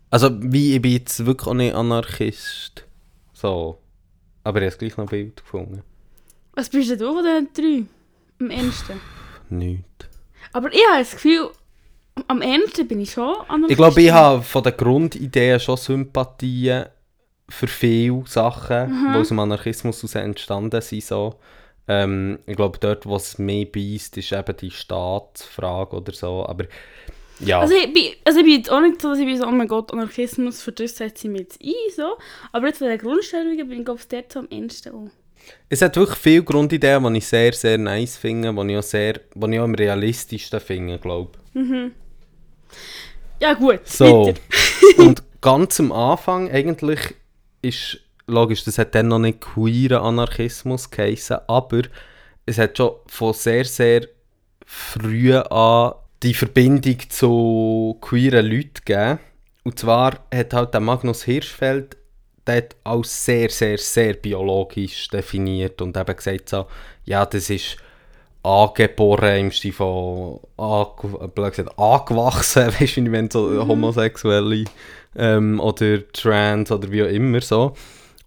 Also, 0.10 0.30
wie, 0.39 0.76
ich 0.76 0.82
bin 0.82 0.91
jetzt 0.93 1.26
wirklich 1.26 1.47
auch 1.47 1.53
nicht 1.53 1.76
Anarchist. 1.76 2.86
So. 3.34 3.80
Aber 4.43 4.60
ich 4.60 4.66
habe 4.66 4.74
es 4.74 4.78
gleich 4.78 4.97
noch 4.97 5.12
wild 5.12 5.38
gefunden. 5.38 5.84
Was 6.53 6.70
bist 6.70 6.89
denn 6.89 6.99
du 6.99 7.14
von 7.14 7.24
den 7.24 7.49
drei? 7.53 7.86
Am 8.39 8.49
ernsten. 8.49 8.99
Nicht. 9.49 9.83
Aber 10.53 10.71
ich 10.71 10.81
habe 10.89 10.99
das 10.99 11.11
Gefühl, 11.11 11.49
am 12.27 12.41
ernsten 12.41 12.88
bin 12.88 13.01
ich 13.01 13.11
schon 13.11 13.35
Ich 13.67 13.77
glaube, 13.77 14.01
ich 14.01 14.11
habe 14.11 14.41
von 14.41 14.63
den 14.63 14.75
Grundideen 14.75 15.59
schon 15.59 15.77
Sympathien 15.77 16.85
für 17.49 17.67
viele 17.67 18.23
Sachen, 18.25 19.11
die 19.13 19.17
aus 19.17 19.29
dem 19.29 19.39
Anarchismus 19.39 19.97
heraus 19.97 20.15
entstanden 20.15 20.81
sind. 20.81 21.03
So. 21.03 21.35
Ähm, 21.88 22.39
ich 22.45 22.55
glaube, 22.55 22.77
dort, 22.79 23.05
wo 23.05 23.15
es 23.15 23.38
mehr 23.38 23.65
beißt, 23.65 24.17
ist 24.17 24.31
eben 24.31 24.57
die 24.57 24.71
Staatsfrage 24.71 25.95
oder 25.95 26.11
so. 26.11 26.45
Aber 26.45 26.65
ja, 27.39 27.59
Also 27.59 27.75
ich, 27.75 27.93
bin, 27.93 28.13
also 28.25 28.39
ich 28.39 28.45
bin 28.45 28.55
jetzt 28.55 28.71
auch 28.71 28.81
nicht 28.81 29.01
so, 29.01 29.09
dass 29.09 29.19
ich 29.19 29.25
bin 29.25 29.38
so, 29.38 29.45
oh 29.45 29.51
mein 29.51 29.67
Gott, 29.67 29.93
Anarchismus, 29.93 30.61
für 30.61 30.71
das 30.71 30.97
setze 30.97 31.27
ich 31.27 31.31
mich 31.31 31.41
jetzt 31.41 31.61
ein, 31.61 31.73
so. 31.95 32.17
Aber 32.51 32.67
jetzt 32.67 32.79
von 32.79 32.88
den 32.88 32.97
Grundstellungen 32.97 33.69
bin 33.69 33.79
ich, 33.79 33.85
glaube 33.85 33.99
ich, 33.99 34.07
dort 34.07 34.33
so 34.33 34.39
am 34.39 34.47
ernsten 34.49 34.93
auch. 34.93 35.09
Es 35.69 35.81
hat 35.81 35.95
wirklich 35.95 36.17
viele 36.17 36.43
Grundideen, 36.43 37.03
die 37.13 37.17
ich 37.17 37.27
sehr, 37.27 37.53
sehr 37.53 37.77
nice 37.77 38.17
finde, 38.17 38.53
die 38.53 38.71
ich 38.71 38.77
auch, 38.77 38.83
sehr, 38.83 39.13
die 39.13 39.53
ich 39.53 39.59
auch 39.59 39.63
am 39.63 39.75
realistischsten 39.75 40.59
finde, 40.59 40.97
glaube 40.97 41.31
Ja 43.39 43.53
gut, 43.53 43.81
So. 43.85 44.33
Und 44.97 45.23
ganz 45.41 45.79
am 45.79 45.91
Anfang 45.91 46.49
eigentlich 46.51 46.99
ist 47.61 47.99
logisch, 48.27 48.63
das 48.63 48.77
hat 48.77 48.95
dann 48.95 49.07
noch 49.07 49.19
nicht 49.19 49.41
queeren 49.41 50.03
Anarchismus 50.03 50.89
geheissen, 50.89 51.37
aber 51.47 51.83
es 52.45 52.57
hat 52.57 52.77
schon 52.77 52.95
von 53.07 53.33
sehr, 53.33 53.65
sehr 53.65 54.07
früh 54.65 55.35
an 55.35 55.93
die 56.23 56.33
Verbindung 56.33 56.97
zu 57.09 57.97
queeren 58.01 58.45
Leuten 58.45 58.81
gegeben. 58.85 59.19
Und 59.63 59.79
zwar 59.79 60.19
hat 60.33 60.53
halt 60.53 60.73
der 60.73 60.81
Magnus 60.81 61.23
Hirschfeld 61.23 61.97
der 62.47 62.57
hat 62.57 62.75
als 62.83 63.25
sehr, 63.25 63.49
sehr, 63.49 63.77
sehr 63.77 64.13
biologisch 64.13 65.07
definiert 65.09 65.81
und 65.81 65.97
eben 65.97 66.15
gesagt 66.15 66.49
so, 66.49 66.67
ja, 67.05 67.25
das 67.25 67.49
ist 67.49 67.77
angeboren 68.43 69.39
im 69.39 69.51
Stil 69.51 69.73
von 69.73 70.39
ange 70.57 71.29
gesagt, 71.35 71.77
angewachsen, 71.77 72.67
weißt 72.79 72.97
du, 72.97 73.11
wenn 73.11 73.29
so 73.29 73.67
Homosexuelle 73.67 74.65
ähm, 75.15 75.59
oder 75.59 76.11
Trans 76.11 76.71
oder 76.71 76.91
wie 76.91 77.03
auch 77.03 77.09
immer 77.09 77.41
so. 77.41 77.73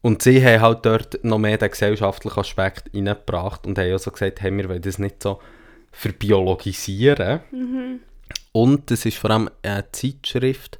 Und 0.02 0.22
sie 0.22 0.44
haben 0.44 0.60
halt 0.62 0.86
dort 0.86 1.24
noch 1.24 1.38
mehr 1.38 1.58
den 1.58 1.70
gesellschaftlichen 1.70 2.38
Aspekt 2.38 2.94
reingebracht 2.94 3.66
und 3.66 3.78
haben 3.78 3.94
auch 3.94 3.98
so 3.98 4.10
gesagt, 4.10 4.40
hey, 4.40 4.56
wir 4.56 4.68
wollen 4.68 4.82
das 4.82 4.98
nicht 4.98 5.22
so 5.22 5.40
verbiologisieren. 5.92 7.40
Und 8.52 8.90
das 8.90 9.04
ist 9.04 9.18
vor 9.18 9.30
allem 9.30 9.50
eine 9.62 9.84
Zeitschrift, 9.92 10.78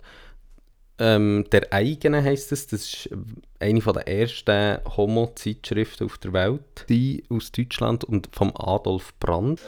ähm, 1.01 1.47
der 1.51 1.73
eigene 1.73 2.23
heisst 2.23 2.53
es. 2.53 2.67
Das 2.67 2.83
ist 2.83 3.11
eine 3.59 3.81
von 3.81 3.95
der 3.95 4.07
ersten 4.07 4.79
Homo-Zeitschriften 4.97 6.05
auf 6.05 6.19
der 6.19 6.33
Welt, 6.33 6.85
die 6.89 7.25
aus 7.31 7.51
Deutschland 7.51 8.05
und 8.05 8.29
vom 8.33 8.53
Adolf 8.55 9.15
Brandt. 9.19 9.61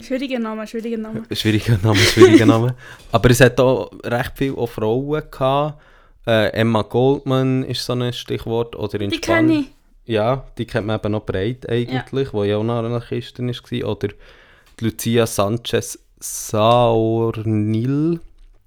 Schwieriger 0.00 0.38
Name, 0.38 0.66
schwieriger 0.66 0.96
Name. 0.96 1.22
Schwieriger 1.32 1.78
Name, 1.82 1.98
schwieriger 1.98 2.46
Name. 2.46 2.74
Aber 3.12 3.30
es 3.30 3.40
hat 3.40 3.60
auch 3.60 3.90
recht 4.02 4.32
viele 4.36 4.56
auch 4.56 4.68
Frauen 4.68 5.22
gehabt. 5.30 5.80
Äh, 6.26 6.52
Emma 6.52 6.82
Goldman 6.82 7.64
ist 7.64 7.84
so 7.84 7.92
ein 7.92 8.12
Stichwort. 8.12 8.74
Oder 8.74 9.02
in 9.02 9.10
Die 9.10 9.20
kenne 9.20 9.60
ich. 9.60 9.66
Ja, 10.06 10.46
die 10.56 10.64
kennt 10.64 10.86
man 10.86 10.98
eben 10.98 11.12
noch 11.12 11.26
breit 11.26 11.68
eigentlich, 11.68 12.32
wo 12.32 12.42
ja 12.42 12.56
auch 12.56 12.64
noch 12.64 12.78
eine 12.78 12.88
Anarchistin 12.88 13.48
war. 13.48 13.90
Oder 13.90 14.08
die 14.80 14.84
Lucia 14.84 15.26
Sanchez 15.26 15.98
Saornil, 16.20 18.20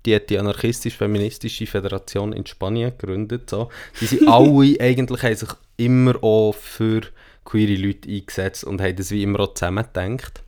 die 0.05 0.15
hat 0.15 0.29
die 0.29 0.39
anarchistisch-feministische 0.39 1.67
Föderation 1.67 2.33
in 2.33 2.45
Spanien 2.45 2.91
gegründet. 2.97 3.49
So. 3.49 3.69
Die 3.99 4.05
sind 4.05 4.27
alle 4.27 4.77
eigentlich 4.79 5.23
haben 5.23 5.35
sich 5.35 5.49
immer 5.77 6.23
auch 6.23 6.53
für 6.53 7.01
queere 7.45 7.75
Leute 7.75 8.09
eingesetzt 8.09 8.63
und 8.63 8.81
haben 8.81 8.95
das 8.95 9.11
wie 9.11 9.23
immer 9.23 9.39
auch 9.41 9.53
zusammengedacht. 9.53 10.43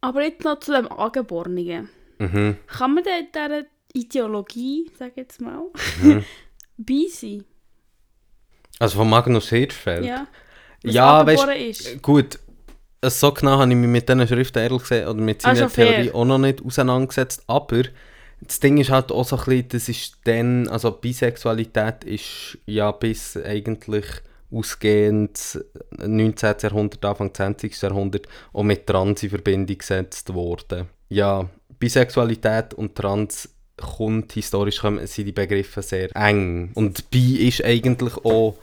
Aber 0.00 0.22
jetzt 0.22 0.44
noch 0.44 0.60
zu 0.60 0.72
dem 0.72 0.88
Angeborenen. 0.90 1.88
Mhm. 2.18 2.56
Kann 2.66 2.94
man 2.94 3.04
denn 3.04 3.26
dieser 3.34 3.64
Ideologie, 3.92 4.90
sag 4.98 5.12
ich 5.12 5.16
jetzt 5.16 5.40
mal, 5.40 5.62
Mhm. 6.02 6.24
bei 6.76 7.06
sein? 7.10 7.44
Also 8.78 8.98
von 8.98 9.08
Magnus 9.08 9.48
Hirschfeld? 9.50 10.04
Ja. 10.04 10.26
Was 10.82 10.94
Ja, 10.94 11.26
weißt 11.26 11.46
ist. 11.56 12.02
Gut, 12.02 12.38
so 13.02 13.32
genau 13.32 13.58
habe 13.58 13.70
ich 13.70 13.76
mich 13.76 13.88
mit 13.88 14.08
diesen 14.08 14.26
Schriften 14.26 14.58
ehrlich 14.58 14.82
gesagt 14.82 15.06
oder 15.06 15.20
mit 15.20 15.42
seiner 15.42 15.68
fair. 15.68 15.86
Theorie 15.94 16.10
auch 16.12 16.24
noch 16.24 16.38
nicht 16.38 16.62
auseinandergesetzt. 16.64 17.44
Aber 17.46 17.84
das 18.40 18.60
Ding 18.60 18.78
ist 18.78 18.90
halt 18.90 19.10
auch 19.12 19.24
so 19.24 19.36
ein 19.36 19.44
bisschen, 19.44 19.68
das 19.68 19.88
ist 19.88 20.16
dann, 20.24 20.68
also 20.68 20.90
Bisexualität 20.90 22.04
ist 22.04 22.58
ja 22.66 22.90
bis 22.92 23.36
eigentlich 23.36 24.04
ausgehend 24.50 25.58
19. 25.98 26.54
Jahrhundert, 26.60 27.04
Anfang 27.04 27.34
20. 27.34 27.80
Jahrhundert 27.80 28.26
auch 28.52 28.62
mit 28.62 28.86
Trans 28.86 29.22
in 29.22 29.30
Verbindung 29.30 29.78
gesetzt 29.78 30.32
worden. 30.34 30.88
Ja, 31.08 31.48
Bisexualität 31.78 32.74
und 32.74 32.94
Trans 32.94 33.48
kommt 33.76 34.32
historisch 34.32 34.80
kommen, 34.80 35.06
sind 35.06 35.26
die 35.26 35.32
Begriffe 35.32 35.82
sehr 35.82 36.14
eng. 36.14 36.70
Und 36.74 37.10
Bi 37.10 37.48
ist 37.48 37.64
eigentlich 37.64 38.16
auch 38.24 38.56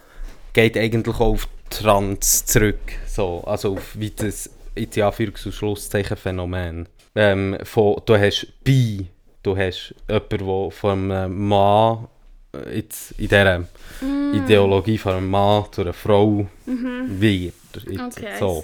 geht 0.54 0.78
eigentlich 0.78 1.16
auch 1.16 1.34
auf 1.34 1.48
Trans 1.70 2.46
zurück. 2.46 2.80
So, 3.08 3.44
also 3.46 3.74
auf 3.74 3.98
wie 3.98 4.12
das 4.12 4.50
in 4.76 4.88
Anführungs- 4.88 5.46
und 5.46 5.54
Schlusszeichen 5.54 6.18
Phänomen. 6.18 6.88
Ähm, 7.16 7.58
von, 7.64 8.02
du 8.06 8.18
hast 8.18 8.48
Bi, 8.64 9.08
du 9.44 9.56
hast 9.58 9.94
jemanden, 10.10 10.38
der 10.48 10.72
von 10.72 11.12
einem 11.12 11.48
Mann 11.48 12.08
jetzt 12.74 13.12
in 13.12 13.28
dieser 13.30 13.64
Ideologie 14.34 14.98
von 14.98 15.14
einem 15.14 15.30
Mann 15.30 15.66
zu 15.72 15.82
einer 15.82 15.94
Frau 15.94 16.48
wird. 16.66 17.54
Jetzt, 17.88 18.18
Okay, 18.18 18.28
so. 18.40 18.64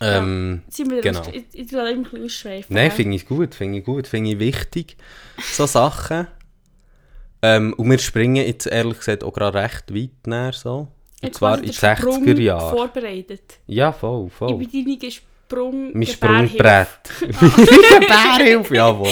Ähm, 0.00 0.62
Sind 0.68 0.90
wir 0.90 1.00
Genau. 1.00 1.22
Ich, 1.32 1.44
ich 1.52 1.72
will 1.72 1.80
ein 1.80 2.02
bisschen 2.02 2.24
ausschweifen. 2.24 2.74
Nein, 2.74 2.90
finde 2.90 3.16
ich 3.16 3.26
gut, 3.26 3.54
finde 3.54 3.78
ich 3.78 3.84
gut, 3.84 4.06
finde 4.06 4.30
ich 4.30 4.38
wichtig, 4.38 4.96
so 5.52 5.66
Sachen. 5.66 6.28
Ähm, 7.42 7.74
und 7.76 7.90
wir 7.90 7.98
springen 7.98 8.36
jetzt 8.36 8.66
ehrlich 8.66 8.98
gesagt 8.98 9.24
auch 9.24 9.32
gerade 9.32 9.58
recht 9.58 9.92
weit 9.94 10.26
näher 10.26 10.52
so. 10.52 10.78
Und 10.78 10.88
Jetzt 11.22 11.38
zwar 11.38 11.58
in 11.58 11.64
den 11.64 11.72
Sprung 11.72 12.24
60er 12.24 12.40
Jahre. 12.40 12.76
vorbereitet. 12.76 13.58
Ja, 13.66 13.92
voll, 13.92 14.30
voll. 14.30 14.62
Ich 14.62 14.70
bin 14.70 14.84
deine 14.84 14.98
Sprung... 15.52 15.90
Mein 15.92 16.06
Gebärhilfe. 16.06 16.56
Sprungbrett. 16.56 16.88
Bärhilfe, 18.08 18.74
jawohl. 18.74 19.08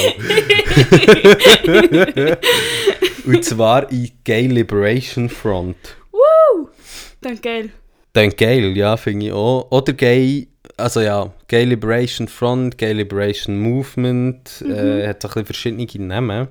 Und 3.26 3.44
zwar 3.44 3.92
in 3.92 4.10
Gay 4.24 4.46
Liberation 4.46 5.28
Front. 5.28 5.76
Woo! 6.10 6.68
Dann 7.20 7.38
geil. 7.42 7.68
Dann 8.14 8.30
geil, 8.30 8.74
ja, 8.74 8.96
finde 8.96 9.26
ich 9.26 9.32
auch. 9.32 9.70
Oder 9.70 9.92
Gay, 9.92 10.48
also 10.78 11.02
ja, 11.02 11.30
Gay 11.46 11.64
Liberation 11.64 12.26
Front, 12.26 12.78
Gay 12.78 12.94
Liberation 12.94 13.60
Movement, 13.60 14.62
äh, 14.62 15.08
hat 15.08 15.20
so 15.20 15.28
ein 15.28 15.44
bisschen 15.44 15.44
verschiedene 15.44 16.06
Namen. 16.06 16.48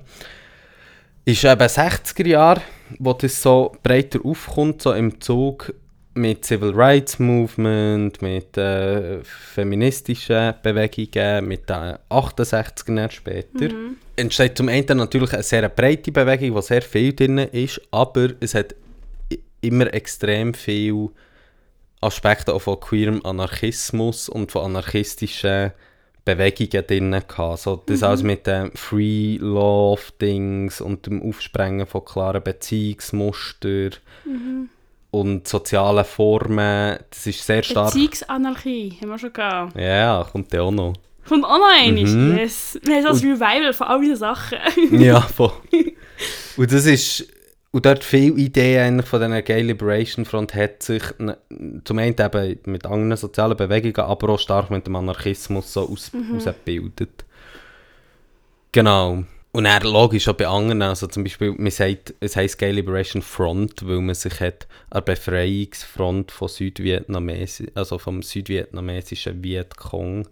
Ist 1.24 1.42
eben 1.42 1.60
60er 1.60 2.28
Jahre, 2.28 2.62
wo 3.00 3.12
das 3.12 3.42
so 3.42 3.72
breiter 3.82 4.20
aufkommt, 4.24 4.82
so 4.82 4.92
im 4.92 5.20
Zug 5.20 5.74
mit 6.20 6.44
Civil 6.44 6.72
Rights 6.74 7.18
Movement, 7.18 8.20
mit 8.22 8.56
äh, 8.56 9.22
feministischen 9.24 10.54
Bewegungen, 10.62 11.48
mit 11.48 11.68
den 11.68 11.96
68er 12.10 12.96
Jahren 12.96 13.10
später. 13.10 13.68
Entsteht 14.16 14.56
zum 14.56 14.68
einen 14.68 14.98
natürlich 14.98 15.32
eine 15.32 15.42
sehr 15.42 15.68
breite 15.68 16.12
Bewegung, 16.12 16.54
wo 16.54 16.60
sehr 16.60 16.82
viel 16.82 17.14
drin 17.14 17.38
ist, 17.38 17.80
aber 17.90 18.30
es 18.40 18.54
hat 18.54 18.74
immer 19.62 19.92
extrem 19.92 20.54
viel 20.54 21.08
Aspekte 22.00 22.54
auch 22.54 22.62
von 22.62 22.80
queerem 22.80 23.24
Anarchismus 23.24 24.28
und 24.28 24.52
von 24.52 24.66
anarchistischen 24.66 25.72
Bewegungen 26.24 26.86
drin 26.86 27.10
gehabt. 27.26 27.60
So, 27.60 27.82
das 27.86 28.02
alles 28.02 28.22
mit 28.22 28.46
dem 28.46 28.72
Free 28.74 29.36
Love 29.38 30.02
Dings 30.20 30.80
und 30.80 31.06
dem 31.06 31.22
Aufsprengen 31.22 31.86
von 31.86 32.04
klaren 32.04 32.42
Beziehungsmustern 32.42 33.94
und 35.10 35.48
sozialen 35.48 36.04
Formen. 36.04 36.98
Das 37.10 37.26
ist 37.26 37.44
sehr 37.44 37.62
stark. 37.62 37.92
Beziehungsanarchie 37.92 38.98
haben 39.00 39.10
wir 39.10 39.18
schon 39.18 39.32
gehabt. 39.32 39.78
Ja, 39.78 40.26
kommt 40.30 40.52
ja 40.52 40.62
auch 40.62 40.70
noch. 40.70 40.94
Kommt 41.28 41.44
auch 41.44 41.58
noch 41.58 41.68
einmal. 41.80 42.04
Mhm. 42.04 42.36
Yes. 42.38 42.78
Wir 42.82 42.96
haben 42.96 43.16
so 43.16 43.26
ein 43.26 43.32
Revival 43.32 43.72
von 43.72 43.86
all 43.86 44.00
diesen 44.00 44.16
Sachen. 44.16 44.58
ja, 45.00 45.20
voll. 45.20 45.52
Und 46.56 46.72
das 46.72 46.86
ist. 46.86 47.26
Und 47.72 47.86
dort 47.86 48.02
viele 48.02 48.34
Ideen 48.34 48.82
eigentlich 48.82 49.06
von 49.06 49.20
dieser 49.20 49.42
Gay 49.42 49.62
Liberation 49.62 50.24
Front 50.24 50.56
hat 50.56 50.82
sich 50.82 51.04
zum 51.84 51.98
einen 51.98 52.16
eben 52.18 52.58
mit 52.64 52.84
anderen 52.84 53.16
sozialen 53.16 53.56
Bewegungen, 53.56 54.08
aber 54.08 54.30
auch 54.30 54.40
stark 54.40 54.70
mit 54.70 54.88
dem 54.88 54.96
Anarchismus 54.96 55.72
so 55.72 55.88
aus, 55.88 56.10
ausgebildet. 56.34 57.24
Genau. 58.72 59.22
Und 59.52 59.64
er 59.64 59.82
logisch 59.82 60.28
auch 60.28 60.34
bei 60.34 60.46
anderen, 60.46 60.82
also 60.82 61.08
zum 61.08 61.24
Beispiel, 61.24 61.52
man 61.52 61.72
sagt, 61.72 62.14
es 62.20 62.36
heisst 62.36 62.58
Gay 62.58 62.70
Liberation 62.70 63.20
Front, 63.20 63.86
weil 63.86 64.00
man 64.00 64.14
sich 64.14 64.38
hat 64.40 64.68
an 64.90 65.04
Befreiungsfront 65.04 66.30
von 66.30 66.46
Südvietnamesi 66.46 67.68
also 67.74 67.98
vom 67.98 68.22
südvietnamesischen 68.22 69.42
Vietcong, 69.42 70.28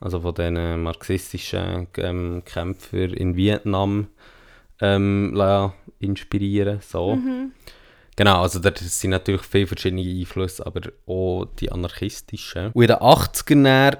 also 0.00 0.20
von 0.20 0.34
den 0.34 0.82
marxistischen 0.82 1.88
ähm, 1.98 2.42
Kämpfern 2.46 3.12
in 3.12 3.36
Vietnam, 3.36 4.08
ähm, 4.80 5.38
inspirieren. 6.00 6.80
So. 6.80 7.18
Genau, 8.16 8.42
also 8.42 8.60
da 8.60 8.72
sind 8.76 9.10
natürlich 9.10 9.42
viele 9.42 9.66
verschiedene 9.66 10.02
Einflüsse, 10.02 10.64
aber 10.64 10.80
auch 11.06 11.46
die 11.60 11.70
anarchistischen. 11.70 12.70
Und 12.72 12.82
in 12.82 12.88
den 12.88 12.96
80ern 12.96 13.62
dann 13.62 13.96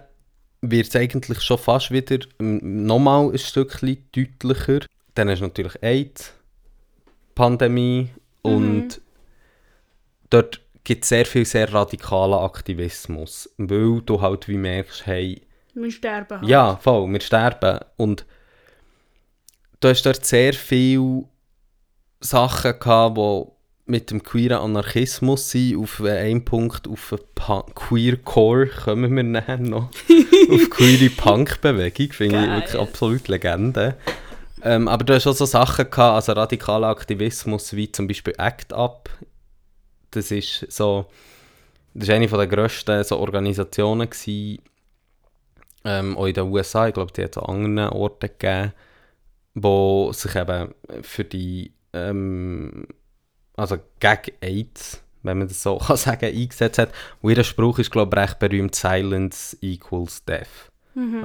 wird 0.71 0.89
es 0.89 0.97
eigentlich 0.97 1.41
schon 1.41 1.59
fast 1.59 1.91
wieder 1.91 2.19
ähm, 2.41 2.87
nochmal 2.87 3.31
ein 3.31 3.39
Stückchen 3.39 4.05
deutlicher. 4.15 4.81
Dann 5.15 5.29
ist 5.29 5.41
natürlich 5.41 5.81
AIDS, 5.83 6.33
Pandemie 7.35 8.09
und 8.43 9.01
dort 10.31 10.61
gibt 10.85 11.05
es 11.05 11.09
sehr 11.09 11.25
viel 11.27 11.45
sehr 11.45 11.73
radikalen 11.73 12.35
Aktivismus, 12.35 13.49
weil 13.57 14.03
du 14.03 14.21
halt 14.21 14.49
wie 14.49 14.57
merkst, 14.57 15.07
hey, 15.07 15.43
Wir 15.75 15.91
sterben 15.91 16.41
halt. 16.41 16.49
ja, 16.49 16.77
voll, 16.77 17.11
wir 17.11 17.21
sterben. 17.21 17.81
Und 17.97 18.27
du 19.81 19.89
hast 19.89 20.05
dort 20.05 20.25
sehr 20.25 20.53
viele 20.53 21.25
Sachen 22.21 22.79
gehabt, 22.79 23.17
die 23.17 23.54
mit 23.87 24.11
dem 24.11 24.23
queeren 24.23 24.59
Anarchismus 24.59 25.51
sind. 25.51 25.79
Auf 25.79 26.01
einen 26.01 26.45
Punkt, 26.45 26.89
auf 26.89 27.15
Queer 27.75 28.17
Core 28.19 28.67
kommen 28.67 29.15
wir 29.15 29.23
nachher 29.23 29.59
noch. 29.59 29.91
auf 30.51 30.71
queere 30.71 31.11
Punk-Bewegung, 31.11 32.13
finde 32.13 32.45
ich 32.45 32.51
wirklich 32.51 32.81
absolut 32.81 33.29
Legende. 33.29 33.97
Ähm, 34.63 34.89
aber 34.89 35.05
du 35.05 35.15
hast 35.15 35.27
auch 35.27 35.35
so 35.35 35.45
Sachen 35.45 35.91
gehabt, 35.91 36.15
also 36.15 36.33
radikaler 36.33 36.89
Aktivismus, 36.89 37.77
wie 37.77 37.93
zum 37.93 38.09
Beispiel 38.09 38.35
Act 38.39 38.73
Up. 38.73 39.11
Das 40.11 40.31
ist 40.31 40.67
so, 40.71 41.07
das 41.93 42.09
ist 42.09 42.15
eine 42.15 42.29
von 42.29 42.39
der 42.39 42.49
grössten 42.49 43.05
so 43.05 43.19
Organisationen 43.19 44.09
gewesen, 44.09 44.63
ähm, 45.85 46.17
auch 46.17 46.27
in 46.27 46.35
den 46.35 46.51
USA, 46.51 46.89
ich 46.89 46.95
glaube, 46.95 47.13
die 47.13 47.23
hat 47.23 47.37
es 47.37 47.43
an 47.43 47.67
anderen 47.67 47.91
Orten 47.91 48.31
gegeben, 48.39 48.73
wo 49.53 50.13
sich 50.13 50.35
eben 50.35 50.75
für 51.03 51.25
die, 51.25 51.73
ähm, 51.93 52.87
also 53.57 53.79
gegen 54.01 54.37
AIDS, 54.41 55.03
wenn 55.23 55.39
man 55.39 55.49
das 55.49 55.63
so 55.63 55.79
kann 55.87 55.97
sagen, 55.97 56.27
eingesetzt 56.27 56.79
hat. 56.79 56.93
Und 57.23 57.37
ihr 57.37 57.45
Spruch 57.45 57.79
ist, 57.79 57.91
glaube 57.91 58.17
ich, 58.17 58.23
recht 58.23 58.39
berühmt, 58.39 58.75
Silence 58.75 59.57
equals 59.61 60.25
Death. 60.25 60.71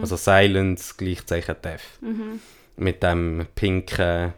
Also 0.01 0.15
Silence 0.15 0.95
gleichzeichen 0.97 1.55
Death. 1.63 1.99
Mit 2.75 3.03
dem 3.03 3.45
pinken, 3.53 4.33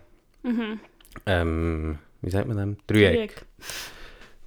ähm, 1.25 1.99
wie 2.21 2.29
sagt 2.29 2.47
man 2.47 2.57
dem? 2.57 2.77
Dreieck. 2.87 3.35
Krieg. 3.35 3.45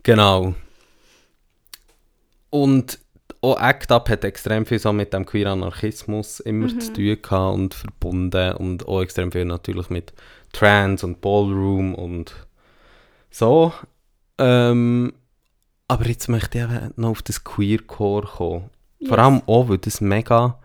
Genau. 0.03 0.55
Und 2.51 2.99
auch 3.41 3.61
Act 3.61 3.91
Up 3.93 4.09
hat 4.09 4.25
extrem 4.25 4.65
viel 4.65 4.79
so 4.79 4.93
mit 4.93 5.13
dem 5.13 5.27
queer 5.27 5.51
Anarchismus 5.51 6.41
immer 6.41 6.69
zu 6.79 6.93
tun 6.93 7.19
gehabt 7.21 7.55
und 7.55 7.75
verbunden 7.75 8.53
und 8.57 8.87
auch 8.89 9.03
extrem 9.03 9.33
viel 9.33 9.45
natürlich 9.45 9.91
mit 9.91 10.13
Trans 10.53 11.05
und 11.05 11.21
Ballroom 11.21 11.95
und 11.95 12.35
so. 13.35 13.73
Ähm, 14.39 15.13
aber 15.89 16.07
jetzt 16.07 16.29
möchte 16.29 16.59
ich 16.59 16.97
noch 16.97 17.11
auf 17.11 17.23
das 17.23 17.45
Queercore 17.45 18.27
kommen. 18.27 18.71
Vor 19.07 19.19
Yes. 19.19 19.19
allem 19.19 19.43
auch, 19.47 19.69
weil 19.69 19.79
das 19.79 20.01
mega, 20.01 20.59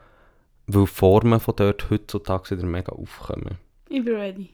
weil 0.67 0.85
Formen 0.87 1.39
von 1.39 1.55
dort 1.57 1.89
heutzutage 1.89 2.51
wieder 2.51 2.65
mega 2.67 2.91
aufkommen. 2.93 3.57
Ich 3.89 4.03
bin 4.03 4.15
ready. 4.15 4.49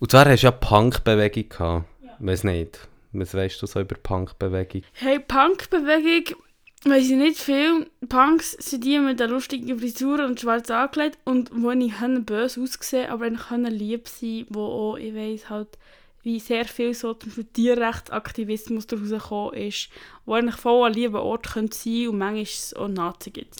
Und 0.00 0.10
zwar 0.10 0.24
hast 0.26 0.42
du 0.42 0.46
ja 0.46 0.50
Punk-Bewegung 0.50 1.48
gehabt. 1.48 1.84
Ja. 2.02 2.16
Weiß 2.18 2.44
nicht. 2.44 2.88
Was 3.12 3.34
weißt 3.34 3.60
du 3.62 3.66
so 3.66 3.80
über 3.80 3.94
Punk-Bewegung? 3.94 4.82
Hey, 4.94 5.20
Punk-Bewegung, 5.20 6.36
weiß 6.84 7.10
ich 7.10 7.16
nicht 7.16 7.38
viel. 7.38 7.86
Punks 8.08 8.52
sind 8.52 8.82
die 8.84 8.98
mit 8.98 9.20
der 9.20 9.28
lustigen 9.28 9.78
Frisur 9.78 10.24
und 10.24 10.40
schwarz 10.40 10.70
angelegt 10.70 11.18
und 11.24 11.50
wo 11.54 11.70
ich 11.70 11.92
böse 12.26 12.60
aussehen, 12.62 13.10
aber 13.10 13.26
eigentlich 13.26 13.78
lieb 13.78 14.08
sein, 14.08 14.46
wo 14.48 14.62
auch, 14.64 14.96
ich 14.96 15.14
weiss, 15.14 15.48
halt 15.50 15.78
wie 16.22 16.38
sehr 16.38 16.64
viel 16.64 16.94
so 16.94 17.14
zum 17.14 17.30
Beispiel 17.30 17.44
Tierrechtsaktivismus 17.52 18.86
daraus 18.86 19.10
gekommen 19.10 19.54
ist, 19.54 19.88
wo 20.24 20.34
eigentlich 20.34 20.56
voll 20.56 20.86
ein 20.86 20.94
lieber 20.94 21.22
Ort 21.22 21.52
könnte 21.52 21.76
sein 21.76 22.08
und 22.08 22.18
manchmal 22.18 22.42
es 22.42 22.74
auch 22.74 22.88
Nazi 22.88 23.30
gibt. 23.30 23.56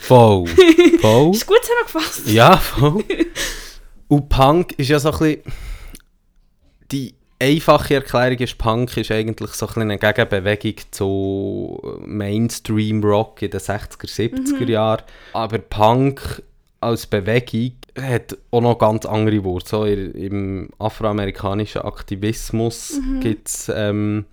Voll. 0.00 0.46
Voll. 1.00 1.30
Ist 1.34 1.46
gut 1.46 1.60
zusammengefasst. 1.62 2.28
Ja, 2.28 2.56
voll. 2.56 3.04
Und 4.08 4.28
Punk 4.28 4.72
ist 4.78 4.88
ja 4.88 4.98
so 4.98 5.12
ein 5.12 5.18
bisschen... 5.18 5.42
Die 6.90 7.14
einfache 7.38 7.94
Erklärung 7.94 8.38
ist, 8.38 8.58
Punk 8.58 8.96
ist 8.96 9.10
eigentlich 9.10 9.50
so 9.50 9.66
ein 9.66 9.68
bisschen 9.68 9.82
eine 9.82 9.98
Gegenbewegung 9.98 10.74
zu 10.90 11.80
Mainstream-Rock 12.04 13.42
in 13.42 13.50
den 13.50 13.60
60er, 13.60 14.06
70er 14.06 14.68
Jahren. 14.68 15.02
Aber 15.32 15.58
Punk 15.58 16.42
als 16.84 17.06
Bewegung 17.06 17.72
hat 18.00 18.36
auch 18.50 18.60
noch 18.60 18.78
ganz 18.78 19.06
andere 19.06 19.42
Wurzeln. 19.44 20.12
So 20.12 20.18
Im 20.18 20.70
afroamerikanischen 20.78 21.82
Aktivismus 21.82 23.00
gibt 23.20 23.48
es 23.48 23.72
ähm, 23.74 24.26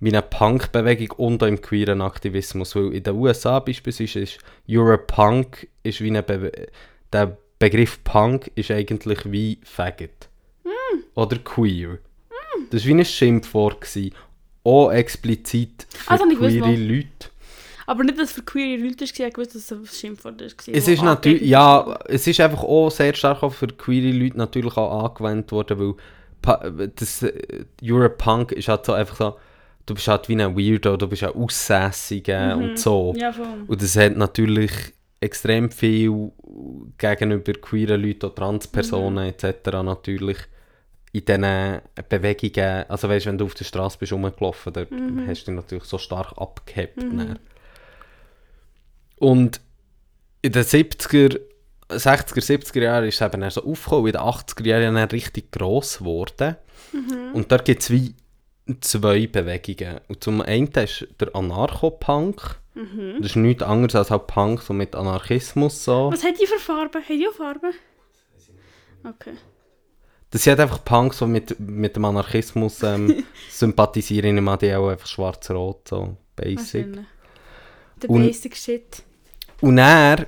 wie 0.00 0.08
eine 0.08 0.22
Punk-Bewegung 0.22 1.10
und 1.18 1.42
auch 1.42 1.46
im 1.46 1.60
queeren 1.60 2.02
Aktivismus. 2.02 2.74
Weil 2.74 2.92
in 2.92 3.02
den 3.02 3.14
USA 3.14 3.60
beispielsweise 3.60 4.20
ist 4.20 4.38
Europunk 4.68 5.68
ist 5.82 6.00
wie 6.00 6.08
eine 6.08 6.22
Bewe 6.22 6.50
der 7.12 7.36
Begriff 7.58 8.02
Punk 8.02 8.50
ist 8.56 8.70
eigentlich 8.70 9.20
wie 9.30 9.58
Faggot. 9.62 10.28
Oder 11.14 11.38
queer. 11.38 11.98
Das 12.70 12.82
war 12.82 12.88
wie 12.88 12.94
ein 12.94 13.04
Schimpfwort. 13.04 13.82
Gewesen. 13.82 14.14
Auch 14.64 14.90
explizit 14.90 15.86
für 15.90 16.16
gewusst, 16.16 16.58
queere. 16.58 16.74
Leute. 16.74 17.31
Aber 17.92 18.04
nicht, 18.04 18.18
dass 18.18 18.30
es 18.30 18.32
für 18.32 18.42
queere 18.42 18.82
Leute 18.82 19.04
war, 19.04 19.28
ich 19.28 19.36
wusste, 19.36 19.52
dass 19.58 19.70
es 19.70 19.72
ein 19.72 19.84
Schimpfwort 19.84 20.40
war. 20.40 20.74
Es 20.74 20.88
ist 20.88 21.02
natürlich, 21.02 21.42
ja, 21.42 21.98
es 22.06 22.26
ist 22.26 22.40
einfach 22.40 22.62
auch 22.62 22.88
sehr 22.90 23.12
stark 23.12 23.42
auch 23.42 23.52
für 23.52 23.66
queere 23.66 24.16
Leute 24.16 24.38
natürlich 24.38 24.78
auch 24.78 25.04
angewendet 25.04 25.52
worden, 25.52 25.94
weil 26.40 26.88
das 26.96 27.22
äh, 27.22 27.66
Europunk 27.84 28.52
ist 28.52 28.68
halt 28.68 28.86
so 28.86 28.94
einfach 28.94 29.16
so, 29.16 29.36
du 29.84 29.92
bist 29.92 30.08
halt 30.08 30.26
wie 30.30 30.42
ein 30.42 30.56
Weirdo, 30.56 30.96
du 30.96 31.06
bist 31.06 31.22
ein 31.22 31.34
Aussässiger 31.34 32.56
und 32.56 32.78
so. 32.78 33.12
Mhm. 33.12 33.18
Ja. 33.18 33.34
Und 33.66 33.82
das 33.82 33.94
hat 33.94 34.16
natürlich 34.16 34.72
extrem 35.20 35.70
viel 35.70 36.32
gegenüber 36.96 37.52
queeren 37.52 38.00
Leuten, 38.00 38.24
auch 38.24 38.34
Transpersonen 38.34 39.26
etc. 39.28 39.70
natürlich 39.84 40.38
in 41.12 41.26
diesen 41.26 41.80
Bewegungen, 42.08 42.84
also 42.88 43.06
weißt 43.06 43.26
du, 43.26 43.28
wenn 43.28 43.36
du 43.36 43.44
auf 43.44 43.54
der 43.54 43.66
Straße 43.66 43.98
bist 43.98 44.14
rumgelaufen, 44.14 44.72
dort 44.72 44.90
hast 44.90 45.46
du 45.46 45.50
dich 45.50 45.60
natürlich 45.60 45.84
so 45.84 45.98
stark 45.98 46.32
abgehebt. 46.38 47.02
dann. 47.02 47.38
Und 49.22 49.60
in 50.42 50.50
den 50.50 50.64
70er, 50.64 51.38
60er, 51.88 52.40
70er 52.40 52.82
Jahren 52.82 53.04
ist 53.04 53.20
es 53.20 53.34
eben 53.34 53.48
so 53.50 53.64
aufgekommen, 53.64 54.06
in 54.06 54.12
den 54.14 54.20
80er 54.20 54.66
Jahren 54.66 54.96
dann 54.96 55.08
richtig 55.10 55.52
gross 55.52 55.98
geworden. 55.98 56.56
Und 57.32 57.52
da 57.52 57.58
gibt 57.58 57.82
es 57.82 57.90
wie 57.90 58.16
zwei 58.80 59.28
Bewegungen. 59.28 60.00
Und 60.08 60.24
zum 60.24 60.40
einen 60.40 60.66
ist 60.72 61.06
der 61.20 61.36
Anarcho-Punk. 61.36 62.58
Das 63.18 63.26
ist 63.26 63.36
nichts 63.36 63.62
anderes 63.62 63.94
als 63.94 64.10
halt 64.10 64.26
Punk 64.26 64.60
so 64.60 64.72
mit 64.72 64.96
Anarchismus. 64.96 65.84
So. 65.84 66.10
Was 66.12 66.24
hat 66.24 66.40
die 66.40 66.46
für 66.46 66.58
Farben? 66.58 67.00
Hat 67.00 67.08
die 67.08 67.28
auch 67.28 67.34
Farben? 67.34 67.74
Okay. 69.04 69.34
Das 70.30 70.42
sind 70.42 70.58
einfach 70.58 70.84
Punks, 70.84 71.18
die 71.18 71.26
mit, 71.26 71.60
mit 71.60 71.94
dem 71.94 72.04
Anarchismus 72.06 72.82
ähm, 72.82 73.22
sympathisieren. 73.50 74.36
Ich 74.36 74.42
meine, 74.42 74.58
die 74.58 74.74
auch 74.74 74.88
einfach 74.88 75.06
schwarz-rot, 75.06 75.86
so 75.86 76.16
basic. 76.34 76.98
Der 78.02 78.08
Basic 78.08 78.56
Shit. 78.56 79.04
Und 79.62 79.78
er 79.78 80.26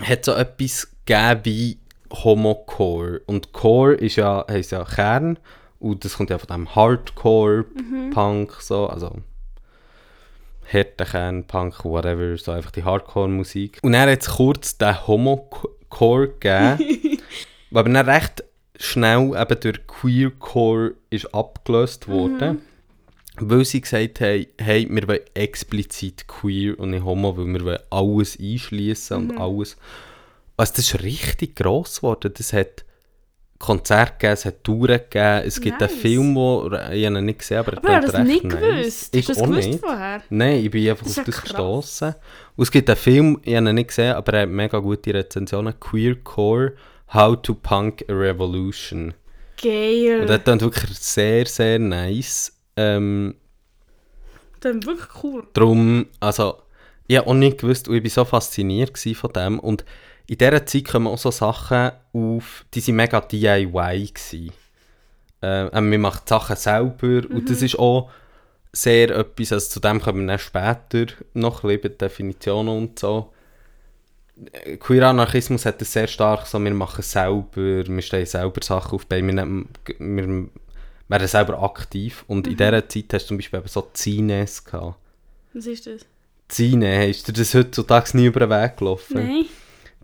hat 0.00 0.24
so 0.24 0.32
etwas 0.32 0.88
gegeben 1.04 1.40
wie 1.42 1.78
Homocore. 2.12 3.20
Und 3.26 3.52
Core 3.52 3.94
ist 3.94 4.16
ja, 4.16 4.46
heisst 4.48 4.70
ja 4.70 4.84
Kern. 4.84 5.38
Und 5.80 6.04
das 6.04 6.16
kommt 6.16 6.30
ja 6.30 6.38
von 6.38 6.46
dem 6.46 6.74
Hardcore-Punk, 6.74 8.52
so, 8.60 8.86
also 8.86 9.16
Härtekern, 10.64 11.44
Punk, 11.44 11.84
whatever, 11.84 12.36
so 12.36 12.52
einfach 12.52 12.70
die 12.70 12.84
Hardcore-Musik. 12.84 13.80
Und 13.82 13.94
er 13.94 14.10
hat 14.10 14.20
es 14.20 14.28
kurz 14.28 14.78
den 14.78 15.06
Homocore 15.06 16.28
gegeben, 16.28 17.18
aber 17.72 17.88
dann 17.88 18.08
recht 18.08 18.44
schnell 18.78 19.34
eben 19.36 19.60
durch 19.60 19.86
Queercore 19.86 20.94
ist 21.10 21.34
abgelöst 21.34 22.06
worden. 22.06 22.62
Weil 23.40 23.64
sie 23.64 23.80
gesagt 23.80 24.20
haben, 24.20 24.46
hey, 24.58 24.86
wir 24.90 25.08
wollen 25.08 25.20
explizit 25.34 26.26
queer 26.28 26.78
und 26.78 26.90
nicht 26.90 27.04
homo, 27.04 27.36
weil 27.36 27.46
wir 27.46 27.64
wollen 27.64 27.78
alles 27.90 28.38
einschließen 28.40 29.16
und 29.16 29.38
alles. 29.38 29.76
Also 30.56 30.72
das 30.76 30.86
ist 30.92 31.02
richtig 31.02 31.56
gross 31.56 31.96
geworden. 31.96 32.32
Das 32.36 32.52
hat 32.52 32.84
Konzerte 33.58 34.12
gegeben, 34.12 34.32
es 34.34 34.44
hat 34.44 34.62
Touren 34.64 34.98
gegeben, 35.10 35.42
es 35.46 35.60
gibt 35.60 35.82
einen. 35.82 35.90
Film, 35.90 36.34
wo, 36.36 36.66
ich 36.68 36.78
habe 36.78 37.18
ihn 37.18 37.24
nicht 37.24 37.40
gesehen, 37.40 37.58
aber 37.58 37.72
er 37.72 37.78
Aber 37.78 37.88
klingt 37.88 38.04
das 38.04 38.14
recht 38.14 38.26
nicht 38.28 38.44
nice. 38.44 38.60
gewusst. 38.60 39.16
Ich 39.16 39.28
Hast 39.28 39.36
du 39.40 39.42
das 39.42 39.50
gewusst 39.50 39.68
nicht. 39.68 39.80
vorher? 39.80 40.22
Nein, 40.30 40.64
ich 40.64 40.70
bin 40.70 40.88
einfach 40.90 41.06
Das 41.06 41.18
auf 41.18 41.24
das 41.24 41.34
krass. 41.34 41.42
gestoßen. 41.42 42.14
Und 42.56 42.62
es 42.62 42.70
gibt 42.70 42.88
einen 42.88 42.96
Film, 42.96 43.40
ich 43.42 43.56
habe 43.56 43.68
ihn 43.68 43.74
nicht 43.74 43.88
gesehen, 43.88 44.14
aber 44.14 44.32
er 44.34 44.42
hat 44.42 44.48
mega 44.48 44.78
gute 44.78 45.12
Rezensionen. 45.12 45.74
Queercore, 45.80 46.74
How 47.12 47.36
to 47.42 47.54
Punk 47.54 48.04
a 48.08 48.12
Revolution. 48.12 49.14
Geil. 49.60 50.20
Und 50.20 50.28
das 50.30 50.44
klingt 50.44 50.60
wirklich 50.62 50.96
sehr, 50.98 51.46
sehr 51.46 51.78
nice. 51.80 52.52
Ähm, 52.78 53.34
Das 54.60 54.74
ist 54.74 54.86
wirklich 54.86 55.22
cool. 55.22 55.46
Darum, 55.52 56.06
also, 56.20 56.58
ich 57.06 57.16
habe 57.16 57.26
auch 57.28 57.34
nicht 57.34 57.58
gewusst 57.58 57.88
und 57.88 57.96
ich 57.96 58.04
war 58.04 58.10
so 58.10 58.24
fasziniert 58.24 58.98
von 58.98 59.32
dem. 59.32 59.58
Und 59.58 59.84
in 60.26 60.38
dieser 60.38 60.64
Zeit 60.66 60.84
kommen 60.86 61.06
auch 61.06 61.18
so 61.18 61.30
Sachen 61.30 61.92
auf, 62.12 62.64
die 62.74 62.86
waren 62.86 62.96
mega 62.96 63.20
DIY. 63.20 63.66
Gewesen. 64.12 64.52
Äh, 65.42 65.66
äh, 65.68 65.80
man 65.80 66.00
macht 66.00 66.28
Sachen 66.28 66.56
selber 66.56 67.22
und 67.30 67.48
das 67.48 67.62
ist 67.62 67.78
auch 67.78 68.10
sehr 68.72 69.10
etwas, 69.10 69.52
also 69.52 69.68
zu 69.70 69.80
dem 69.80 70.00
kommen 70.00 70.20
wir 70.22 70.26
dann 70.26 70.38
später 70.38 71.06
noch 71.34 71.64
ein 71.64 71.80
bisschen 71.80 71.96
Definitionen 71.98 72.76
und 72.76 72.98
so. 72.98 73.32
Äh, 74.64 74.76
Queer 74.76 75.08
Anarchismus 75.08 75.64
hat 75.64 75.80
das 75.80 75.92
sehr 75.92 76.08
stark 76.08 76.46
so, 76.46 76.58
wir 76.62 76.74
machen 76.74 77.02
selber, 77.02 77.86
wir 77.86 78.02
stellen 78.02 78.26
selber 78.26 78.62
Sachen 78.62 78.96
auf, 78.96 79.06
wir, 79.08 79.22
nehmen- 79.22 79.68
wir 79.98 80.48
werden 81.08 81.26
selber 81.28 81.62
aktiv 81.62 82.24
und 82.28 82.46
in 82.46 82.56
dieser 82.56 82.88
Zeit 82.88 83.06
hast 83.12 83.24
du 83.24 83.28
zum 83.28 83.36
Beispiel 83.38 83.58
eben 83.60 83.68
so 83.68 83.88
Zines 83.92 84.64
gehabt. 84.64 84.96
Was 85.54 85.66
ist 85.66 85.86
das? 85.86 86.02
Zine, 86.48 87.08
hast 87.08 87.28
du 87.28 87.32
das 87.32 87.52
heutzutage 87.54 88.16
nie 88.16 88.26
über 88.26 88.40
den 88.40 88.50
Weg 88.50 88.76
gelaufen? 88.76 89.14
Nein. 89.16 89.46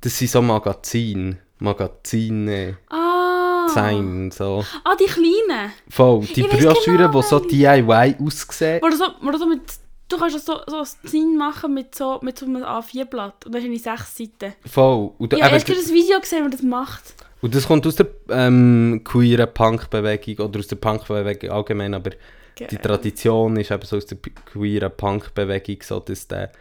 Das 0.00 0.18
sind 0.18 0.30
so 0.30 0.42
Magazine. 0.42 1.38
Magazine, 1.58 2.76
Ah. 2.90 3.66
Design, 3.68 4.30
so. 4.30 4.64
Ah, 4.84 4.94
die 4.96 5.06
kleinen. 5.06 5.72
Voll, 5.88 6.20
die 6.26 6.40
Ich 6.42 6.48
Broschüren, 6.48 6.98
genau, 7.10 7.20
die 7.20 7.26
so 7.26 7.38
DIY 7.38 8.16
aussehen. 8.24 8.80
Wo 8.82 8.88
du 8.88 8.96
so, 8.96 9.04
wo 9.22 9.30
du 9.30 9.38
so 9.38 9.46
mit, 9.46 9.62
du 10.08 10.18
kannst 10.18 10.44
so, 10.44 10.60
so 10.66 10.78
ein 10.78 10.86
Design 11.02 11.36
machen 11.36 11.72
mit 11.72 11.94
so, 11.94 12.18
mit 12.22 12.38
so 12.38 12.44
einem 12.46 12.62
A4-Blatt. 12.62 13.46
Und 13.46 13.54
dann 13.54 13.62
hast 13.62 13.68
du 13.70 13.78
sechs 13.78 14.16
Seiten. 14.16 14.54
Voll. 14.66 15.12
Und, 15.18 15.32
Ich 15.32 15.38
eben, 15.38 15.46
habe 15.46 15.54
erst 15.54 15.70
ein 15.70 15.94
Video 15.94 16.20
gesehen, 16.20 16.44
wie 16.46 16.50
das 16.50 16.62
macht. 16.62 17.14
Und 17.44 17.54
das 17.54 17.66
kommt 17.66 17.86
aus 17.86 17.96
der 17.96 18.06
ähm, 18.30 19.02
queeren 19.04 19.52
Punk-Bewegung 19.52 20.46
oder 20.46 20.60
aus 20.60 20.66
der 20.66 20.76
Punk-Bewegung 20.76 21.50
allgemein, 21.50 21.92
aber 21.92 22.12
die 22.58 22.64
Geil. 22.64 22.78
Tradition 22.82 23.58
ist 23.58 23.70
eben 23.70 23.84
so 23.84 23.98
aus 23.98 24.06
der 24.06 24.16
queeren 24.16 24.90
Punk-Bewegung 24.96 25.76
so, 25.82 26.00
dass 26.00 26.26
der, 26.26 26.52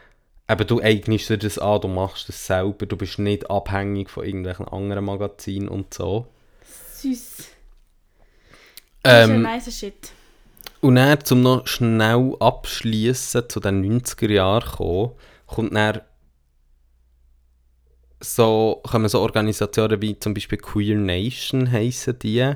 eben 0.49 0.67
du 0.67 0.81
eignest 0.81 1.29
dir 1.29 1.37
das 1.37 1.57
an, 1.57 1.79
du 1.79 1.87
machst 1.87 2.27
das 2.27 2.45
selber, 2.45 2.85
du 2.85 2.97
bist 2.97 3.17
nicht 3.17 3.49
abhängig 3.49 4.09
von 4.09 4.25
irgendwelchen 4.25 4.67
anderen 4.67 5.05
Magazinen 5.05 5.69
und 5.69 5.93
so. 5.93 6.27
Süß. 6.95 7.37
Das 9.03 9.23
ist 9.23 9.29
ein 9.29 9.35
Ähm, 9.35 9.41
nice 9.41 9.79
Shit. 9.79 10.11
Und 10.81 10.95
dann, 10.95 11.17
um 11.31 11.41
noch 11.43 11.65
schnell 11.65 12.35
abschließen 12.41 13.47
zu 13.47 13.61
den 13.61 14.01
90er 14.01 14.29
Jahren 14.29 14.69
kommen, 14.69 15.11
kommt 15.47 15.73
dann 15.73 16.01
so, 18.23 18.81
kommen 18.89 19.09
so 19.09 19.19
Organisationen 19.19 20.01
wie 20.01 20.17
zum 20.17 20.33
Beispiel 20.33 20.57
Queer 20.57 20.97
Nation 20.97 21.71
heissen 21.71 22.17
die. 22.19 22.53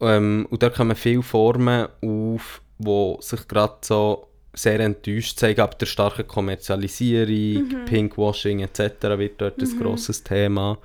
Ähm, 0.00 0.46
und 0.50 0.62
da 0.62 0.70
kommen 0.70 0.96
viele 0.96 1.22
Formen 1.22 1.88
auf, 2.02 2.62
wo 2.78 3.18
sich 3.20 3.46
gerade 3.48 3.76
so 3.82 4.28
sehr 4.52 4.80
enttäuscht 4.80 5.38
zeigen 5.38 5.60
ab 5.60 5.78
der 5.78 5.86
starken 5.86 6.26
Kommerzialisierung, 6.26 7.84
Pinkwashing 7.84 8.60
etc. 8.60 8.80
wird 9.16 9.40
dort 9.40 9.60
ein 9.60 9.78
grosses 9.78 10.24
Thema. 10.24 10.78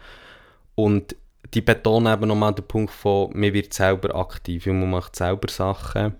Und 0.76 1.16
die 1.54 1.62
betonen 1.62 2.14
eben 2.14 2.28
nochmal 2.28 2.54
den 2.54 2.68
Punkt 2.68 2.92
von, 2.92 3.32
man 3.34 3.54
wird 3.54 3.74
selber 3.74 4.16
aktiv 4.16 4.68
und 4.68 4.80
man 4.82 4.92
macht 4.92 5.16
selber 5.16 5.50
Sachen. 5.50 6.16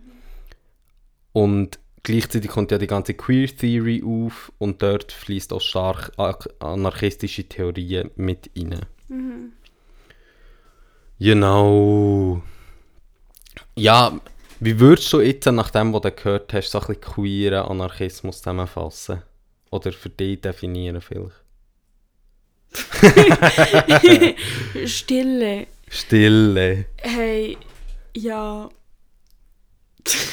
Und 1.34 1.80
gleichzeitig 2.06 2.50
kommt 2.50 2.72
ja 2.72 2.78
die 2.78 2.88
ganze 2.88 3.14
Queer 3.14 3.48
Theory 3.48 4.02
auf 4.06 4.52
und 4.60 4.82
dort 4.82 5.12
fließt 5.12 5.52
auch 5.52 5.62
stark 5.62 6.12
anarchistische 6.60 7.44
Theorien 7.44 8.12
mit 8.16 8.50
rein. 8.58 8.86
Genau. 11.20 12.42
Ja, 13.78 14.20
wie 14.60 14.80
würdest 14.80 15.12
du 15.12 15.22
jetzt, 15.22 15.46
nach 15.48 15.70
dem, 15.70 15.94
was 15.94 16.02
du 16.02 16.12
gehört 16.12 16.54
hast, 16.54 16.72
so 16.72 16.80
ein 16.80 16.88
bisschen 16.88 17.02
queeren 17.02 17.66
Anarchismus 17.66 18.38
zusammenfassen? 18.38 19.22
Oder 19.72 19.92
für 19.92 20.10
dich 20.10 20.42
definieren 20.42 21.02
vielleicht? 21.02 21.44
Stille. 24.86 25.68
Stille. 25.90 26.86
Hey, 26.98 27.58
Ja, 28.16 28.70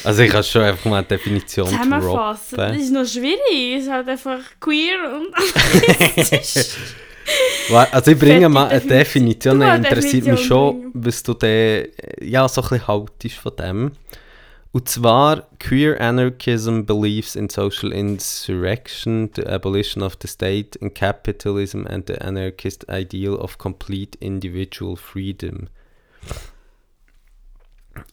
Also 0.05 0.23
ich 0.23 0.31
kann 0.31 0.43
schon 0.43 0.63
einfach 0.63 0.91
mal 0.91 0.97
eine 0.99 1.07
Definition 1.07 1.69
zusammenfassen. 1.69 2.57
Das 2.57 2.69
droppen. 2.69 2.81
ist 2.81 2.93
noch 2.93 3.07
schwierig. 3.07 3.77
Es 3.77 3.85
ist 3.85 3.91
halt 3.91 4.09
einfach 4.09 4.41
queer 4.61 5.15
und 5.15 5.29
Also 7.93 8.11
ich 8.11 8.19
bringe 8.19 8.49
mal 8.49 8.67
eine 8.69 8.81
Definition. 8.81 9.61
Definition, 9.61 9.85
interessiert 9.85 10.27
mich 10.27 10.45
schon, 10.45 10.91
was 10.93 11.23
du 11.23 11.37
äh, 11.43 11.89
ja, 12.21 12.49
so 12.49 12.63
ein 12.63 12.69
bisschen 12.69 12.89
haltest 12.89 13.37
von 13.37 13.55
dem. 13.57 13.93
Und 14.73 14.89
zwar, 14.89 15.49
Queer 15.59 16.01
Anarchism 16.01 16.87
believes 16.87 17.37
in 17.37 17.51
social 17.51 17.93
insurrection, 17.93 19.31
the 19.37 19.47
abolition 19.47 20.03
of 20.03 20.17
the 20.21 20.27
state 20.27 20.79
and 20.81 20.95
capitalism 20.95 21.87
and 21.87 22.07
the 22.07 22.19
anarchist 22.23 22.87
ideal 22.89 23.35
of 23.35 23.59
complete 23.59 24.17
individual 24.21 24.97
freedom. 24.97 25.69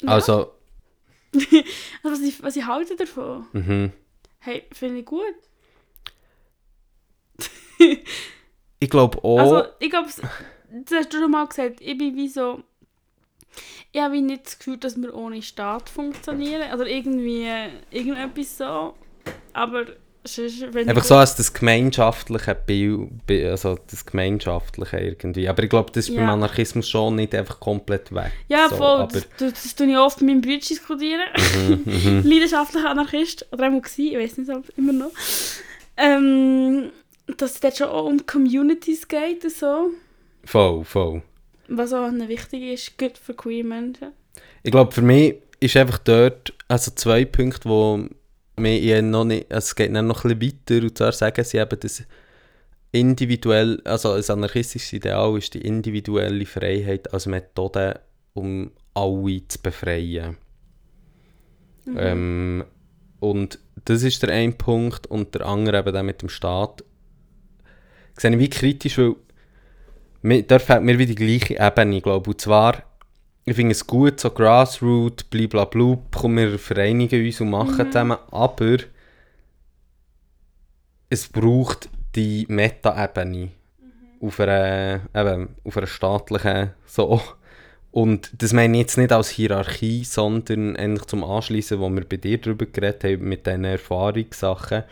Ja. 0.01 0.09
Also, 0.09 0.51
Also, 2.03 2.17
was, 2.17 2.21
ich, 2.21 2.43
was 2.43 2.55
ich 2.55 2.65
halte 2.65 2.95
davon? 2.95 3.45
mhm. 3.53 3.91
Hey, 4.39 4.63
finde 4.71 4.99
ich 4.99 5.05
gut. 5.05 5.35
ich 8.79 8.89
glaube 8.89 9.23
auch, 9.23 9.39
Also, 9.39 9.63
ich 9.79 9.89
glaube, 9.89 10.07
das 10.07 10.97
hast 10.97 11.13
du 11.13 11.19
schon 11.19 11.31
mal 11.31 11.47
gesagt, 11.47 11.81
ich 11.81 11.97
bin 11.97 12.15
wie 12.15 12.27
so... 12.29 12.63
Ich 13.91 13.99
habe 13.99 14.21
nicht 14.21 14.45
das 14.45 14.59
Gefühl, 14.59 14.77
dass 14.77 15.01
wir 15.01 15.13
ohne 15.15 15.41
Staat 15.41 15.89
funktionieren. 15.89 16.71
Oder 16.73 16.87
irgendwie 16.87 17.47
irgendetwas 17.89 18.57
so. 18.57 18.93
Aber 19.53 19.85
Einfach 20.85 21.03
so 21.05 21.15
als 21.15 21.35
das 21.37 21.53
gemeinschaftliche 21.53 22.53
Bild, 22.53 23.25
Bi- 23.25 23.45
also 23.45 23.77
das 23.89 24.05
gemeinschaftliche 24.05 24.97
irgendwie. 24.97 25.47
Aber 25.47 25.63
ich 25.63 25.69
glaube, 25.69 25.91
das 25.93 26.09
ist 26.09 26.15
beim 26.15 26.25
Ja. 26.25 26.33
Anarchismus 26.33 26.89
schon 26.89 27.15
nicht 27.15 27.33
einfach 27.33 27.59
komplett 27.59 28.13
weg. 28.13 28.31
Ja, 28.49 28.67
so, 28.69 28.75
voll. 28.75 28.85
aber- 29.01 29.13
das, 29.13 29.27
das, 29.63 29.75
tue 29.75 29.87
ich 29.89 29.97
oft 29.97 30.21
mit 30.21 30.29
meinem 30.29 30.41
Bruder 30.41 30.57
diskutieren. 30.67 31.21
Mhm, 31.35 31.81
mhm. 31.85 32.23
Leidenschaftlicher 32.29 32.89
Anarchist. 32.89 33.47
Oder 33.51 33.65
einmal 33.65 33.81
gewesen, 33.81 34.07
ich 34.11 34.17
weiß 34.17 34.37
nicht, 34.39 34.49
ob 34.51 34.65
immer 34.77 34.93
noch. 34.93 35.11
Ähm, 35.97 36.91
dass 37.37 37.53
es 37.53 37.59
dort 37.59 37.77
schon 37.77 37.87
auch 37.87 38.05
um 38.05 38.25
Communities 38.25 39.07
geht 39.07 39.43
und 39.43 39.53
so. 39.53 39.91
Voll, 40.45 40.83
voll. 40.83 41.21
Was 41.67 41.93
auch 41.93 42.09
wichtig 42.11 42.63
ist, 42.63 42.97
gut 42.97 43.17
für 43.17 43.33
queer 43.33 43.63
Menschen. 43.63 44.07
Ich 44.63 44.71
glaube, 44.71 44.91
für 44.91 45.01
mich 45.01 45.35
ist 45.59 45.77
einfach 45.77 45.99
dort 45.99 46.53
also 46.67 46.91
zwei 46.95 47.25
Punkte, 47.25 47.69
wo 47.69 48.05
eher 48.65 49.01
noch 49.01 49.25
nicht, 49.25 49.51
also 49.51 49.65
es 49.65 49.75
geht 49.75 49.95
dann 49.95 50.07
noch 50.07 50.23
ein 50.25 50.37
bisschen 50.37 50.59
weiter, 50.67 50.83
und 50.83 50.97
zwar 50.97 51.11
sagen 51.11 51.43
sie 51.43 51.57
eben, 51.57 51.79
dass 51.79 52.03
individuell, 52.91 53.81
also 53.85 54.13
ein 54.13 54.23
anarchistisches 54.27 54.93
Ideal 54.93 55.37
ist 55.37 55.53
die 55.53 55.61
individuelle 55.61 56.45
Freiheit 56.45 57.13
als 57.13 57.27
Methode, 57.27 57.99
um 58.33 58.71
alle 58.93 59.47
zu 59.47 59.59
befreien. 59.61 60.37
Mhm. 61.85 61.97
Ähm, 61.97 62.65
und 63.19 63.59
das 63.85 64.03
ist 64.03 64.23
der 64.23 64.29
eine 64.31 64.53
Punkt 64.53 65.07
und 65.07 65.35
der 65.35 65.45
andere 65.45 65.79
eben 65.79 65.93
der 65.93 66.03
mit 66.03 66.21
dem 66.21 66.29
Staat. 66.29 66.83
Sehe 68.17 68.31
ich 68.31 68.39
wie 68.39 68.49
kritisch, 68.49 68.97
weil 68.97 69.15
mir, 70.21 70.43
da 70.43 70.59
fehlt 70.59 70.83
mir 70.83 70.97
wieder 70.97 71.13
die 71.13 71.39
gleiche 71.39 71.59
Ebene, 71.59 72.01
glaube 72.01 72.29
ich. 72.29 72.35
Und 72.35 72.41
zwar, 72.41 72.83
ich 73.49 73.55
finde 73.55 73.71
es 73.71 73.87
gut, 73.87 74.19
so 74.19 74.29
Grassroot, 74.29 75.29
blablabla, 75.29 75.97
kommen 76.15 76.51
wir 76.51 76.59
vereinigen 76.59 77.25
uns 77.25 77.41
und 77.41 77.49
machen 77.49 77.77
Mhm. 77.77 77.91
zusammen, 77.91 78.17
aber 78.31 78.77
es 81.09 81.27
braucht 81.27 81.89
die 82.15 82.45
Meta-Ebene 82.47 83.49
auf 84.21 84.39
einer, 84.39 85.01
eben, 85.15 85.55
auf 85.63 85.77
einer 85.77 85.87
staatlichen 85.87 86.71
so. 86.85 87.21
Und 87.91 88.29
das 88.37 88.53
meine 88.53 88.77
ich 88.77 88.81
jetzt 88.81 88.97
nicht 88.97 89.11
als 89.11 89.29
Hierarchie, 89.29 90.03
sondern 90.03 90.75
eigentlich 90.75 91.05
zum 91.05 91.23
Anschließen, 91.23 91.79
wo 91.79 91.89
wir 91.89 92.05
bei 92.05 92.17
dir 92.17 92.37
darüber 92.37 92.67
geredet 92.67 93.03
haben, 93.03 93.27
mit 93.27 93.47
diesen 93.47 93.63
Erfahrungssachen. 93.63 94.83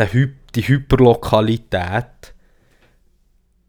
Die 0.00 0.62
Hyperlokalität 0.62 2.34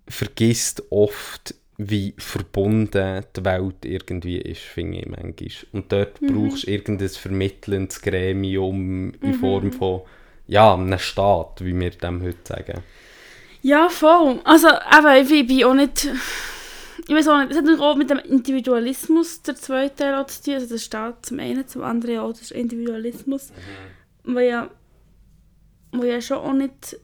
vergisst 0.07 0.81
oft, 0.89 1.53
wie 1.77 2.13
verbunden 2.17 3.25
die 3.35 3.45
Welt 3.45 3.83
irgendwie 3.83 4.37
ist, 4.37 4.61
finde 4.61 4.99
ich 4.99 5.05
manchmal. 5.07 5.33
Und 5.71 5.91
dort 5.91 6.21
Mhm. 6.21 6.27
brauchst 6.49 6.67
du 6.67 6.71
irgendein 6.71 7.09
vermittelndes 7.09 8.01
Gremium 8.01 9.13
in 9.21 9.29
Mhm. 9.31 9.33
Form 9.35 9.71
von, 9.71 10.01
ja, 10.47 10.73
einem 10.73 10.99
Staat, 10.99 11.63
wie 11.65 11.77
wir 11.79 11.89
dem 11.89 12.21
heute 12.21 12.37
sagen. 12.43 12.81
Ja, 13.63 13.89
voll. 13.89 14.39
Also, 14.43 14.67
eben, 14.67 15.31
ich 15.39 15.47
bin 15.47 15.63
auch 15.63 15.73
nicht... 15.73 16.09
Ich 17.07 17.13
weiß 17.13 17.27
auch 17.27 17.39
nicht, 17.39 17.51
es 17.51 17.57
hat 17.57 17.79
auch 17.81 17.95
mit 17.97 18.09
dem 18.09 18.19
Individualismus 18.19 19.41
der 19.41 19.55
zweite 19.55 19.95
Teil 20.03 20.25
zu 20.27 20.43
tun. 20.43 20.53
Also 20.53 20.67
der 20.67 20.77
Staat 20.77 21.25
zum 21.25 21.39
einen, 21.39 21.67
zum 21.67 21.81
anderen 21.83 22.19
auch 22.19 22.33
der 22.33 22.57
Individualismus. 22.57 23.51
Wo 24.23 24.39
ja... 24.39 24.69
Wo 25.91 26.03
ja 26.03 26.21
schon 26.21 26.37
auch 26.37 26.53
nicht... 26.53 26.97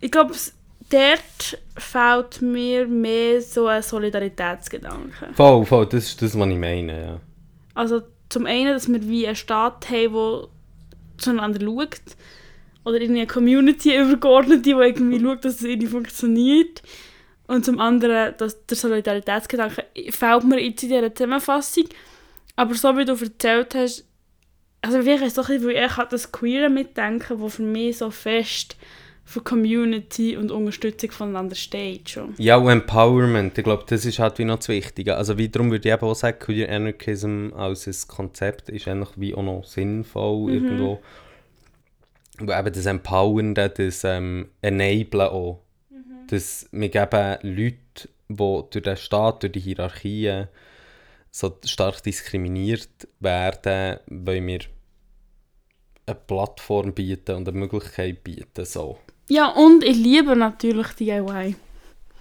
Ich 0.00 0.10
glaube, 0.10 0.32
es- 0.32 0.52
dort 0.90 1.58
fehlt 1.76 2.42
mir 2.42 2.86
mehr 2.86 3.40
so 3.42 3.66
ein 3.66 3.82
Solidaritätsgedanke. 3.82 5.28
Voll, 5.34 5.64
voll, 5.64 5.86
das 5.86 6.04
ist 6.04 6.22
das, 6.22 6.38
was 6.38 6.48
ich 6.48 6.56
meine, 6.56 7.00
ja. 7.00 7.20
Also 7.74 8.02
zum 8.28 8.46
einen, 8.46 8.72
dass 8.72 8.88
wir 8.88 9.06
wie 9.06 9.26
einen 9.26 9.36
Staat 9.36 9.88
haben, 9.90 10.12
der 10.12 10.48
zueinander 11.18 11.60
schaut. 11.64 12.00
Oder 12.84 13.00
irgendwie 13.00 13.22
eine 13.22 13.26
Community 13.26 13.96
übergeordnet, 13.96 14.64
die 14.64 14.70
irgendwie 14.70 15.20
schaut, 15.20 15.44
dass 15.44 15.56
es 15.56 15.64
irgendwie 15.64 15.88
funktioniert. 15.88 16.82
Und 17.48 17.64
zum 17.64 17.80
anderen, 17.80 18.34
dass 18.38 18.64
der 18.66 18.76
Solidaritätsgedanke 18.76 19.84
fehlt 20.10 20.44
mir 20.44 20.60
jetzt 20.60 20.82
in 20.82 20.88
dieser 20.90 21.14
Zusammenfassung. 21.14 21.84
Aber 22.54 22.74
so 22.74 22.96
wie 22.96 23.04
du 23.04 23.12
erzählt 23.12 23.74
hast, 23.74 24.04
also 24.82 25.02
vielleicht 25.02 25.22
ist 25.22 25.28
es 25.28 25.34
doch 25.34 25.48
ein 25.48 25.60
bisschen, 25.60 25.74
weil 25.74 25.84
ich 25.84 26.08
das 26.10 26.32
Queere 26.32 26.70
mitdenken, 26.70 27.40
wo 27.40 27.48
für 27.48 27.62
mich 27.62 27.98
so 27.98 28.10
fest 28.10 28.76
für 29.28 29.40
Community 29.40 30.36
und 30.36 30.52
Unterstützung 30.52 31.10
voneinander 31.10 31.56
steht 31.56 32.10
schon. 32.10 32.34
Ja, 32.38 32.56
und 32.56 32.70
Empowerment, 32.70 33.58
ich 33.58 33.64
glaube, 33.64 33.84
das 33.88 34.04
ist 34.04 34.20
halt 34.20 34.38
wie 34.38 34.44
noch 34.44 34.58
das 34.58 34.68
Wichtige. 34.68 35.16
Also 35.16 35.36
wiederum 35.36 35.72
würde 35.72 35.88
ich 35.88 35.92
eben 35.92 36.04
auch 36.04 36.14
sagen, 36.14 36.38
Queer 36.38 36.70
Anarchism 36.70 37.48
als 37.52 37.88
ein 37.88 38.08
Konzept 38.08 38.68
ist 38.68 38.86
eigentlich 38.86 39.10
wie 39.16 39.34
auch 39.34 39.42
noch 39.42 39.64
sinnvoll 39.64 40.52
irgendwo. 40.52 41.02
Weil 42.38 42.60
eben 42.60 42.72
das 42.72 42.86
Empowernde, 42.86 43.68
das 43.68 44.04
ähm, 44.04 44.48
Enablen 44.62 45.26
auch. 45.26 45.60
Dass 46.28 46.68
wir 46.70 46.88
geben 46.88 47.36
Leute, 47.42 48.08
die 48.28 48.36
durch 48.36 48.82
den 48.82 48.96
Staat, 48.96 49.42
durch 49.42 49.52
die 49.52 49.60
Hierarchien 49.60 50.46
so 51.32 51.58
stark 51.64 52.00
diskriminiert 52.04 53.08
werden, 53.18 53.98
wollen 54.06 54.46
wir 54.46 54.60
eine 56.06 56.14
Plattform 56.14 56.94
bieten 56.94 57.34
und 57.34 57.48
eine 57.48 57.58
Möglichkeit 57.58 58.22
bieten, 58.22 58.64
so. 58.64 58.98
Ja, 59.28 59.48
und 59.48 59.82
ich 59.84 59.96
liebe 59.96 60.36
natürlich 60.36 60.88
DIY. 60.88 61.56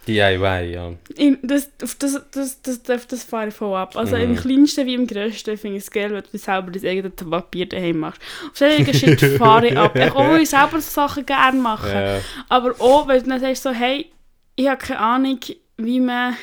DIY, 0.08 0.72
ja. 0.72 0.94
Das, 1.42 1.70
auf 1.84 1.96
das, 1.96 2.22
das, 2.32 2.62
das, 2.62 2.84
das, 2.84 3.08
das 3.08 3.24
fahre 3.24 3.48
ich 3.48 3.54
voll 3.56 3.76
ab. 3.76 3.96
Also 3.98 4.16
Mhm. 4.16 4.22
im 4.22 4.36
kleinsten 4.36 4.86
wie 4.86 4.94
im 4.94 5.08
grössten 5.08 5.58
finde 5.58 5.78
ich 5.78 5.84
es 5.84 5.92
geil, 5.92 6.12
wenn 6.12 6.24
du 6.32 6.38
selber 6.38 6.72
dein 6.72 6.86
eigenes 6.86 7.16
Papier 7.16 7.66
daheim 7.68 8.00
machst. 8.00 8.22
Auf 8.52 8.58
solche 8.58 8.94
Shit 8.94 9.20
fahre 9.38 9.68
ich 9.68 9.78
ab. 9.78 9.96
Ich 9.96 10.12
auch, 10.12 10.36
ich 10.36 10.50
selber 10.50 10.80
Sachen 10.80 11.26
gerne 11.26 11.60
mache. 11.60 11.90
Ja. 11.92 12.22
Aber 12.50 12.80
auch, 12.80 13.08
wenn 13.08 13.24
du 13.24 13.30
dann 13.30 13.40
sagst 13.40 13.64
so, 13.64 13.72
hey, 13.72 14.12
ich 14.56 14.68
habe 14.68 14.78
keine 14.78 15.00
Ahnung, 15.00 15.40
wie 15.78 16.00
man 16.00 16.36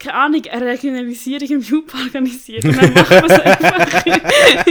keine 0.00 0.14
Ahnung, 0.14 0.42
eine 0.50 0.66
Regionalisierung 0.66 1.48
im 1.48 1.68
Loop 1.68 1.94
organisiert. 1.94 2.64
Und 2.64 2.76
dann 2.76 2.92
macht 2.94 3.10
man 3.10 3.24
es 3.26 3.38
einfach. 3.40 4.06
und 4.06 4.06
dann 4.06 4.24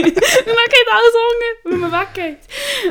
geht 0.04 0.88
alles 0.90 1.14
unter, 1.30 1.70
wenn 1.70 1.78
man 1.78 1.92
weggeht. 1.92 2.38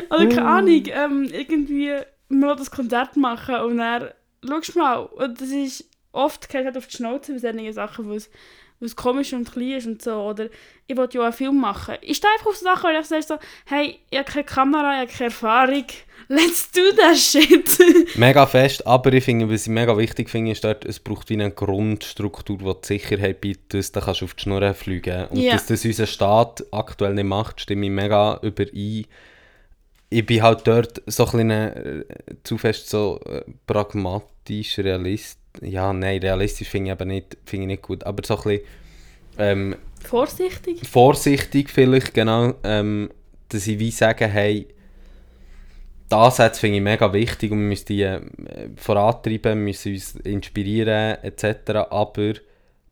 Oder 0.08 0.26
keine 0.26 0.46
Ahnung, 0.46 0.82
ähm, 0.86 1.28
irgendwie 1.32 1.94
mal 2.28 2.56
das 2.56 2.70
Konzert 2.70 3.16
machen 3.16 3.56
und 3.56 3.78
dann 3.78 4.08
schaust 4.46 4.74
du 4.74 4.78
mal. 4.78 4.98
Und 5.00 5.40
das 5.40 5.50
ist 5.50 5.88
oft 6.12 6.48
geht 6.48 6.64
halt 6.64 6.76
auf 6.76 6.86
die 6.86 6.96
Schnauze 6.96 7.32
bei 7.32 7.38
solchen 7.38 7.72
Sachen, 7.72 8.08
wo 8.08 8.14
es 8.14 8.96
komisch 8.96 9.32
und 9.32 9.52
klein 9.52 9.72
ist 9.72 9.86
und 9.86 10.02
so. 10.02 10.14
Oder 10.14 10.48
ich 10.86 10.96
wollte 10.96 11.18
ja 11.18 11.22
auch 11.22 11.26
einen 11.26 11.34
Film 11.34 11.60
machen. 11.60 11.96
Ich 12.00 12.16
stehe 12.16 12.32
einfach 12.32 12.46
auf 12.46 12.56
so 12.56 12.64
Sachen, 12.64 12.90
wo 12.90 12.98
ich 12.98 13.06
sage 13.06 13.22
so, 13.22 13.38
hey, 13.66 14.00
ich 14.10 14.18
habe 14.18 14.30
keine 14.30 14.44
Kamera, 14.44 14.94
ich 14.94 15.08
habe 15.08 15.12
keine 15.12 15.30
Erfahrung. 15.30 15.86
Let's 16.32 16.70
do 16.70 16.92
that 16.96 17.16
shit. 17.16 17.76
Mega 18.16 18.46
fest, 18.46 18.86
aber 18.86 19.12
ich 19.12 19.24
finde, 19.24 19.50
was 19.50 19.62
ich 19.62 19.68
mega 19.72 19.98
wichtig 19.98 20.30
finde, 20.30 20.52
ist 20.52 20.62
dort, 20.62 20.84
es 20.84 21.00
braucht 21.00 21.28
wie 21.28 21.34
eine 21.34 21.50
Grundstruktur, 21.50 22.56
die 22.58 22.64
die 22.82 22.86
Sicherheit 22.86 23.40
bietet, 23.40 23.74
dass 23.74 23.90
du 23.90 24.00
kannst 24.00 24.22
auf 24.22 24.34
die 24.34 24.42
Schnur 24.44 24.72
fliegen 24.74 25.26
Und 25.26 25.38
Ja. 25.40 25.54
dass 25.54 25.66
das 25.66 25.84
unser 25.84 26.06
Staat 26.06 26.64
aktuell 26.70 27.14
nicht 27.14 27.24
macht, 27.24 27.60
stimme 27.60 27.86
ich 27.86 27.90
mega 27.90 28.38
überein. 28.42 29.06
Ich 30.08 30.24
bin 30.26 30.40
halt 30.42 30.60
dort 30.68 31.02
so 31.06 31.24
ein 31.26 31.30
bisschen 31.32 31.50
äh, 31.50 32.04
zu 32.44 32.58
fest 32.58 32.88
so 32.88 33.18
äh, 33.26 33.42
pragmatisch, 33.66 34.78
realist. 34.78 35.40
Ja, 35.62 35.92
nein, 35.92 36.20
realistisch 36.20 36.68
finde 36.68 36.92
ich 36.92 37.00
eben 37.00 37.08
nicht, 37.08 37.36
finde 37.44 37.64
ich 37.64 37.68
nicht 37.70 37.82
gut, 37.82 38.04
aber 38.04 38.22
so 38.24 38.36
ein 38.36 38.42
bisschen 38.44 38.62
ähm, 39.36 39.76
Vorsichtig. 40.04 40.88
vorsichtig 40.88 41.70
vielleicht, 41.70 42.14
genau, 42.14 42.54
ähm, 42.62 43.10
dass 43.48 43.66
ich 43.66 43.80
wie 43.80 43.90
sagen, 43.90 44.30
hey, 44.30 44.68
die 46.10 46.14
Ansätze 46.16 46.60
finde 46.60 46.76
ich 46.78 46.82
mega 46.82 47.12
wichtig 47.12 47.52
und 47.52 47.58
wir 47.60 47.66
müssen 47.68 47.86
die 47.86 48.02
äh, 48.02 48.20
vorantreiben, 48.76 49.52
wir 49.58 49.64
müssen 49.64 49.92
uns 49.94 50.16
inspirieren 50.16 51.16
etc., 51.22 51.70
aber 51.90 52.34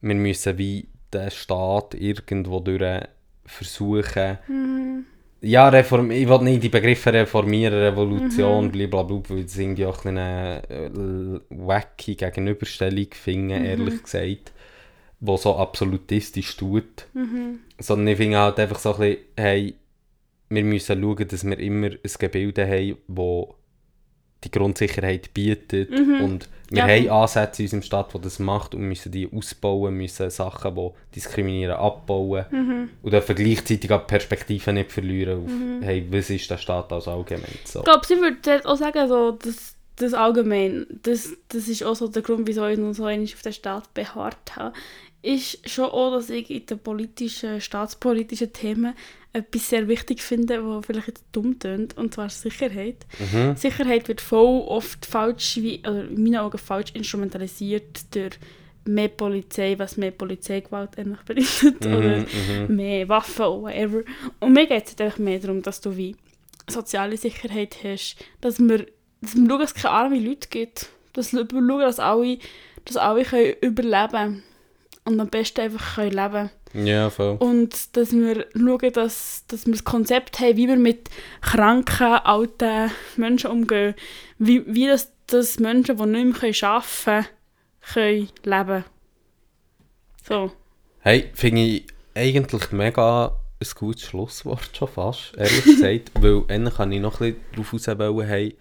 wir 0.01 0.15
müssen 0.15 0.59
wie 0.59 0.89
den 1.13 1.31
Staat 1.31 1.95
irgendwo 1.95 2.61
durch 2.61 3.03
versuchen, 3.47 4.39
Mhm. 4.47 5.05
ja, 5.41 5.69
reform 5.69 6.11
ich 6.11 6.29
will 6.29 6.41
nicht 6.43 6.63
die 6.63 6.69
Begriffe 6.69 7.13
reformieren, 7.13 7.75
Revolution, 7.79 8.67
Mhm. 8.67 8.73
blablabla, 8.73 9.21
weil 9.29 9.43
das 9.45 9.57
irgendwie 9.57 9.87
auch 9.87 10.05
eine 10.05 10.63
äh, 10.69 10.91
wacky 11.51 12.15
Gegenüberstellung 12.15 13.07
finden, 13.13 13.59
Mhm. 13.59 13.65
ehrlich 13.65 14.03
gesagt, 14.03 14.53
wo 15.21 15.37
so 15.37 15.57
absolutistisch 15.57 16.57
tut. 16.57 17.07
Mhm. 17.15 17.61
Sondern 17.79 18.09
ich 18.09 18.17
finde 18.19 18.39
halt 18.39 18.59
einfach 18.61 18.79
so 18.79 18.93
ein 18.95 18.99
bisschen, 19.01 19.19
hey, 19.37 19.75
wir 20.49 20.65
müssen 20.65 21.01
schauen, 21.03 21.29
dass 21.29 21.45
wir 21.45 21.59
immer 21.59 21.89
ein 21.89 21.99
Gebilde 22.19 22.67
haben, 22.67 22.97
das 23.09 23.55
die 24.45 24.51
Grundsicherheit 24.51 25.35
bietet. 25.35 25.91
Mhm. 25.91 26.21
Und 26.23 26.49
wir 26.71 26.87
Ja. 26.87 26.89
haben 26.89 27.11
Ansätze 27.23 27.63
in 27.63 27.67
unserem 27.67 27.83
Staat, 27.83 28.15
die 28.15 28.21
das 28.21 28.39
macht 28.39 28.75
und 28.75 28.83
müssen 28.83 29.11
die 29.11 29.29
ausbauen, 29.33 29.95
müssen 29.95 30.31
Sachen, 30.31 30.75
die 30.77 30.91
diskriminieren, 31.17 31.77
abbauen. 31.77 32.45
Mhm. 32.51 32.89
Und 33.03 33.13
dürfen 33.13 33.35
gleichzeitig 33.35 33.91
auch 33.91 34.01
die 34.03 34.07
Perspektive 34.07 34.73
nicht 34.73 34.93
verlieren 34.93 35.45
auf, 35.45 35.85
hey, 35.85 36.07
was 36.11 36.31
ist 36.31 36.51
der 36.51 36.59
Staat 36.59 36.93
als 36.93 37.09
allgemein? 37.09 37.49
So. 37.65 37.81
Ich 37.81 37.85
glaube, 37.85 38.07
sie 38.07 38.17
würde 38.21 38.65
auch 38.65 38.77
sagen, 38.77 39.09
so, 39.09 39.33
dass 39.33 39.75
das 39.97 40.15
allgemein, 40.15 40.87
das, 41.03 41.31
das 41.49 41.67
ist 41.67 41.83
auch 41.83 41.97
so 41.97 42.07
der 42.07 42.23
Grund, 42.23 42.47
wieso 42.47 42.65
ich 42.67 42.79
noch 42.79 42.93
so 42.93 43.07
auf 43.07 43.43
den 43.43 43.53
Staat 43.53 43.93
beharrt 43.95 44.55
habe, 44.57 44.73
ist 45.23 45.69
schon 45.69 45.87
auch, 45.87 46.13
dass 46.13 46.31
ich 46.31 46.51
in 46.51 46.67
den 46.67 46.79
politischen, 46.79 47.61
staatspolitischen 47.61 48.53
Themen 48.53 48.95
etwas 49.33 49.69
sehr 49.69 49.89
wichtig 49.89 50.23
finde, 50.23 50.65
was 50.65 50.87
vielleicht 50.87 51.09
jetzt 51.09 51.25
dumm 51.33 51.59
tönt, 51.59 51.97
und 51.97 52.15
zwar 52.15 52.31
Sicherheit. 52.31 53.07
Mhm. 53.19 53.57
Sicherheit 53.57 54.09
wird 54.09 54.21
voll 54.21 54.63
oft 54.67 55.05
falsch, 55.05 55.57
wie, 55.57 55.81
oder 55.81 56.05
in 56.09 56.23
meinen 56.23 56.37
Augen 56.37 56.59
falsch 56.59 56.93
instrumentalisiert 56.95 58.15
durch 58.15 58.39
mehr 58.85 59.09
Polizei, 59.09 59.75
was 59.79 59.97
mehr 59.97 60.13
Polizeigewalt 60.13 60.97
eigentlich 60.99 61.21
bedeutet, 61.21 61.87
oder 61.87 62.19
Mhm, 62.19 62.27
mhm. 62.69 62.77
mehr 62.77 63.09
Waffen 63.09 63.45
oder 63.45 63.63
whatever. 63.63 64.03
Und 64.41 64.53
mir 64.53 64.67
geht 64.67 64.87
es 64.87 64.99
einfach 64.99 65.19
mehr 65.19 65.39
darum, 65.39 65.63
dass 65.63 65.81
du 65.81 65.97
wie 65.97 66.17
soziale 66.69 67.17
Sicherheit 67.17 67.77
hast, 67.83 68.17
dass 68.41 68.59
wir, 68.59 68.87
dass 69.21 69.35
wir 69.37 69.49
schauen, 69.49 69.59
dass 69.61 69.73
es 69.73 69.83
keine 69.83 69.95
armen 69.95 70.25
Leute 70.25 70.49
gibt, 70.49 70.89
dass 71.13 71.33
wir 71.33 71.47
schauen, 71.51 71.81
dass 71.81 71.99
alle, 71.99 72.39
dass 72.85 72.97
alle 72.97 73.25
können 73.25 73.55
überleben 73.61 74.11
können 74.11 74.43
und 75.09 75.21
am 75.21 75.29
besten 75.29 75.63
einfach 75.63 75.97
können 75.97 76.13
leben 76.13 76.51
Ja, 76.87 77.11
voll. 77.11 77.37
und 77.39 77.97
dass 77.97 78.13
wir 78.13 78.47
schauen, 78.53 78.93
dass, 78.93 79.45
dass 79.49 79.67
wir 79.67 79.73
das 79.73 79.85
Konzept 79.85 80.39
haben, 80.39 80.57
wie 80.57 80.69
wir 80.69 80.77
mit 80.77 81.09
kranken, 81.41 82.07
alten 82.25 82.91
Menschen 83.17 83.51
umgehen, 83.51 83.95
wie, 84.39 84.63
wie 84.67 84.87
das, 84.87 85.13
dass 85.27 85.59
Menschen, 85.59 85.97
die 85.97 86.07
nicht 86.07 86.43
mehr 86.43 86.71
arbeiten 86.71 87.27
können, 87.85 88.29
können 88.29 88.29
leben 88.45 88.85
So. 90.27 90.53
Hey, 91.01 91.31
finde 91.35 91.63
ich 91.63 91.87
eigentlich 92.15 92.73
mega 92.73 93.37
ein 93.61 93.69
gutes 93.75 94.05
Schlusswort 94.05 94.71
schon 94.77 94.89
fast, 94.89 95.37
ehrlich 95.37 95.65
gesagt. 95.65 96.13
Weil 96.21 96.45
eigentlich 96.49 96.75
kann 96.75 96.93
ich 96.93 97.01
noch 97.01 97.21
ein 97.21 97.35
bisschen 97.55 97.89
darauf 97.97 98.29
hey, 98.29 98.57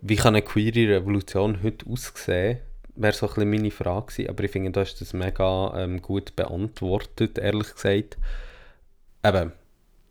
wie 0.00 0.16
kann 0.16 0.34
eine 0.34 0.42
queere 0.42 0.96
Revolution 0.96 1.62
heute 1.62 1.86
aussehen? 1.86 2.58
Wäre 2.94 3.12
so 3.14 3.26
ein 3.26 3.34
bisschen 3.34 3.50
meine 3.50 3.70
Frage 3.70 4.06
gewesen. 4.06 4.28
Aber 4.28 4.44
ich 4.44 4.50
finde, 4.50 4.70
du 4.70 4.80
hast 4.80 5.00
das 5.00 5.12
mega 5.14 5.72
ähm, 5.82 6.02
gut 6.02 6.36
beantwortet, 6.36 7.38
ehrlich 7.38 7.72
gesagt. 7.74 8.18
Eben, 9.24 9.52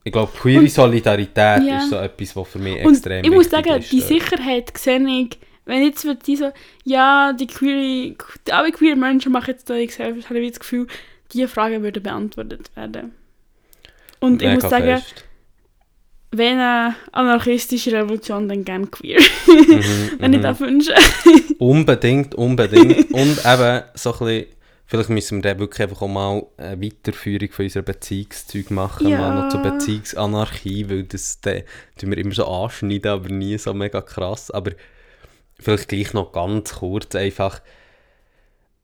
ich 0.03 0.11
glaube, 0.11 0.31
queere 0.35 0.61
Und- 0.61 0.71
Solidarität 0.71 1.63
Ja. 1.63 1.77
ist 1.77 1.89
so 1.89 1.97
etwas, 1.97 2.35
was 2.35 2.47
für 2.49 2.59
mich 2.59 2.83
Und 2.83 2.93
extrem 2.93 3.23
ich 3.23 3.29
muss 3.29 3.51
wichtig 3.51 3.65
sagen, 3.67 3.79
ist. 3.81 3.91
die. 3.91 4.01
Sicherheit 4.01 4.75
sehe 4.77 4.99
ich, 4.99 5.37
wenn 5.65 5.83
jetzt 5.83 6.03
wird 6.05 6.25
die 6.25 6.35
so, 6.37 6.51
ja, 6.83 7.33
die 7.33 7.45
queere, 7.47 8.15
alle 8.49 8.71
queer 8.71 8.95
Menschen 8.95 9.31
machen 9.31 9.51
jetzt 9.51 9.69
da 9.69 9.75
ich 9.75 9.93
selbst, 9.93 10.27
habe 10.29 10.39
ich 10.39 10.49
das 10.51 10.59
Gefühl, 10.59 10.87
diese 11.33 11.47
Fragen 11.47 11.83
würden 11.83 12.01
beantwortet 12.01 12.75
werden. 12.75 13.13
Und 14.19 14.41
ich 14.41 14.47
Mega 14.47 14.61
muss 14.61 14.69
sagen, 14.71 14.85
fest. 14.97 15.23
Wenn 16.31 16.59
eine 16.59 16.95
anarchistische 17.11 17.91
Revolution, 17.91 18.47
dann 18.47 18.63
gerne 18.63 18.87
queer. 18.87 19.19
Mhm, 19.47 20.11
wenn 20.19 20.33
ich 20.33 20.39
mhm. 20.39 20.43
das 20.43 20.59
wünsche. 20.59 20.93
Unbedingt, 21.59 22.35
unbedingt. 22.35 23.11
Und 23.11 23.45
eben 23.45 23.83
so 23.93 24.13
ein 24.13 24.19
bisschen, 24.19 24.45
vielleicht 24.85 25.09
müssen 25.09 25.37
wir 25.37 25.41
dann 25.41 25.59
wirklich 25.59 25.81
einfach 25.83 26.01
auch 26.01 26.07
mal 26.07 26.45
eine 26.57 26.81
Weiterführung 26.81 27.49
von 27.51 27.65
unserer 27.65 27.83
Beziehungszeug 27.83 28.71
machen, 28.71 29.07
Ja. 29.07 29.17
mal 29.19 29.35
noch 29.35 29.49
zur 29.49 29.61
Beziehungsanarchie, 29.61 30.89
weil 30.89 31.03
das 31.03 31.41
tun 31.41 31.63
wir 31.99 32.17
immer 32.17 32.33
so 32.33 32.47
anschneiden, 32.47 33.11
aber 33.11 33.29
nie 33.29 33.57
so 33.57 33.73
mega 33.73 34.01
krass. 34.01 34.51
Aber 34.51 34.71
vielleicht 35.59 35.89
gleich 35.89 36.13
noch 36.13 36.31
ganz 36.31 36.75
kurz 36.75 37.13
einfach, 37.15 37.61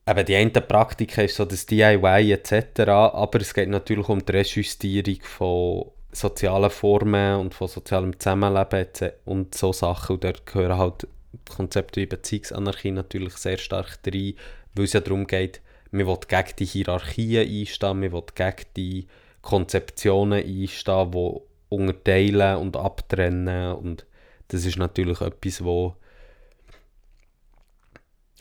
eben 0.07 0.25
die 0.25 0.35
eine 0.35 0.49
Praktika 0.51 1.21
ist 1.21 1.35
so 1.35 1.45
das 1.45 1.65
DIY 1.65 2.31
etc., 2.31 2.81
aber 2.89 3.41
es 3.41 3.53
geht 3.53 3.69
natürlich 3.69 4.09
um 4.09 4.25
die 4.25 4.31
Rejustierung 4.31 5.19
von 5.21 5.91
sozialen 6.11 6.69
Formen 6.69 7.39
und 7.39 7.53
von 7.53 7.67
sozialem 7.67 8.19
Zusammenleben 8.19 9.11
und 9.25 9.55
so 9.55 9.73
Sachen. 9.73 10.15
Und 10.15 10.23
dort 10.23 10.45
gehören 10.45 10.77
halt 10.77 11.07
Konzepte 11.49 12.01
wie 12.01 12.05
Beziehungsanarchie 12.05 12.91
natürlich 12.91 13.35
sehr 13.37 13.57
stark 13.57 13.99
rein, 14.05 14.33
weil 14.73 14.85
es 14.85 14.93
ja 14.93 15.01
darum 15.01 15.27
geht, 15.27 15.61
man 15.91 16.07
will 16.07 16.17
gegen 16.27 16.55
die 16.59 16.65
Hierarchien 16.65 17.47
einstehen, 17.47 17.99
man 17.99 18.11
will 18.11 18.23
gegen 18.35 18.65
die 18.75 19.07
Konzeptionen 19.41 20.43
einstehen, 20.43 21.11
die 21.11 21.35
unterteilen 21.69 22.57
und 22.57 22.77
abtrennen 22.77 23.75
und 23.75 24.05
das 24.49 24.65
ist 24.65 24.77
natürlich 24.77 25.19
etwas, 25.21 25.63
wo 25.63 25.95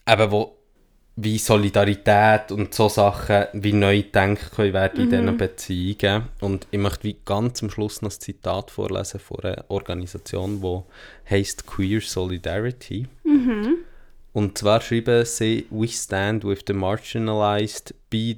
eben 0.09 0.31
wo 0.31 0.57
wie 1.19 1.39
Solidarität 1.39 2.53
und 2.53 2.75
so 2.75 2.91
Sachen 2.91 3.47
wie 3.55 3.73
neu 3.73 4.03
gedacht 4.03 4.53
können 4.55 4.75
werden 4.75 5.05
in 5.05 5.11
diesen 5.11 5.37
Beziehungen. 5.39 6.25
Und 6.41 6.67
ich 6.71 6.79
möchte 6.79 7.05
wie 7.05 7.17
ganz 7.25 7.63
am 7.63 7.71
Schluss 7.71 8.03
noch 8.03 8.11
ein 8.11 8.21
Zitat 8.21 8.71
vorlesen 8.71 9.19
von 9.19 9.41
einer 9.41 9.65
Organisation, 9.69 10.61
die 10.61 11.35
heißt 11.35 11.67
Queer 11.67 12.03
Solidarity. 12.03 13.07
Mhm. 13.25 13.79
Und 14.35 14.59
zwar 14.59 14.83
schreiben 14.83 15.25
sie, 15.25 15.67
We 15.71 15.89
stand 15.89 16.45
with 16.45 16.65
the 16.67 16.75
marginalized, 16.75 17.95
be, 18.11 18.37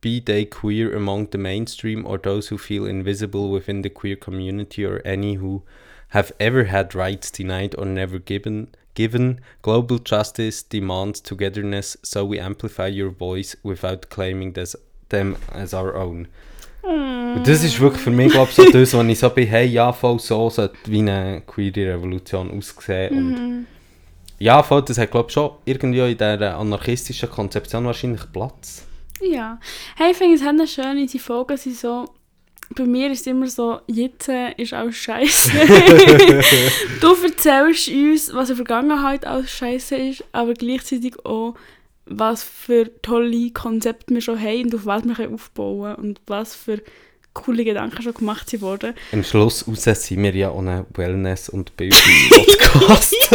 be 0.00 0.20
they 0.20 0.44
queer 0.44 0.92
among 0.92 1.28
the 1.30 1.38
mainstream 1.38 2.04
or 2.04 2.20
those 2.20 2.52
who 2.52 2.58
feel 2.58 2.86
invisible 2.86 3.52
within 3.52 3.84
the 3.84 3.90
queer 3.90 4.16
community 4.16 4.84
or 4.84 5.00
any 5.06 5.38
who 5.38 5.62
have 6.08 6.34
ever 6.40 6.64
had 6.64 6.96
rights 6.96 7.30
denied 7.30 7.78
or 7.78 7.86
never 7.86 8.18
given. 8.18 8.70
Given 8.96 9.40
global 9.62 10.00
justice 10.04 10.66
demands 10.68 11.22
togetherness, 11.22 11.98
so 12.02 12.28
we 12.28 12.40
amplify 12.40 12.88
your 12.88 13.10
voice 13.10 13.56
without 13.62 14.08
claiming 14.08 14.54
this, 14.54 14.76
them 15.10 15.36
as 15.52 15.72
our 15.72 15.94
own. 15.94 16.26
Und 16.82 17.46
das 17.46 17.62
ist 17.62 17.78
wirklich 17.78 18.00
für 18.00 18.10
mich, 18.10 18.32
glaube 18.32 18.48
ich, 18.50 18.56
so 18.56 18.64
das, 18.64 18.94
wo 18.94 19.02
ich 19.02 19.18
so 19.18 19.28
bin, 19.30 19.46
hey, 19.48 19.66
ja, 19.66 19.92
voll 19.92 20.18
so 20.18 20.48
sollte 20.48 20.76
wie 20.86 21.00
eine 21.00 21.42
queere 21.46 21.94
Revolution 21.94 22.50
aussehen. 22.56 23.16
Und 23.16 23.30
mhm. 23.32 23.66
ja, 24.38 24.62
voll, 24.62 24.82
das 24.82 24.96
hat, 24.96 25.10
glaube 25.10 25.28
ich, 25.28 25.34
schon 25.34 25.50
irgendwie 25.66 26.00
in 26.00 26.16
dieser 26.16 26.56
anarchistischen 26.56 27.28
Konzeption 27.28 27.84
wahrscheinlich 27.84 28.22
Platz. 28.32 28.86
Ja. 29.20 29.58
Hey, 29.96 30.12
ich 30.12 30.16
finde 30.16 30.36
es 30.36 30.42
haben 30.42 30.66
schön, 30.66 30.98
unsere 30.98 31.22
Folgen 31.22 31.56
sind 31.56 31.76
so, 31.76 32.06
bei 32.74 32.84
mir 32.84 33.10
ist 33.10 33.20
es 33.20 33.26
immer 33.26 33.46
so, 33.46 33.80
jetzt 33.86 34.28
äh, 34.28 34.52
ist 34.56 34.72
alles 34.72 34.96
scheiße. 34.96 35.52
du 37.00 37.14
erzählst 37.22 37.88
uns, 37.88 38.34
was 38.34 38.50
in 38.50 38.56
der 38.56 38.66
Vergangenheit 38.66 39.26
alles 39.26 39.50
scheiße 39.50 39.96
ist, 39.96 40.24
aber 40.32 40.54
gleichzeitig 40.54 41.24
auch, 41.24 41.54
was 42.06 42.42
für 42.42 42.90
tolle 43.02 43.50
Konzepte 43.50 44.14
wir 44.14 44.20
schon 44.20 44.40
haben 44.40 44.64
und 44.64 44.74
auf 44.74 44.86
was 44.86 45.04
wir 45.04 45.32
aufbauen 45.32 45.94
können 45.94 46.08
und 46.08 46.20
was 46.26 46.54
für 46.54 46.82
coole 47.42 47.64
Gedanken 47.64 48.02
schon 48.02 48.14
gemacht 48.14 48.60
wurden. 48.60 48.94
Am 49.12 49.22
Schluss 49.22 49.66
raus 49.66 49.84
sind 49.84 50.22
wir 50.22 50.34
ja 50.34 50.52
ein 50.52 50.84
Wellness- 50.94 51.48
und 51.48 51.76
Bildungspodcast. 51.76 53.14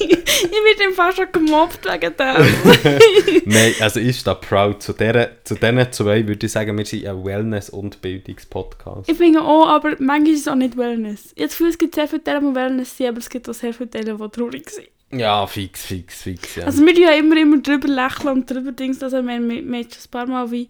ich 0.00 0.50
werde 0.50 0.84
im 0.88 0.94
Fall 0.94 1.14
schon 1.14 1.26
gemobbt 1.32 1.84
wegen 1.84 2.14
dem. 2.16 3.42
Nein, 3.52 3.74
also 3.80 4.00
ich 4.00 4.18
stehe 4.18 4.36
proud. 4.36 4.82
Zu, 4.82 4.92
der, 4.92 5.44
zu 5.44 5.54
diesen 5.54 5.92
zwei 5.92 6.26
würde 6.26 6.46
ich 6.46 6.52
sagen, 6.52 6.76
wir 6.76 6.86
sind 6.86 7.06
ein 7.06 7.24
Wellness- 7.24 7.70
und 7.70 8.00
Bildungspodcast. 8.00 9.08
Ich 9.08 9.16
finde 9.16 9.42
auch, 9.42 9.68
aber 9.68 9.96
manchmal 9.98 10.32
ist 10.32 10.40
es 10.40 10.48
auch 10.48 10.54
nicht 10.54 10.76
Wellness. 10.76 11.32
Ich 11.34 11.42
habe 11.42 11.48
das 11.48 11.52
Gefühl, 11.52 11.68
es 11.70 11.78
gibt 11.78 11.94
sehr 11.94 12.08
viele 12.08 12.24
Teile, 12.24 12.40
die 12.40 12.54
Wellness 12.54 12.96
sind, 12.96 13.08
aber 13.08 13.18
es 13.18 13.28
gibt 13.28 13.48
auch 13.48 13.54
sehr 13.54 13.74
viele 13.74 13.90
Teile, 13.90 14.16
die 14.16 14.28
traurig 14.30 14.70
sind. 14.70 14.88
Ja, 15.10 15.46
fix, 15.46 15.84
fix, 15.84 16.22
fix, 16.22 16.56
ja. 16.56 16.64
Also 16.64 16.84
wir 16.84 16.98
ja 16.98 17.12
immer, 17.12 17.36
immer 17.36 17.58
drüber 17.58 17.88
lächeln 17.88 18.30
und 18.30 18.50
drüber 18.50 18.72
Dings, 18.72 19.02
also 19.02 19.22
wir, 19.22 19.40
wir, 19.40 19.64
wir 19.64 19.82
schon 19.82 19.92
ein 19.92 20.10
paar 20.10 20.26
Mal 20.26 20.50
wie 20.50 20.66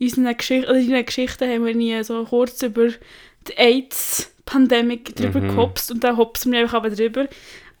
unseren 0.00 0.36
Geschichten, 0.36 0.68
oder 0.68 0.78
in 0.78 0.84
unseren 0.86 1.06
Geschichten 1.06 1.50
haben 1.50 1.64
wir 1.64 1.74
nie 1.74 2.02
so 2.04 2.24
kurz 2.24 2.62
über 2.62 2.88
die 2.88 3.56
AIDS-Pandemie 3.56 5.02
drüber 5.04 5.40
Mhm. 5.40 5.48
gehopst 5.48 5.90
und 5.90 6.02
dann 6.04 6.16
hopsen 6.16 6.52
wir 6.52 6.60
einfach 6.60 6.78
aber 6.78 6.90
drüber. 6.90 7.26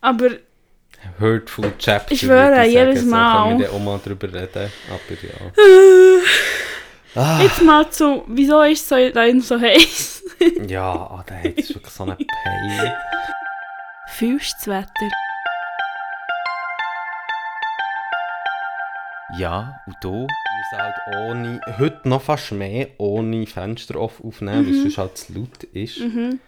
Aber 0.00 0.30
Hurtful 1.20 1.72
Chapter. 1.78 2.12
Ich 2.12 2.20
schwöre, 2.20 2.64
jedes 2.66 3.00
sagen. 3.00 3.10
Mal. 3.10 3.42
So 3.42 3.48
können 3.48 3.58
wir 3.60 3.66
dann 3.68 3.76
auch 3.76 3.84
mal 3.84 4.00
drüber 4.02 4.32
reden. 4.32 4.72
Aber 4.88 5.16
ja. 5.22 6.20
Ah. 7.16 7.42
jetzt 7.42 7.62
mal 7.62 7.88
zu, 7.90 8.24
wieso 8.26 8.62
ist 8.62 8.90
es 8.90 9.14
so, 9.42 9.56
so 9.56 9.60
heiß? 9.60 10.22
Ja, 10.66 10.92
ah, 10.92 11.24
der 11.28 11.38
hat 11.38 11.58
ist 11.58 11.74
wirklich 11.74 11.92
so 11.92 12.02
eine 12.02 12.16
Pain. 12.16 12.92
Fühlst 14.08 14.54
das 14.58 14.66
Wetter? 14.66 15.10
Ja, 19.38 19.80
und 19.86 19.96
du? 20.02 20.26
Wir 20.72 20.78
halt 20.78 20.94
ohne, 21.30 21.60
heute 21.78 22.08
noch 22.08 22.22
fast 22.22 22.52
mehr 22.52 22.88
ohne 22.98 23.46
Fenster 23.46 23.96
off 24.00 24.22
aufnehmen, 24.24 24.62
Mhm. 24.62 24.66
weil 24.66 24.74
es 24.74 24.82
sonst 24.82 24.98
halt 24.98 25.18
zu 25.18 25.32
laut 25.34 25.64
ist. 25.72 26.00
Wegen 26.00 26.40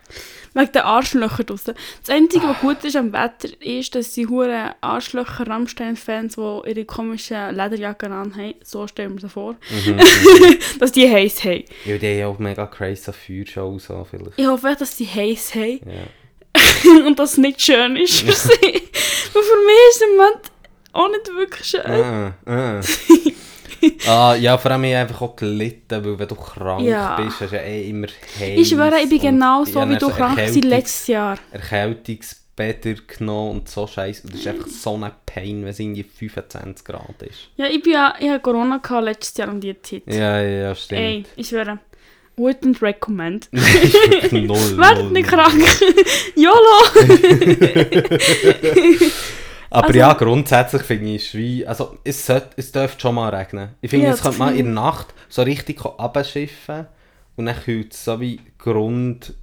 den 0.73 0.83
Arschlöchern 0.83 1.47
draussen. 1.47 1.75
Das 2.05 2.15
Einzige, 2.15 2.47
was 2.49 2.61
gut 2.61 2.83
ist 2.85 2.97
am 2.97 3.13
Wetter, 3.13 3.49
ist, 3.61 3.95
dass 3.95 4.13
die 4.15 4.27
huren 4.27 4.73
Arschlöcher 4.81 5.47
Rammstein-Fans, 5.47 6.37
die 6.37 6.71
ihre 6.71 6.85
komischen 6.87 7.55
Lederjacken 7.55 8.13
anhaben, 8.13 8.55
so 8.65 8.87
stellen 8.87 9.15
wir 9.15 9.21
sie 9.21 9.29
vor, 9.29 9.57
Mhm. 9.71 9.99
dass 10.81 10.93
die 10.93 11.11
heiß 11.11 11.45
haben. 11.45 11.65
Ja, 11.85 11.99
die 11.99 12.07
haben 12.09 12.19
ja 12.19 12.27
auch 12.29 12.39
mega 12.39 12.67
crazy 12.67 13.13
Feuershow 13.13 13.79
so 13.79 14.07
vielleicht. 14.09 14.39
Ich 14.39 14.47
hoffe 14.47 14.69
echt, 14.69 14.81
dass 14.81 14.97
die 14.97 15.07
heiß 15.07 15.55
haben 15.55 15.81
Ja. 15.91 16.57
und 17.07 17.19
dass 17.19 17.33
es 17.33 17.39
nicht 17.39 17.61
schön 17.61 17.97
ist 17.97 18.21
für 18.21 18.33
sie. 18.33 18.49
Und 18.55 19.45
für 19.45 19.57
mich 19.67 19.91
ist 19.91 20.01
der 20.01 20.09
Moment 20.17 20.53
auch 20.97 21.09
nicht 21.09 21.29
wirklich 21.37 21.67
schön. 21.69 21.81
Ah, 21.87 22.35
ah. 22.47 22.81
ah, 24.09 24.35
ja, 24.35 24.57
vor 24.59 24.71
allem 24.71 24.85
ich 24.85 24.97
einfach 24.97 25.21
auch 25.21 25.37
gelitten, 25.37 26.05
weil 26.05 26.19
wenn 26.19 26.29
du 26.29 26.35
krank 26.35 26.83
Ja. 26.85 27.17
bist, 27.21 27.41
hast 27.41 27.53
du 27.53 27.57
ja 27.57 27.63
eh 27.63 27.89
immer 27.89 28.07
heiß. 28.07 28.59
Ich 28.61 28.69
schwöre, 28.69 29.01
ich 29.03 29.09
bin 29.09 29.21
genau 29.21 29.65
so, 29.65 29.81
habe 29.81 29.93
wie 29.93 29.99
du 29.99 30.09
krank 30.09 30.37
warst 30.39 30.65
letztes 30.65 31.07
Jahr. 31.09 31.39
Erkältungsbäder 31.53 32.95
genommen 33.07 33.51
und 33.53 33.69
so 33.69 33.87
scheiße. 33.87 34.25
Und 34.25 34.33
das 34.33 34.41
ist 34.41 34.47
einfach 34.49 34.69
so 34.69 34.95
eine 34.95 35.13
Pain, 35.27 35.63
wenn 35.63 35.69
es 35.69 35.79
irgendwie 35.79 36.03
25 36.05 36.85
Grad 36.85 37.23
ist. 37.23 37.49
Ja, 37.57 37.67
ich, 37.67 37.83
bin 37.83 37.93
ja, 37.93 38.15
ich 38.19 38.29
hatte 38.29 38.41
Corona 38.41 38.79
gehabt 38.79 39.05
letztes 39.05 39.37
Jahr 39.37 39.49
um 39.49 39.61
die 39.61 39.81
Zeit. 39.83 40.03
Ja, 40.07 40.41
ja, 40.41 40.69
ja, 40.69 40.75
stimmt. 40.75 41.01
Ey, 41.01 41.25
ich 41.37 41.49
schwöre. 41.49 41.79
Wouldn't 42.39 42.83
recommend. 42.83 43.49
Werdet 43.53 45.11
nicht 45.11 45.29
krank. 45.29 45.63
YOLO! 46.35 46.83
Aber 49.71 49.87
Also- 49.89 49.99
ja, 49.99 50.13
grundsätzlich 50.15 50.83
finde 50.83 51.15
ich 51.15 51.27
es 51.29 51.35
wie, 51.35 51.67
also 51.67 51.99
es, 52.05 52.25
sollte, 52.27 52.51
es 52.57 52.73
dürfte 52.73 53.01
schon 53.01 53.15
mal 53.17 53.35
regnen. 53.35 53.71
Ich 53.81 53.91
finde, 53.91 54.07
Ja, 54.07 54.13
es 54.13 54.23
könnte 54.23 54.39
man 54.39 54.55
in 54.57 54.67
der 54.67 54.75
Nacht 54.75 55.15
so 55.29 55.43
richtig 55.43 55.85
abschiffen 55.85 56.87
und 57.37 57.47
dann 57.47 57.57
kühlt 57.57 57.93
es 57.93 58.05
so 58.05 58.21
wie 58.21 58.41
Grunderde 58.59 59.35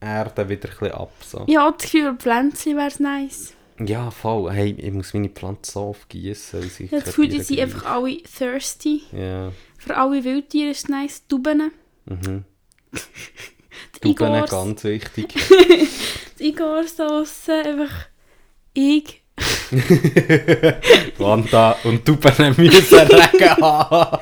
wieder 0.00 0.44
ein 0.44 0.58
bisschen 0.58 0.92
ab. 0.92 1.12
So. 1.24 1.44
Ich 1.46 1.56
habe 1.56 1.76
das 1.78 1.90
Gefühl, 1.90 2.14
Pflänzchen 2.16 2.76
wäre 2.76 2.90
nice. 3.02 3.52
Ja, 3.78 4.10
voll. 4.10 4.50
Hey, 4.52 4.74
ich 4.78 4.90
muss 4.92 5.12
meine 5.12 5.28
Pflanze 5.28 5.72
so 5.72 5.80
oft 5.88 6.08
gießen. 6.08 6.60
weil 6.62 6.68
sie 6.70 6.84
Ich 6.84 6.90
habe 6.92 7.00
das 7.02 7.10
Gefühl, 7.10 7.28
die 7.28 7.40
sind 7.42 7.60
einfach 7.60 7.84
alle 7.84 8.22
thirsty. 8.22 9.02
Ja, 9.12 9.52
Für 9.76 9.96
alle 9.98 10.24
Wildtiere 10.24 10.70
ist 10.70 10.84
es 10.84 10.88
nice. 10.88 11.26
Tauben. 11.28 11.70
mhm. 12.06 12.44
Die 14.02 14.14
Tauben 14.14 14.34
Igors. 14.34 14.50
ganz 14.50 14.84
wichtig. 14.84 15.34
Die 16.38 16.48
Igor-Sauce. 16.48 17.48
Einfach 17.50 18.06
ich. 18.72 19.22
Wanda 21.18 21.76
und 21.84 22.04
Tauben 22.04 22.54
müssen 22.56 22.98
Regen 22.98 23.50
haben. 23.60 24.18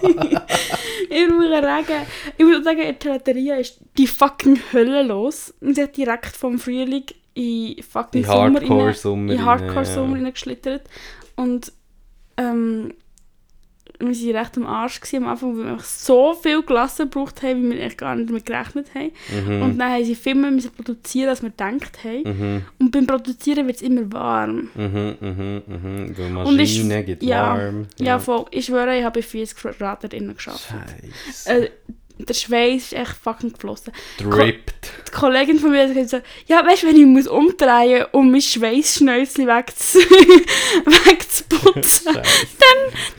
Ich 1.11 1.29
brauche 1.29 1.63
Regen. 1.63 2.07
Ich 2.37 2.45
muss 2.45 2.65
sagen, 2.65 2.81
in 2.81 2.87
der 2.89 2.95
Gelateria 2.97 3.57
ist 3.57 3.79
die 3.97 4.07
fucking 4.07 4.59
Hölle 4.73 5.03
los. 5.03 5.55
Und 5.61 5.75
sie 5.77 5.83
hat 5.83 5.97
direkt 5.97 6.37
vom 6.37 6.59
Frühling 6.59 7.05
in 7.35 7.83
fucking 7.83 8.23
In 8.23 8.27
Sommer 8.27 8.45
rein- 8.45 8.55
Hardcore-Sommer 8.55 9.33
in 9.33 9.45
Hardcore-Sommer 9.45 10.17
ja. 10.17 10.25
reingeschlittert. 10.25 10.83
Und 11.37 11.73
ähm, 12.37 12.95
wir 14.01 14.09
waren 14.09 14.37
recht 14.37 14.57
am 14.57 14.67
Arsch 14.67 15.01
gewesen, 15.01 15.25
am 15.25 15.31
Anfang, 15.31 15.57
weil 15.57 15.65
wir 15.67 15.73
einfach 15.73 15.85
so 15.85 16.35
viel 16.35 16.63
Glasse 16.63 17.05
gebraucht 17.05 17.43
haben, 17.43 17.63
wie 17.65 17.71
wir 17.77 17.81
echt 17.83 17.99
gar 17.99 18.15
nicht 18.17 18.29
damit 18.29 18.45
gerechnet 18.47 18.89
haben. 18.95 19.11
Mhm. 19.47 19.63
Und 19.63 19.79
dann 19.79 19.93
haben 19.93 20.05
sie 20.05 20.15
viel 20.15 20.35
mehr 20.35 20.51
müssen 20.51 20.73
produzieren, 20.73 21.29
als 21.29 21.43
wir 21.43 21.51
gedacht 21.51 21.99
haben. 22.05 22.23
Mhm, 22.25 22.63
Und 22.79 22.91
beim 22.91 23.07
Produzieren 23.07 23.67
wird 23.67 23.77
es 23.77 23.83
immer 23.83 24.13
warm. 24.13 24.71
mhm, 24.75 25.15
mhm, 25.21 25.63
mhm. 25.67 26.15
Weil 26.19 26.37
Und 26.47 26.59
ich- 26.59 26.77
Maschine 26.79 27.05
geht 27.05 27.23
ja, 27.23 27.57
warm. 27.57 27.87
Ja, 27.99 28.19
voll. 28.19 28.45
Ich 28.51 28.67
schwöre, 28.67 28.99
ich 28.99 29.05
habe 29.05 29.21
bei 29.21 29.23
40 29.27 29.57
Grad 29.79 30.11
drinnen 30.13 30.35
geschafft. 30.35 30.69
Scheiße. 31.25 31.51
Äh, 31.65 31.71
der 32.19 32.35
Schweiß 32.35 32.83
ist 32.83 32.93
echt 32.93 33.17
fucking 33.23 33.53
geflossen. 33.53 33.93
Dripped. 34.19 34.75
Die 35.09 35.11
Kollegin 35.11 35.59
von 35.59 35.73
mir 35.73 35.89
hat 35.89 35.95
gesagt, 35.95 36.25
ja, 36.47 36.65
weißt 36.65 36.85
du, 36.85 36.87
wenn 36.87 36.97
ich 36.97 37.07
muss 37.07 37.27
umdrehen, 37.27 38.07
um 38.13 38.31
mein 38.31 38.41
Schweißschnäuzchen 38.41 39.47
wegzu 39.49 39.99
wegzuputzen, 40.85 42.15
Scheiße. 42.15 42.23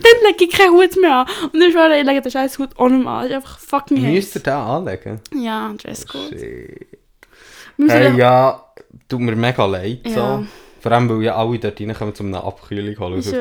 dann 0.02 0.26
lege 0.26 0.44
ich 0.44 0.50
keinen 0.50 0.72
Hut 0.72 0.96
mehr 1.00 1.14
an. 1.14 1.26
Und 1.52 1.60
ich 1.60 1.72
schwöre, 1.72 1.98
ich 1.98 2.06
lege 2.06 2.22
den 2.22 2.32
scheiß 2.32 2.58
Hut 2.58 2.78
mehr 2.78 2.86
an. 2.88 3.22
Das 3.22 3.26
ist 3.30 3.34
einfach 3.34 3.58
fucking 3.58 4.12
Müsst 4.12 4.34
ihr 4.36 4.42
den 4.42 4.52
anlegen? 4.54 5.20
Ja, 5.34 5.74
Dresscode. 5.76 6.30
Shit. 6.30 6.40
Wir 6.40 7.84
müssen 7.84 7.90
Hey, 7.90 8.16
ja, 8.16 8.64
tut 9.08 9.20
mir 9.20 9.36
mega 9.36 9.66
leid. 9.66 10.00
Ja. 10.06 10.38
So. 10.38 10.46
Vor 10.80 10.92
allem, 10.92 11.08
weil 11.08 11.22
ja 11.22 11.36
alle 11.36 11.58
dort 11.58 11.80
reinkommen, 11.80 12.14
um 12.20 12.26
eine 12.26 12.44
Abkühlung 12.44 12.98
holen. 12.98 13.18
Ich. 13.18 13.32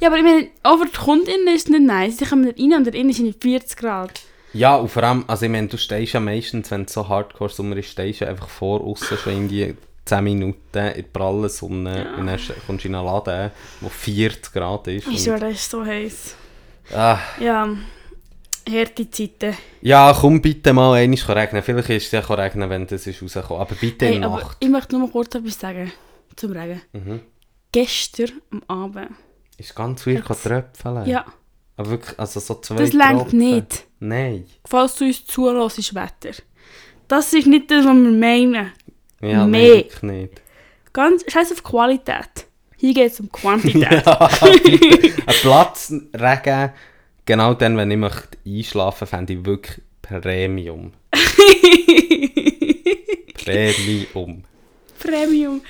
Ja, 0.00 0.08
aber 0.08 0.16
ich 0.16 0.22
meine, 0.22 0.48
auch 0.62 0.78
für 0.78 0.86
die 0.86 0.96
Kundinnen 0.96 1.54
ist 1.54 1.66
es 1.66 1.68
nicht 1.68 1.82
nice. 1.82 2.16
Die 2.16 2.24
kommen 2.24 2.44
da 2.44 2.50
rein 2.50 2.72
und 2.72 2.86
da 2.86 2.90
innen 2.92 3.12
sind 3.12 3.28
es 3.28 3.36
40 3.40 3.76
Grad. 3.76 4.20
Ja, 4.52 4.76
und 4.76 4.88
vor 4.88 5.02
allem, 5.04 5.24
also 5.28 5.44
ich 5.46 5.50
meine, 5.52 5.68
du 5.68 5.76
stehst 5.78 6.12
ja 6.14 6.20
meistens, 6.20 6.70
wenn 6.70 6.82
es 6.82 6.92
so 6.92 7.08
Hardcore-Sommer 7.08 7.76
ist, 7.76 7.90
stehst 7.90 8.20
du 8.22 8.26
einfach 8.28 8.48
vor, 8.48 8.80
aussen 8.80 9.16
schon 9.16 9.32
in 9.34 9.48
die 9.48 9.76
10 10.06 10.24
Minuten 10.24 10.58
in 10.78 10.94
der 10.94 11.02
prallen 11.02 11.48
Sonne 11.48 12.04
Ja. 12.04 12.14
und 12.16 12.26
dann 12.26 12.40
kommst 12.66 12.84
du 12.84 12.88
in 12.88 12.94
einen 12.96 13.06
Laden, 13.06 13.50
wo 13.80 13.88
40 13.88 14.52
Grad 14.52 14.88
ist. 14.88 15.06
Und, 15.06 15.18
schwöre, 15.18 15.38
das 15.40 15.52
ist 15.52 15.70
so 15.70 15.84
heiß. 15.84 16.34
ah, 16.94 17.18
Ja, 17.38 17.68
harte 18.68 19.08
Zeiten. 19.10 19.56
ja, 19.82 20.16
komm 20.20 20.40
bitte 20.42 20.72
mal 20.72 20.94
einmal 20.94 21.18
regnen. 21.38 21.62
Vielleicht 21.62 21.90
ist 21.90 22.06
es 22.06 22.10
ja 22.12 22.20
regnen, 22.20 22.68
wenn 22.70 22.86
das 22.88 23.06
ist 23.06 23.22
rausgekommen. 23.22 23.60
Aber 23.62 23.74
bitte 23.76 24.06
in 24.06 24.14
Hey, 24.14 24.24
aber 24.24 24.40
Nacht. 24.40 24.56
ich 24.58 24.68
möchte 24.68 24.96
nur 24.96 25.06
mal 25.06 25.12
kurz 25.12 25.34
etwas 25.34 25.60
sagen 25.60 25.92
zum 26.34 26.52
Regen. 26.52 26.82
Mhm. 26.92 27.20
Gestern 27.72 28.32
am 28.50 28.62
Abend. 28.66 29.10
Ist 29.58 29.76
ganz 29.76 30.04
Jetzt- 30.06 30.26
tröpfeln. 30.42 31.06
Ja, 31.06 31.24
Aber 31.76 31.90
wirklich, 31.90 32.18
also 32.18 32.40
so 32.40 32.54
zwei 32.60 32.76
das 32.76 32.90
Tropfen. 32.90 33.38
nicht. 33.38 33.84
Nein. 34.00 34.46
Falls 34.66 34.96
du 34.96 35.04
uns 35.06 35.24
zuhörst, 35.26 35.78
ist 35.78 35.94
Wetter. 35.94 36.36
Das 37.08 37.32
ist 37.32 37.46
nicht 37.46 37.70
das, 37.70 37.84
was 37.84 37.94
wir 37.94 38.10
meinen. 38.10 38.72
Ja, 39.20 39.38
nein, 39.38 39.50
Mehr. 39.50 39.74
wirklich 39.76 40.02
nicht. 40.02 40.42
Ganz 40.92 41.24
scheiß 41.30 41.52
auf 41.52 41.62
Qualität. 41.62 42.46
Hier 42.76 42.94
geht 42.94 43.12
es 43.12 43.20
um 43.20 43.30
Quantität. 43.32 44.04
Ja. 44.06 44.20
Ein 44.30 45.34
Platz 45.42 45.92
Regen, 46.14 46.70
genau 47.26 47.54
dann, 47.54 47.76
wenn 47.76 47.90
ich 47.90 47.98
möchte 47.98 48.38
einschlafen 48.46 49.06
fände 49.06 49.32
ich 49.34 49.44
wirklich 49.44 49.80
Premium. 50.02 50.92
Premium. 53.44 54.44
Premium. 54.98 55.60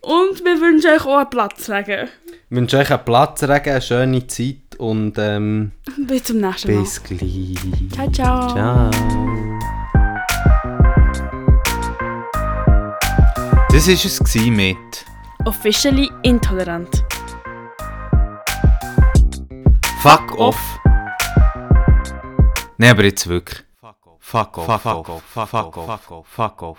Und 0.00 0.44
wir 0.44 0.60
wünschen 0.60 0.90
euch 0.90 1.04
auch 1.06 1.18
einen 1.18 1.30
Platzregen. 1.30 2.08
Ich 2.28 2.56
wünsche 2.56 2.78
euch 2.78 2.90
einen 2.90 3.04
Platzregen, 3.04 3.72
eine 3.72 3.82
schöne 3.82 4.26
Zeit 4.26 4.63
und 4.78 5.14
ähm, 5.18 5.72
Bis 6.06 6.24
zum 6.24 6.38
nächsten 6.38 6.74
Mal. 6.74 6.80
bis 6.80 7.02
gleich. 7.02 7.54
Ciao, 7.92 8.10
ciao. 8.10 8.48
Ciao. 8.54 8.90
Das 13.70 13.88
war 13.88 13.94
es 13.94 14.34
mit 14.50 14.76
Officially 15.46 16.10
intolerant. 16.22 17.04
Fuck 20.00 20.38
off. 20.38 20.78
Nein, 22.78 22.90
aber 22.90 23.04
jetzt 23.04 23.26
wirklich. 23.26 23.64
Fuck 23.80 24.06
off. 24.06 24.18
Fuck 24.20 24.58
off. 24.58 24.82
Fuck 24.82 25.08
off. 25.08 25.22
Fuck 25.24 25.76
off. 25.76 25.86
Fuck 25.86 26.10
off. 26.10 26.26
Fuck 26.28 26.62
off. 26.62 26.78